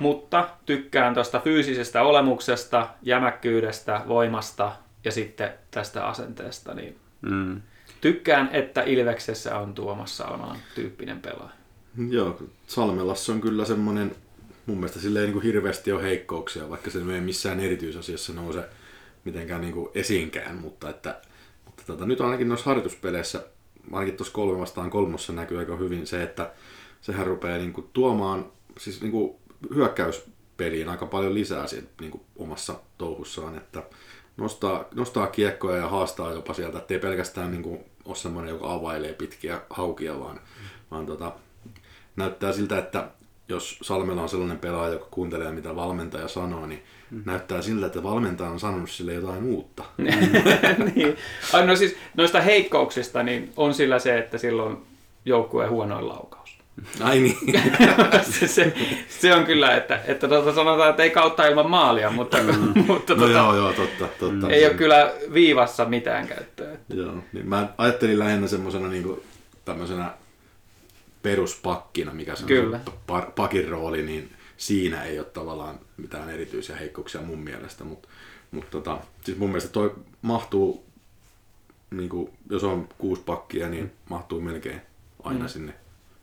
mutta 0.00 0.48
tykkään 0.66 1.14
tuosta 1.14 1.40
fyysisestä 1.40 2.02
olemuksesta, 2.02 2.88
jämäkkyydestä, 3.02 4.00
voimasta 4.08 4.72
ja 5.04 5.12
sitten 5.12 5.52
tästä 5.70 6.06
asenteesta. 6.06 6.74
Niin 6.74 6.98
mm. 7.20 7.62
Tykkään, 8.00 8.48
että 8.52 8.82
Ilveksessä 8.82 9.58
on 9.58 9.74
Tuomas 9.74 10.16
Salmelan 10.16 10.56
tyyppinen 10.74 11.20
pelaaja. 11.20 11.59
Joo, 12.08 12.42
Salmelassa 12.66 13.32
on 13.32 13.40
kyllä 13.40 13.64
semmoinen, 13.64 14.16
mun 14.66 14.76
mielestä 14.76 15.00
sille 15.00 15.18
ei 15.18 15.26
niin 15.26 15.32
kuin 15.32 15.42
hirveästi 15.42 15.92
ole 15.92 16.02
heikkouksia, 16.02 16.70
vaikka 16.70 16.90
se 16.90 16.98
ei 17.14 17.20
missään 17.20 17.60
erityisasiassa 17.60 18.32
nouse 18.32 18.64
mitenkään 19.24 19.60
niin 19.60 19.72
kuin 19.74 19.88
esiinkään, 19.94 20.56
mutta, 20.56 20.90
että, 20.90 21.20
mutta 21.64 21.82
tota, 21.86 22.06
nyt 22.06 22.20
ainakin 22.20 22.48
noissa 22.48 22.70
harjoituspeleissä, 22.70 23.44
ainakin 23.92 24.16
tuossa 24.16 24.34
kolme 24.34 24.60
vastaan 24.60 24.90
kolmossa 24.90 25.32
näkyy 25.32 25.58
aika 25.58 25.76
hyvin 25.76 26.06
se, 26.06 26.22
että 26.22 26.52
sehän 27.00 27.26
rupeaa 27.26 27.58
niin 27.58 27.72
kuin 27.72 27.86
tuomaan, 27.92 28.52
siis 28.78 29.00
niin 29.00 29.12
kuin 29.12 29.34
hyökkäyspeliin 29.74 30.88
aika 30.88 31.06
paljon 31.06 31.34
lisää 31.34 31.66
siinä, 31.66 31.86
niin 32.00 32.10
kuin 32.10 32.22
omassa 32.36 32.74
touhussaan, 32.98 33.56
että 33.56 33.82
nostaa, 34.36 34.84
nostaa 34.94 35.26
kiekkoja 35.26 35.76
ja 35.76 35.88
haastaa 35.88 36.32
jopa 36.32 36.54
sieltä, 36.54 36.78
ettei 36.78 36.98
pelkästään 36.98 37.50
niin 37.50 37.62
kuin, 37.62 37.84
ole 38.04 38.16
semmoinen, 38.16 38.50
joka 38.50 38.72
availee 38.72 39.12
pitkiä 39.12 39.60
haukia, 39.70 40.20
vaan, 40.20 40.36
mm. 40.36 40.68
vaan 40.90 41.06
tota, 41.06 41.32
näyttää 42.16 42.52
siltä, 42.52 42.78
että 42.78 43.08
jos 43.48 43.78
Salmella 43.82 44.22
on 44.22 44.28
sellainen 44.28 44.58
pelaaja, 44.58 44.92
joka 44.92 45.06
kuuntelee 45.10 45.52
mitä 45.52 45.76
valmentaja 45.76 46.28
sanoo, 46.28 46.66
niin 46.66 46.82
mm. 47.10 47.22
näyttää 47.26 47.62
siltä, 47.62 47.86
että 47.86 48.02
valmentaja 48.02 48.50
on 48.50 48.60
sanonut 48.60 48.90
sille 48.90 49.14
jotain 49.14 49.44
uutta. 49.44 49.84
niin. 50.94 51.16
No 51.66 51.76
siis 51.76 51.96
noista 52.16 52.40
heikkouksista 52.40 53.22
niin 53.22 53.52
on 53.56 53.74
sillä 53.74 53.98
se, 53.98 54.18
että 54.18 54.38
silloin 54.38 54.76
joukkueen 55.24 55.70
huonoin 55.70 56.08
laukaus. 56.08 56.60
Ai 57.00 57.20
niin. 57.20 57.36
se, 58.38 58.46
se, 58.46 58.72
se, 59.08 59.34
on 59.34 59.44
kyllä, 59.44 59.76
että, 59.76 60.00
että 60.06 60.28
tuota 60.28 60.54
sanotaan, 60.54 60.90
että 60.90 61.02
ei 61.02 61.10
kautta 61.10 61.46
ilman 61.46 61.70
maalia, 61.70 62.10
mutta, 62.10 62.38
mm. 62.42 62.72
mutta 62.86 63.14
no 63.14 63.18
tuota, 63.18 63.32
joo, 63.32 63.56
joo, 63.56 63.72
totta, 63.72 64.08
totta. 64.20 64.50
ei 64.50 64.66
ole 64.66 64.74
kyllä 64.74 65.12
viivassa 65.32 65.84
mitään 65.84 66.28
käyttöä. 66.28 66.76
Joo, 66.94 67.14
niin 67.32 67.48
mä 67.48 67.68
ajattelin 67.78 68.18
lähinnä 68.18 68.46
semmoisena 68.46 68.88
niin 68.88 69.22
tämmöisenä 69.64 70.10
peruspakkina, 71.22 72.12
mikä 72.12 72.36
se 72.36 72.42
on 72.44 72.48
Kyllä. 72.48 72.80
pakin 73.36 73.68
rooli, 73.68 74.02
niin 74.02 74.32
siinä 74.56 75.04
ei 75.04 75.18
ole 75.18 75.26
tavallaan 75.26 75.78
mitään 75.96 76.30
erityisiä 76.30 76.76
heikkouksia 76.76 77.20
mun 77.20 77.38
mielestä, 77.38 77.84
mutta 77.84 78.08
mut 78.50 78.70
tota, 78.70 78.98
siis 79.24 79.38
mun 79.38 79.48
mielestä 79.48 79.72
toi 79.72 79.94
mahtuu, 80.22 80.84
niin 81.90 82.08
kuin, 82.08 82.30
jos 82.50 82.64
on 82.64 82.88
kuusi 82.98 83.22
pakkia, 83.26 83.68
niin 83.68 83.92
mahtuu 84.08 84.40
melkein 84.40 84.80
aina 85.22 85.48
sinne 85.48 85.74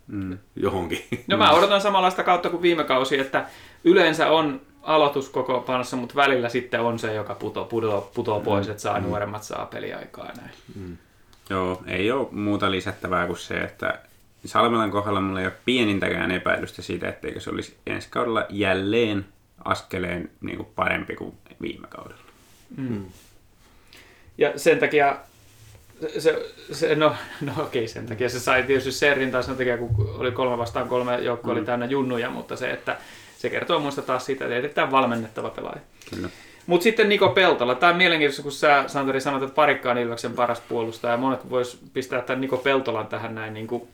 Mm. 0.08 0.38
johonkin. 0.56 1.06
No 1.28 1.38
mä 1.38 1.52
odotan 1.52 1.82
samanlaista 1.82 2.24
kautta 2.24 2.50
kuin 2.50 2.62
viime 2.62 2.84
kausi, 2.84 3.20
että 3.20 3.46
yleensä 3.84 4.30
on 4.32 4.62
aloitus 4.82 5.30
koko 5.30 5.60
panossa, 5.62 5.98
mutta 5.98 6.16
välillä 6.16 6.50
sitten 6.50 6.82
on 6.82 7.00
se, 7.00 7.14
joka 7.14 7.36
putoo, 7.36 7.66
putoo, 7.66 8.12
putoo 8.16 8.40
pois, 8.40 8.68
että 8.68 8.82
saa 8.82 9.00
nuoremmat 9.00 9.44
saa 9.44 9.66
peliaikaa 9.66 10.32
näin. 10.38 10.98
Joo, 11.50 11.82
ei 11.88 12.12
ole 12.12 12.28
muuta 12.32 12.72
lisättävää 12.72 13.28
kuin 13.28 13.38
se, 13.38 13.58
että 13.62 14.00
Salmelan 14.48 14.92
kohdalla 14.92 15.22
mulla 15.22 15.40
ei 15.40 15.46
ole 15.46 15.54
pienintäkään 15.66 16.32
epäilystä 16.32 16.82
siitä, 16.82 17.10
etteikö 17.10 17.40
se 17.40 17.50
olisi 17.50 17.78
ensi 17.88 18.08
kaudella 18.12 18.46
jälleen 18.50 19.26
askeleen 19.66 20.30
niin 20.42 20.58
kuin 20.58 20.70
parempi 20.76 21.16
kuin 21.16 21.34
viime 21.62 21.88
kaudella. 21.88 22.22
Ja 24.38 24.60
sen 24.60 24.80
takia, 24.80 25.18
se, 26.18 26.46
se, 26.72 26.96
no, 26.96 27.16
no 27.42 27.54
okei, 27.58 27.88
sen 27.88 28.06
takia 28.06 28.30
se 28.30 28.40
sai 28.40 28.64
tietysti 28.64 28.92
serrin 28.92 29.32
tai 29.32 29.44
sen 29.44 29.56
takia, 29.58 29.78
kun 29.78 30.16
oli 30.18 30.32
kolme 30.32 30.58
vastaan 30.58 30.88
kolme 30.88 31.20
joukko 31.20 31.52
oli 31.52 31.66
täynnä 31.66 31.86
junnuja, 31.86 32.30
mutta 32.30 32.56
se, 32.56 32.72
että 32.72 32.98
se 33.38 33.50
kertoo 33.50 33.80
muista 33.80 34.02
taas 34.02 34.26
siitä, 34.26 34.46
että 34.46 34.56
erittäin 34.56 34.92
valmennettava 34.92 35.50
pelaaja. 35.50 35.82
Kyllä. 36.10 36.30
Mutta 36.68 36.84
sitten 36.84 37.10
Niko 37.10 37.30
Peltola. 37.30 37.76
Tämä 37.76 37.92
on 37.92 37.98
mielenkiintoista, 37.98 38.44
kun 38.44 38.52
sä 38.52 38.84
Santeri 38.88 39.22
sanot, 39.22 39.44
että 39.44 39.56
parikka 39.56 39.92
on 39.92 39.98
Ilveksen 39.98 40.34
paras 40.34 40.62
puolustaja. 40.62 41.12
Ja 41.12 41.18
monet 41.18 41.50
vois 41.50 41.80
pistää 41.94 42.22
tämän 42.22 42.42
Niko 42.42 42.58
Peltolan 42.58 43.08
tähän 43.08 43.36
näin, 43.36 43.54
niin 43.54 43.68
kuin, 43.68 43.88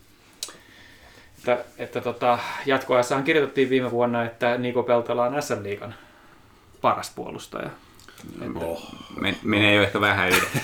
että, 1.52 1.66
että 1.78 2.02
tota, 2.02 2.40
jatkoajassahan 2.66 3.24
kirjoitettiin 3.24 3.70
viime 3.70 3.92
vuonna, 3.92 4.26
että 4.26 4.58
Niko 4.58 4.84
Peltola 4.84 5.26
on 5.26 5.42
SM 5.42 5.64
Liigan 5.64 5.96
paras 6.82 7.12
puolustaja. 7.16 7.70
Oh. 8.56 8.94
Men, 9.20 9.38
menee 9.44 9.76
jo 9.76 9.84
ehkä 9.84 10.02
vähän 10.02 10.30
yli. 10.30 10.42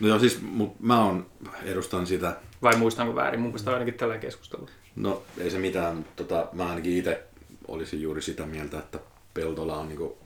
No 0.00 0.08
joo, 0.08 0.18
siis 0.18 0.42
mut 0.42 0.80
mä 0.80 1.04
on, 1.04 1.26
edustan 1.64 2.06
sitä, 2.06 2.36
Vai 2.62 2.76
muistanko 2.76 3.14
väärin? 3.14 3.40
Mun 3.40 3.50
mielestä 3.50 3.72
ainakin 3.72 3.94
tällainen 3.94 4.20
keskustelu. 4.20 4.68
no 4.96 5.22
ei 5.38 5.50
se 5.50 5.58
mitään, 5.58 5.96
mutta 5.96 6.24
tota, 6.24 6.48
mä 6.52 6.68
ainakin 6.68 6.96
itse 6.96 7.22
olisin 7.68 8.02
juuri 8.02 8.22
sitä 8.22 8.46
mieltä, 8.46 8.78
että 8.78 8.98
Peltola 9.34 9.76
on 9.76 9.88
niinku, 9.88 10.18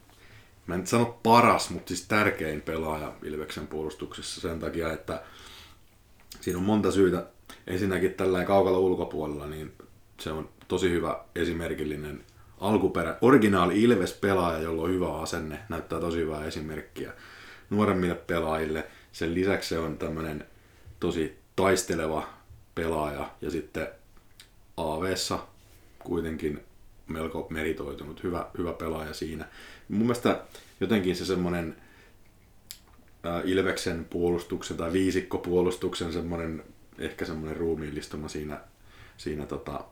mä 0.66 0.74
en 0.74 0.80
nyt 0.80 0.88
sano 0.88 1.18
paras, 1.22 1.70
mutta 1.70 1.88
siis 1.88 2.08
tärkein 2.08 2.60
pelaaja 2.60 3.12
Ilveksen 3.24 3.66
puolustuksessa 3.66 4.40
sen 4.40 4.60
takia, 4.60 4.92
että 4.92 5.22
siinä 6.40 6.58
on 6.58 6.64
monta 6.64 6.90
syytä. 6.90 7.26
Ensinnäkin 7.68 8.14
tällä 8.14 8.44
kaukalla 8.44 8.78
ulkopuolella, 8.78 9.46
niin 9.46 9.72
se 10.20 10.30
on 10.32 10.48
tosi 10.68 10.90
hyvä 10.90 11.24
esimerkillinen 11.34 12.24
alkuperä, 12.60 13.16
originaali 13.20 13.82
Ilves-pelaaja, 13.82 14.62
jolla 14.62 14.82
on 14.82 14.90
hyvä 14.90 15.18
asenne, 15.18 15.58
näyttää 15.68 16.00
tosi 16.00 16.18
hyvää 16.18 16.44
esimerkkiä 16.44 17.12
nuoremmille 17.70 18.14
pelaajille. 18.14 18.86
Sen 19.12 19.34
lisäksi 19.34 19.68
se 19.68 19.78
on 19.78 19.98
tämmöinen 19.98 20.44
tosi 21.00 21.38
taisteleva 21.56 22.28
pelaaja 22.74 23.30
ja 23.40 23.50
sitten 23.50 23.88
AVssa 24.76 25.38
kuitenkin 25.98 26.60
melko 27.08 27.46
meritoitunut, 27.50 28.22
hyvä, 28.22 28.46
hyvä 28.58 28.72
pelaaja 28.72 29.14
siinä. 29.14 29.44
Mun 29.88 30.00
mielestä 30.00 30.40
jotenkin 30.80 31.16
se 31.16 31.24
semmoinen 31.24 31.76
Ilveksen 33.44 34.04
puolustuksen 34.04 34.76
tai 34.76 34.92
viisikkopuolustuksen 34.92 36.12
semmoinen, 36.12 36.64
ehkä 36.98 37.24
semmoinen 37.24 37.56
ruumiillistuma 37.56 38.28
siinä, 38.28 38.60
siinä 39.16 39.46
tota, 39.46 39.84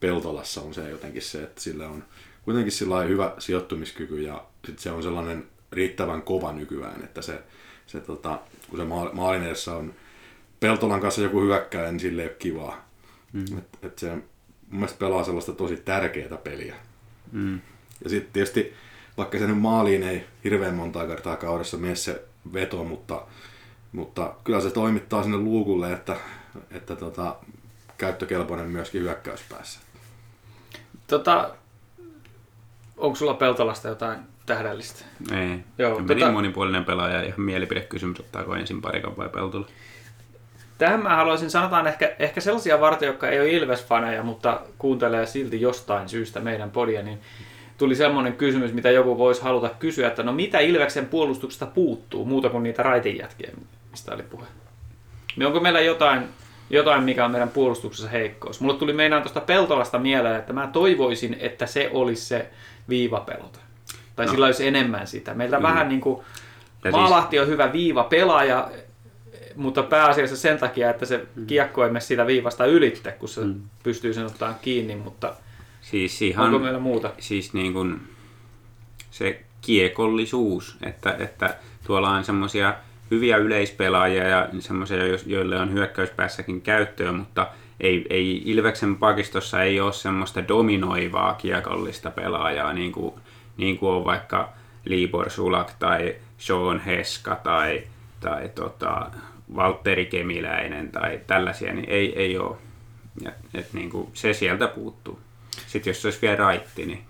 Peltolassa 0.00 0.60
on 0.60 0.74
se 0.74 0.90
jotenkin 0.90 1.22
se, 1.22 1.42
että 1.42 1.60
sillä 1.60 1.88
on 1.88 2.04
kuitenkin 2.42 2.72
sillä 2.72 3.00
hyvä 3.00 3.34
sijoittumiskyky 3.38 4.22
ja 4.22 4.44
sit 4.66 4.78
se 4.78 4.90
on 4.90 5.02
sellainen 5.02 5.46
riittävän 5.72 6.22
kova 6.22 6.52
nykyään, 6.52 7.04
että 7.04 7.22
se, 7.22 7.42
se 7.86 8.00
tota, 8.00 8.40
kun 8.68 8.78
se 8.78 8.84
maal- 8.84 9.12
maalin 9.12 9.42
edessä 9.42 9.74
on 9.74 9.94
Peltolan 10.60 11.00
kanssa 11.00 11.22
joku 11.22 11.40
hyökkää, 11.40 11.90
niin 11.90 12.00
sille 12.00 12.22
ei 12.22 12.28
ole 12.28 12.36
kivaa. 12.38 12.88
Mm. 13.32 13.58
Et, 13.58 13.78
et 13.82 13.98
se 13.98 14.10
mun 14.10 14.24
mielestä 14.70 14.98
pelaa 14.98 15.24
sellaista 15.24 15.52
tosi 15.52 15.76
tärkeää 15.76 16.36
peliä. 16.36 16.74
Mm. 17.32 17.60
Ja 18.04 18.10
sitten 18.10 18.32
tietysti, 18.32 18.72
vaikka 19.16 19.38
se 19.38 19.46
nyt 19.46 19.58
maaliin 19.58 20.02
ei 20.02 20.24
hirveän 20.44 20.74
monta 20.74 21.06
kertaa 21.06 21.36
kaudessa 21.36 21.76
mene 21.76 21.94
se 21.94 22.24
veto, 22.52 22.84
mutta, 22.84 23.26
mutta 23.92 24.34
kyllä 24.44 24.60
se 24.60 24.70
toimittaa 24.70 25.22
sinne 25.22 25.38
luukulle, 25.38 25.92
että, 25.92 26.16
että 26.70 26.96
tota, 26.96 27.36
käyttökelpoinen 27.98 28.66
myöskin 28.66 29.02
hyökkäyspäässä. 29.02 29.80
Tota, 31.06 31.50
onko 32.96 33.16
sulla 33.16 33.34
Peltolasta 33.34 33.88
jotain 33.88 34.18
tähdellistä? 34.46 35.04
Ei. 35.32 35.48
Joo, 35.48 35.90
Joo, 35.90 35.98
tota- 35.98 36.06
tota... 36.06 36.32
monipuolinen 36.32 36.84
pelaaja. 36.84 37.22
Ihan 37.22 37.40
mielipidekysymys, 37.40 38.20
ottaako 38.20 38.54
ensin 38.54 38.82
parikan 38.82 39.16
vai 39.16 39.28
peltola. 39.28 39.66
Tähän 40.78 41.02
mä 41.02 41.16
haluaisin, 41.16 41.50
sanotaan 41.50 41.86
ehkä, 41.86 42.16
ehkä 42.18 42.40
sellaisia 42.40 42.80
varten, 42.80 43.06
jotka 43.06 43.28
ei 43.28 43.40
ole 43.40 43.48
Ilves-faneja, 43.48 44.22
mutta 44.22 44.60
kuuntelee 44.78 45.26
silti 45.26 45.60
jostain 45.60 46.08
syystä 46.08 46.40
meidän 46.40 46.70
podia, 46.70 47.02
niin 47.02 47.18
tuli 47.78 47.94
semmoinen 47.94 48.32
kysymys, 48.32 48.72
mitä 48.72 48.90
joku 48.90 49.18
voisi 49.18 49.42
haluta 49.42 49.70
kysyä, 49.78 50.08
että 50.08 50.22
no 50.22 50.32
mitä 50.32 50.58
Ilveksen 50.58 51.06
puolustuksesta 51.06 51.66
puuttuu, 51.66 52.24
muuta 52.24 52.48
kuin 52.48 52.62
niitä 52.62 52.82
raitinjätkiä, 52.82 53.50
mistä 53.98 54.14
oli 54.14 54.22
puhe. 54.22 54.46
Niin 55.36 55.46
onko 55.46 55.60
meillä 55.60 55.80
jotain, 55.80 56.22
jotain, 56.70 57.02
mikä 57.04 57.24
on 57.24 57.30
meidän 57.30 57.48
puolustuksessa 57.48 58.08
heikkous? 58.08 58.60
Mulle 58.60 58.78
tuli 58.78 58.92
meinaan 58.92 59.22
tuosta 59.22 59.40
Peltolasta 59.40 59.98
mieleen, 59.98 60.36
että 60.36 60.52
mä 60.52 60.66
toivoisin, 60.72 61.36
että 61.40 61.66
se 61.66 61.90
olisi 61.92 62.24
se 62.24 62.50
viivapelote. 62.88 63.58
Tai 64.16 64.26
no. 64.26 64.32
sillä 64.32 64.46
olisi 64.46 64.66
enemmän 64.66 65.06
sitä. 65.06 65.34
Meillä 65.34 65.56
mm. 65.58 65.62
vähän 65.62 65.88
niin 65.88 66.00
kuin, 66.00 66.18
Ja 66.18 66.24
siis- 66.82 66.92
Maalahti 66.92 67.38
on 67.38 67.46
hyvä 67.46 67.72
viiva 67.72 68.04
pelaaja, 68.04 68.70
mutta 69.56 69.82
pääasiassa 69.82 70.36
sen 70.36 70.58
takia, 70.58 70.90
että 70.90 71.06
se 71.06 71.26
kiekko 71.46 71.84
ei 71.84 71.90
mene 71.90 72.00
siitä 72.00 72.26
viivasta 72.26 72.66
ylitte, 72.66 73.12
kun 73.12 73.28
se 73.28 73.40
mm. 73.40 73.60
pystyy 73.82 74.14
sen 74.14 74.26
ottaa 74.26 74.58
kiinni, 74.62 74.96
mutta 74.96 75.34
Siis 75.80 76.22
ihan, 76.22 76.46
onko 76.46 76.58
meillä 76.58 76.78
muuta? 76.78 77.10
siis 77.18 77.52
niin 77.54 77.72
kuin 77.72 78.00
se 79.10 79.40
kiekollisuus, 79.60 80.76
että, 80.82 81.16
että 81.18 81.56
tuolla 81.86 82.10
on 82.10 82.24
semmoisia 82.24 82.74
hyviä 83.10 83.36
yleispelaajia 83.36 84.28
ja 84.28 84.48
semmoisia, 84.58 85.06
jo- 85.06 85.18
joille 85.26 85.56
on 85.60 85.72
hyökkäyspäässäkin 85.72 86.60
käyttöä, 86.60 87.12
mutta 87.12 87.48
ei, 87.80 88.06
ei 88.10 88.42
Ilveksen 88.44 88.96
pakistossa 88.96 89.62
ei 89.62 89.80
ole 89.80 89.92
semmoista 89.92 90.48
dominoivaa 90.48 91.34
kiekollista 91.34 92.10
pelaajaa, 92.10 92.72
niin 92.72 92.92
kuin, 92.92 93.14
niin 93.56 93.78
kuin 93.78 93.92
on 93.92 94.04
vaikka 94.04 94.52
Libor 94.84 95.30
Sulak 95.30 95.70
tai 95.78 96.14
Sean 96.38 96.80
Heska 96.80 97.34
tai, 97.34 97.82
tai 98.20 98.48
tota, 98.48 99.10
Valtteri 99.56 100.06
Kemiläinen 100.06 100.90
tai 100.90 101.20
tällaisia, 101.26 101.74
niin 101.74 101.88
ei, 101.88 102.18
ei 102.18 102.38
ole. 102.38 102.56
Ja, 103.22 103.32
et 103.54 103.72
niin 103.72 103.90
kuin, 103.90 104.10
se 104.12 104.32
sieltä 104.32 104.68
puuttuu. 104.68 105.18
Sitten 105.66 105.90
jos 105.90 106.02
se 106.02 106.08
olisi 106.08 106.22
vielä 106.22 106.36
raitti, 106.36 106.86
niin 106.86 107.07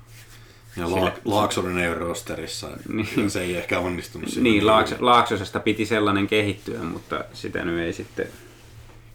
Ja 0.77 0.87
Sille- 0.87 1.01
La- 1.01 1.13
Laaksonen 1.25 1.79
ei 1.79 1.89
ole 1.89 1.99
rosterissa, 1.99 2.69
Niin. 2.93 3.31
se 3.31 3.41
ei 3.41 3.57
ehkä 3.57 3.79
onnistunut 3.79 4.29
siinä. 4.29 4.43
Niin, 4.43 4.67
Laakso, 4.67 4.95
Laaksosesta 5.01 5.61
piti 5.61 5.87
sellainen 5.87 6.27
kehittyä, 6.27 6.83
mutta 6.83 7.25
sitä 7.33 7.65
nyt 7.65 7.79
ei 7.81 7.93
sitten 7.93 8.27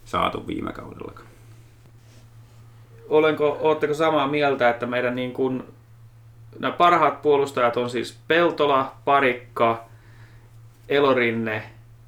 saatu 0.04 0.46
viime 0.46 0.72
kaudellakaan. 0.72 1.26
Olenko, 3.08 3.58
ootteko 3.60 3.94
samaa 3.94 4.28
mieltä, 4.28 4.70
että 4.70 4.86
meidän 4.86 5.14
niin 5.14 5.32
kuin, 5.32 5.62
nämä 6.58 6.72
parhaat 6.72 7.22
puolustajat 7.22 7.76
on 7.76 7.90
siis 7.90 8.18
Peltola, 8.28 8.92
Parikka, 9.04 9.84
Elorinne, 10.88 11.62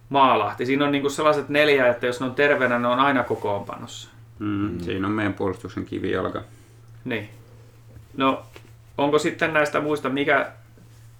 Maalahti. 0.08 0.66
Siinä 0.66 0.84
on 0.84 0.92
niin 0.92 1.02
kuin 1.02 1.12
sellaiset 1.12 1.48
neljä, 1.48 1.88
että 1.88 2.06
jos 2.06 2.20
ne 2.20 2.26
on 2.26 2.34
terveenä, 2.34 2.78
ne 2.78 2.88
on 2.88 2.98
aina 2.98 3.22
kokoonpanossa. 3.22 4.08
Mm, 4.38 4.46
mm. 4.48 4.80
Siinä 4.80 5.06
on 5.06 5.12
meidän 5.12 5.34
puolustuksen 5.34 5.84
kivijalka. 5.84 6.42
Niin. 7.04 7.28
No, 8.16 8.42
onko 8.98 9.18
sitten 9.18 9.52
näistä 9.52 9.80
muista, 9.80 10.08
mikä, 10.08 10.52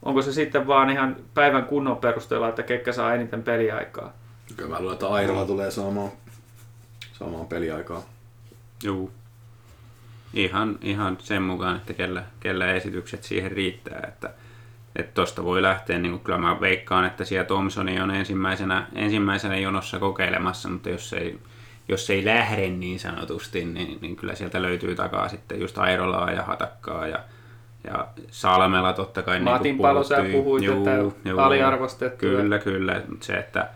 onko 0.03 0.23
se 0.23 0.33
sitten 0.33 0.67
vaan 0.67 0.91
ihan 0.91 1.17
päivän 1.35 1.65
kunnon 1.65 1.97
perusteella, 1.97 2.49
että 2.49 2.63
ketkä 2.63 2.93
saa 2.93 3.15
eniten 3.15 3.43
peliaikaa? 3.43 4.13
Kyllä 4.57 4.71
mä 4.71 4.81
luulen, 4.81 4.93
että 4.93 5.09
Airola 5.09 5.47
tulee 5.47 5.71
saamaan, 5.71 6.11
saamaan 7.13 7.47
peliaikaa. 7.47 8.03
Juu. 8.83 9.13
Ihan, 10.35 10.79
ihan 10.83 11.19
sen 11.21 11.43
mukaan, 11.43 11.77
että 11.77 11.93
kellä, 11.93 12.25
kellä 12.41 12.73
esitykset 12.73 13.25
siihen 13.25 13.53
riittää. 13.53 14.01
Että 14.09 14.31
että 14.97 15.15
tosta 15.15 15.45
voi 15.45 15.63
lähteä, 15.63 15.99
niin 15.99 16.21
kyllä 16.21 16.39
mä 16.39 16.61
veikkaan, 16.61 17.05
että 17.05 17.25
siellä 17.25 17.45
Thompsoni 17.45 18.01
on 18.01 18.11
ensimmäisenä, 18.11 18.87
ensimmäisenä 18.95 19.57
jonossa 19.57 19.99
kokeilemassa, 19.99 20.69
mutta 20.69 20.91
jos 20.91 21.13
ei, 21.13 21.39
jos 21.89 22.11
ei 22.11 22.25
lähde 22.25 22.69
niin 22.69 23.01
sanotusti, 23.01 23.65
niin, 23.65 23.99
niin 24.01 24.17
kyllä 24.17 24.35
sieltä 24.35 24.63
löytyy 24.63 24.95
takaa 24.95 25.29
sitten 25.29 25.61
just 25.61 25.79
Airolaa 25.79 26.31
ja 26.31 26.43
Hatakkaa 26.43 27.07
ja, 27.07 27.19
ja 27.87 28.07
Salmela 28.31 28.93
totta 28.93 29.23
kai. 29.23 29.41
Matin 29.41 29.63
niin 29.63 29.83
Palo, 29.83 30.05
sä 30.05 30.25
puhuit, 30.33 30.65
että 30.69 31.45
aliarvostettu. 31.45 32.19
Kyllä, 32.19 32.59
kyllä. 32.59 33.03
Mutta 33.09 33.27
se, 33.27 33.35
että 33.35 33.69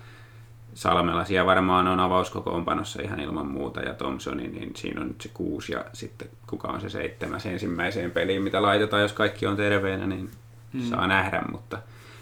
Salmelaisia 0.75 1.47
varmaan 1.47 1.89
on 1.89 2.01
avauskokoonpanossa 2.01 3.03
ihan 3.03 3.21
ilman 3.21 3.47
muuta 3.47 3.81
ja 3.81 3.95
Thompsoni, 3.95 4.49
niin 4.49 4.71
siinä 4.77 5.01
on 5.01 5.09
nyt 5.09 5.21
se 5.21 5.31
kuusi 5.35 5.73
ja 5.73 5.85
sitten 5.93 6.29
kuka 6.47 6.69
on 6.69 6.81
se 6.81 6.89
seitsemäs 6.89 7.47
ensimmäiseen 7.47 8.11
peliin, 8.11 8.43
mitä 8.43 8.63
laitetaan, 8.63 9.03
jos 9.03 9.13
kaikki 9.13 9.47
on 9.47 9.57
terveenä, 9.57 10.07
niin 10.07 10.31
hmm. 10.73 10.83
saa 10.83 11.07
nähdä, 11.07 11.43
mutta, 11.53 11.79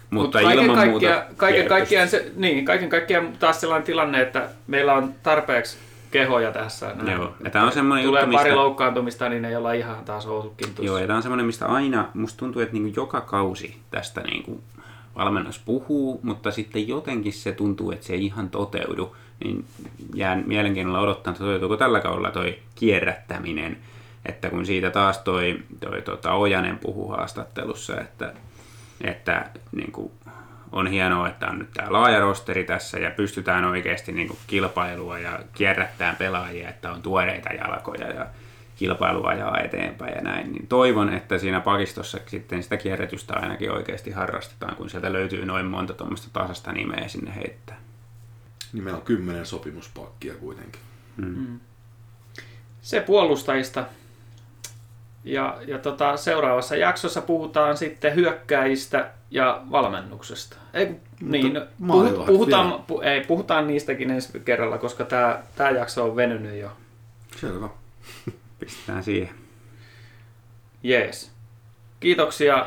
mutta 0.09 0.41
kaiken 0.41 0.63
ilman 0.63 0.75
kaikkia, 0.75 1.09
muuta 1.09 1.35
kaiken 1.37 1.67
kaikkiaan, 1.67 2.07
se, 2.07 2.31
niin, 2.35 2.65
kaiken 2.65 2.89
kaikkiaan 2.89 3.33
taas 3.39 3.61
sellainen 3.61 3.85
tilanne, 3.85 4.21
että 4.21 4.49
meillä 4.67 4.93
on 4.93 5.13
tarpeeksi 5.23 5.77
kehoja 6.11 6.51
tässä. 6.51 6.93
Näin. 6.95 7.17
Joo, 7.17 7.33
ja 7.43 7.49
tää 7.49 7.63
on 7.63 7.71
semmoinen 7.71 8.05
Tulee 8.05 8.21
juttu, 8.21 8.35
pari 8.35 8.49
mistä- 8.49 8.61
loukkaantumista, 8.61 9.29
niin 9.29 9.45
ei 9.45 9.55
olla 9.55 9.73
ihan 9.73 10.05
taas 10.05 10.25
housut 10.25 10.53
Joo, 10.79 10.97
ja 10.97 11.07
tämä 11.07 11.17
on 11.17 11.23
semmoinen, 11.23 11.45
mistä 11.45 11.65
aina, 11.65 12.07
musta 12.13 12.37
tuntuu, 12.39 12.61
että 12.61 12.73
niinku 12.73 13.01
joka 13.01 13.21
kausi 13.21 13.77
tästä 13.91 14.21
niinku 14.21 14.61
valmennus 15.15 15.59
puhuu, 15.59 16.19
mutta 16.23 16.51
sitten 16.51 16.87
jotenkin 16.87 17.33
se 17.33 17.51
tuntuu, 17.51 17.91
että 17.91 18.05
se 18.05 18.13
ei 18.13 18.25
ihan 18.25 18.49
toteudu. 18.49 19.15
Niin 19.43 19.65
jään 20.13 20.43
mielenkiinnolla 20.47 20.99
odottaa, 20.99 21.31
että 21.31 21.43
toteutuuko 21.43 21.77
tällä 21.77 21.99
kaudella 21.99 22.31
toi 22.31 22.59
kierrättäminen. 22.75 23.77
Että 24.25 24.49
kun 24.49 24.65
siitä 24.65 24.89
taas 24.89 25.17
toi, 25.17 25.59
toi 25.79 26.01
tota 26.01 26.33
Ojanen 26.33 26.77
puhuu 26.77 27.07
haastattelussa, 27.07 28.01
että, 28.01 28.33
että 29.01 29.49
niin 29.71 29.91
kuin 29.91 30.11
on 30.71 30.87
hienoa, 30.87 31.27
että 31.27 31.47
on 31.47 31.59
nyt 31.59 31.71
tämä 31.73 31.93
laaja 31.93 32.19
rosteri 32.19 32.63
tässä 32.63 32.99
ja 32.99 33.11
pystytään 33.11 33.65
oikeasti 33.65 34.11
niin 34.11 34.27
kuin 34.27 34.39
kilpailua 34.47 35.19
ja 35.19 35.39
kierrättämään 35.53 36.15
pelaajia, 36.15 36.69
että 36.69 36.91
on 36.91 37.01
tuoreita 37.01 37.49
jalkoja 37.49 38.09
ja 38.09 38.25
kilpailu 38.75 39.25
ajaa 39.25 39.59
eteenpäin 39.59 40.15
ja 40.15 40.21
näin, 40.21 40.51
niin 40.51 40.67
toivon, 40.67 41.13
että 41.13 41.37
siinä 41.37 41.59
pakistossa 41.59 42.19
sitten 42.25 42.63
sitä 42.63 42.77
kierrätystä 42.77 43.33
ainakin 43.33 43.71
oikeasti 43.71 44.11
harrastetaan, 44.11 44.75
kun 44.75 44.89
sieltä 44.89 45.13
löytyy 45.13 45.45
noin 45.45 45.65
monta 45.65 45.93
tuommoista 45.93 46.27
tasasta 46.33 46.71
nimeä 46.71 47.07
sinne 47.07 47.35
heittää. 47.35 47.77
Niin 48.73 48.83
meillä 48.83 48.97
on 48.97 49.05
kymmenen 49.05 49.45
sopimuspakkia 49.45 50.33
kuitenkin. 50.33 50.81
Se 52.81 53.01
puolustajista. 53.01 53.85
Ja, 55.23 55.57
ja 55.67 55.77
tota, 55.77 56.17
seuraavassa 56.17 56.75
jaksossa 56.75 57.21
puhutaan 57.21 57.77
sitten 57.77 58.15
hyökkäjistä 58.15 59.11
ja 59.31 59.61
valmennuksesta. 59.71 60.57
Ei, 60.73 60.85
kun- 60.85 60.97
niin, 61.21 61.53
no, 61.53 61.61
maalivahti 61.79 62.31
puhutaan, 62.31 62.83
pu, 62.87 63.01
ei, 63.01 63.21
puhutaan 63.25 63.67
niistäkin 63.67 64.11
ensi 64.11 64.39
kerralla, 64.39 64.77
koska 64.77 65.05
tämä 65.05 65.39
tää 65.55 65.71
jakso 65.71 66.03
on 66.03 66.15
venynyt 66.15 66.59
jo. 66.59 66.69
Selvä. 67.37 67.69
Pistetään 68.59 69.03
siihen. 69.03 69.29
Jees. 70.83 71.31
Kiitoksia. 71.99 72.65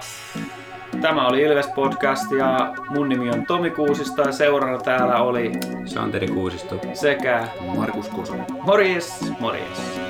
Tämä 1.00 1.26
oli 1.28 1.42
Ilves 1.42 1.66
Podcast 1.66 2.32
ja 2.38 2.74
mun 2.90 3.08
nimi 3.08 3.30
on 3.30 3.46
Tomi 3.46 3.70
Kuusisto 3.70 4.22
ja 4.22 4.32
seurana 4.32 4.78
täällä 4.78 5.16
oli 5.22 5.52
Santeri 5.86 6.28
Kuusisto. 6.28 6.80
sekä 6.94 7.48
Markus 7.76 8.08
Kosonen. 8.08 8.46
Morjes, 8.62 9.24
morjes. 9.40 10.00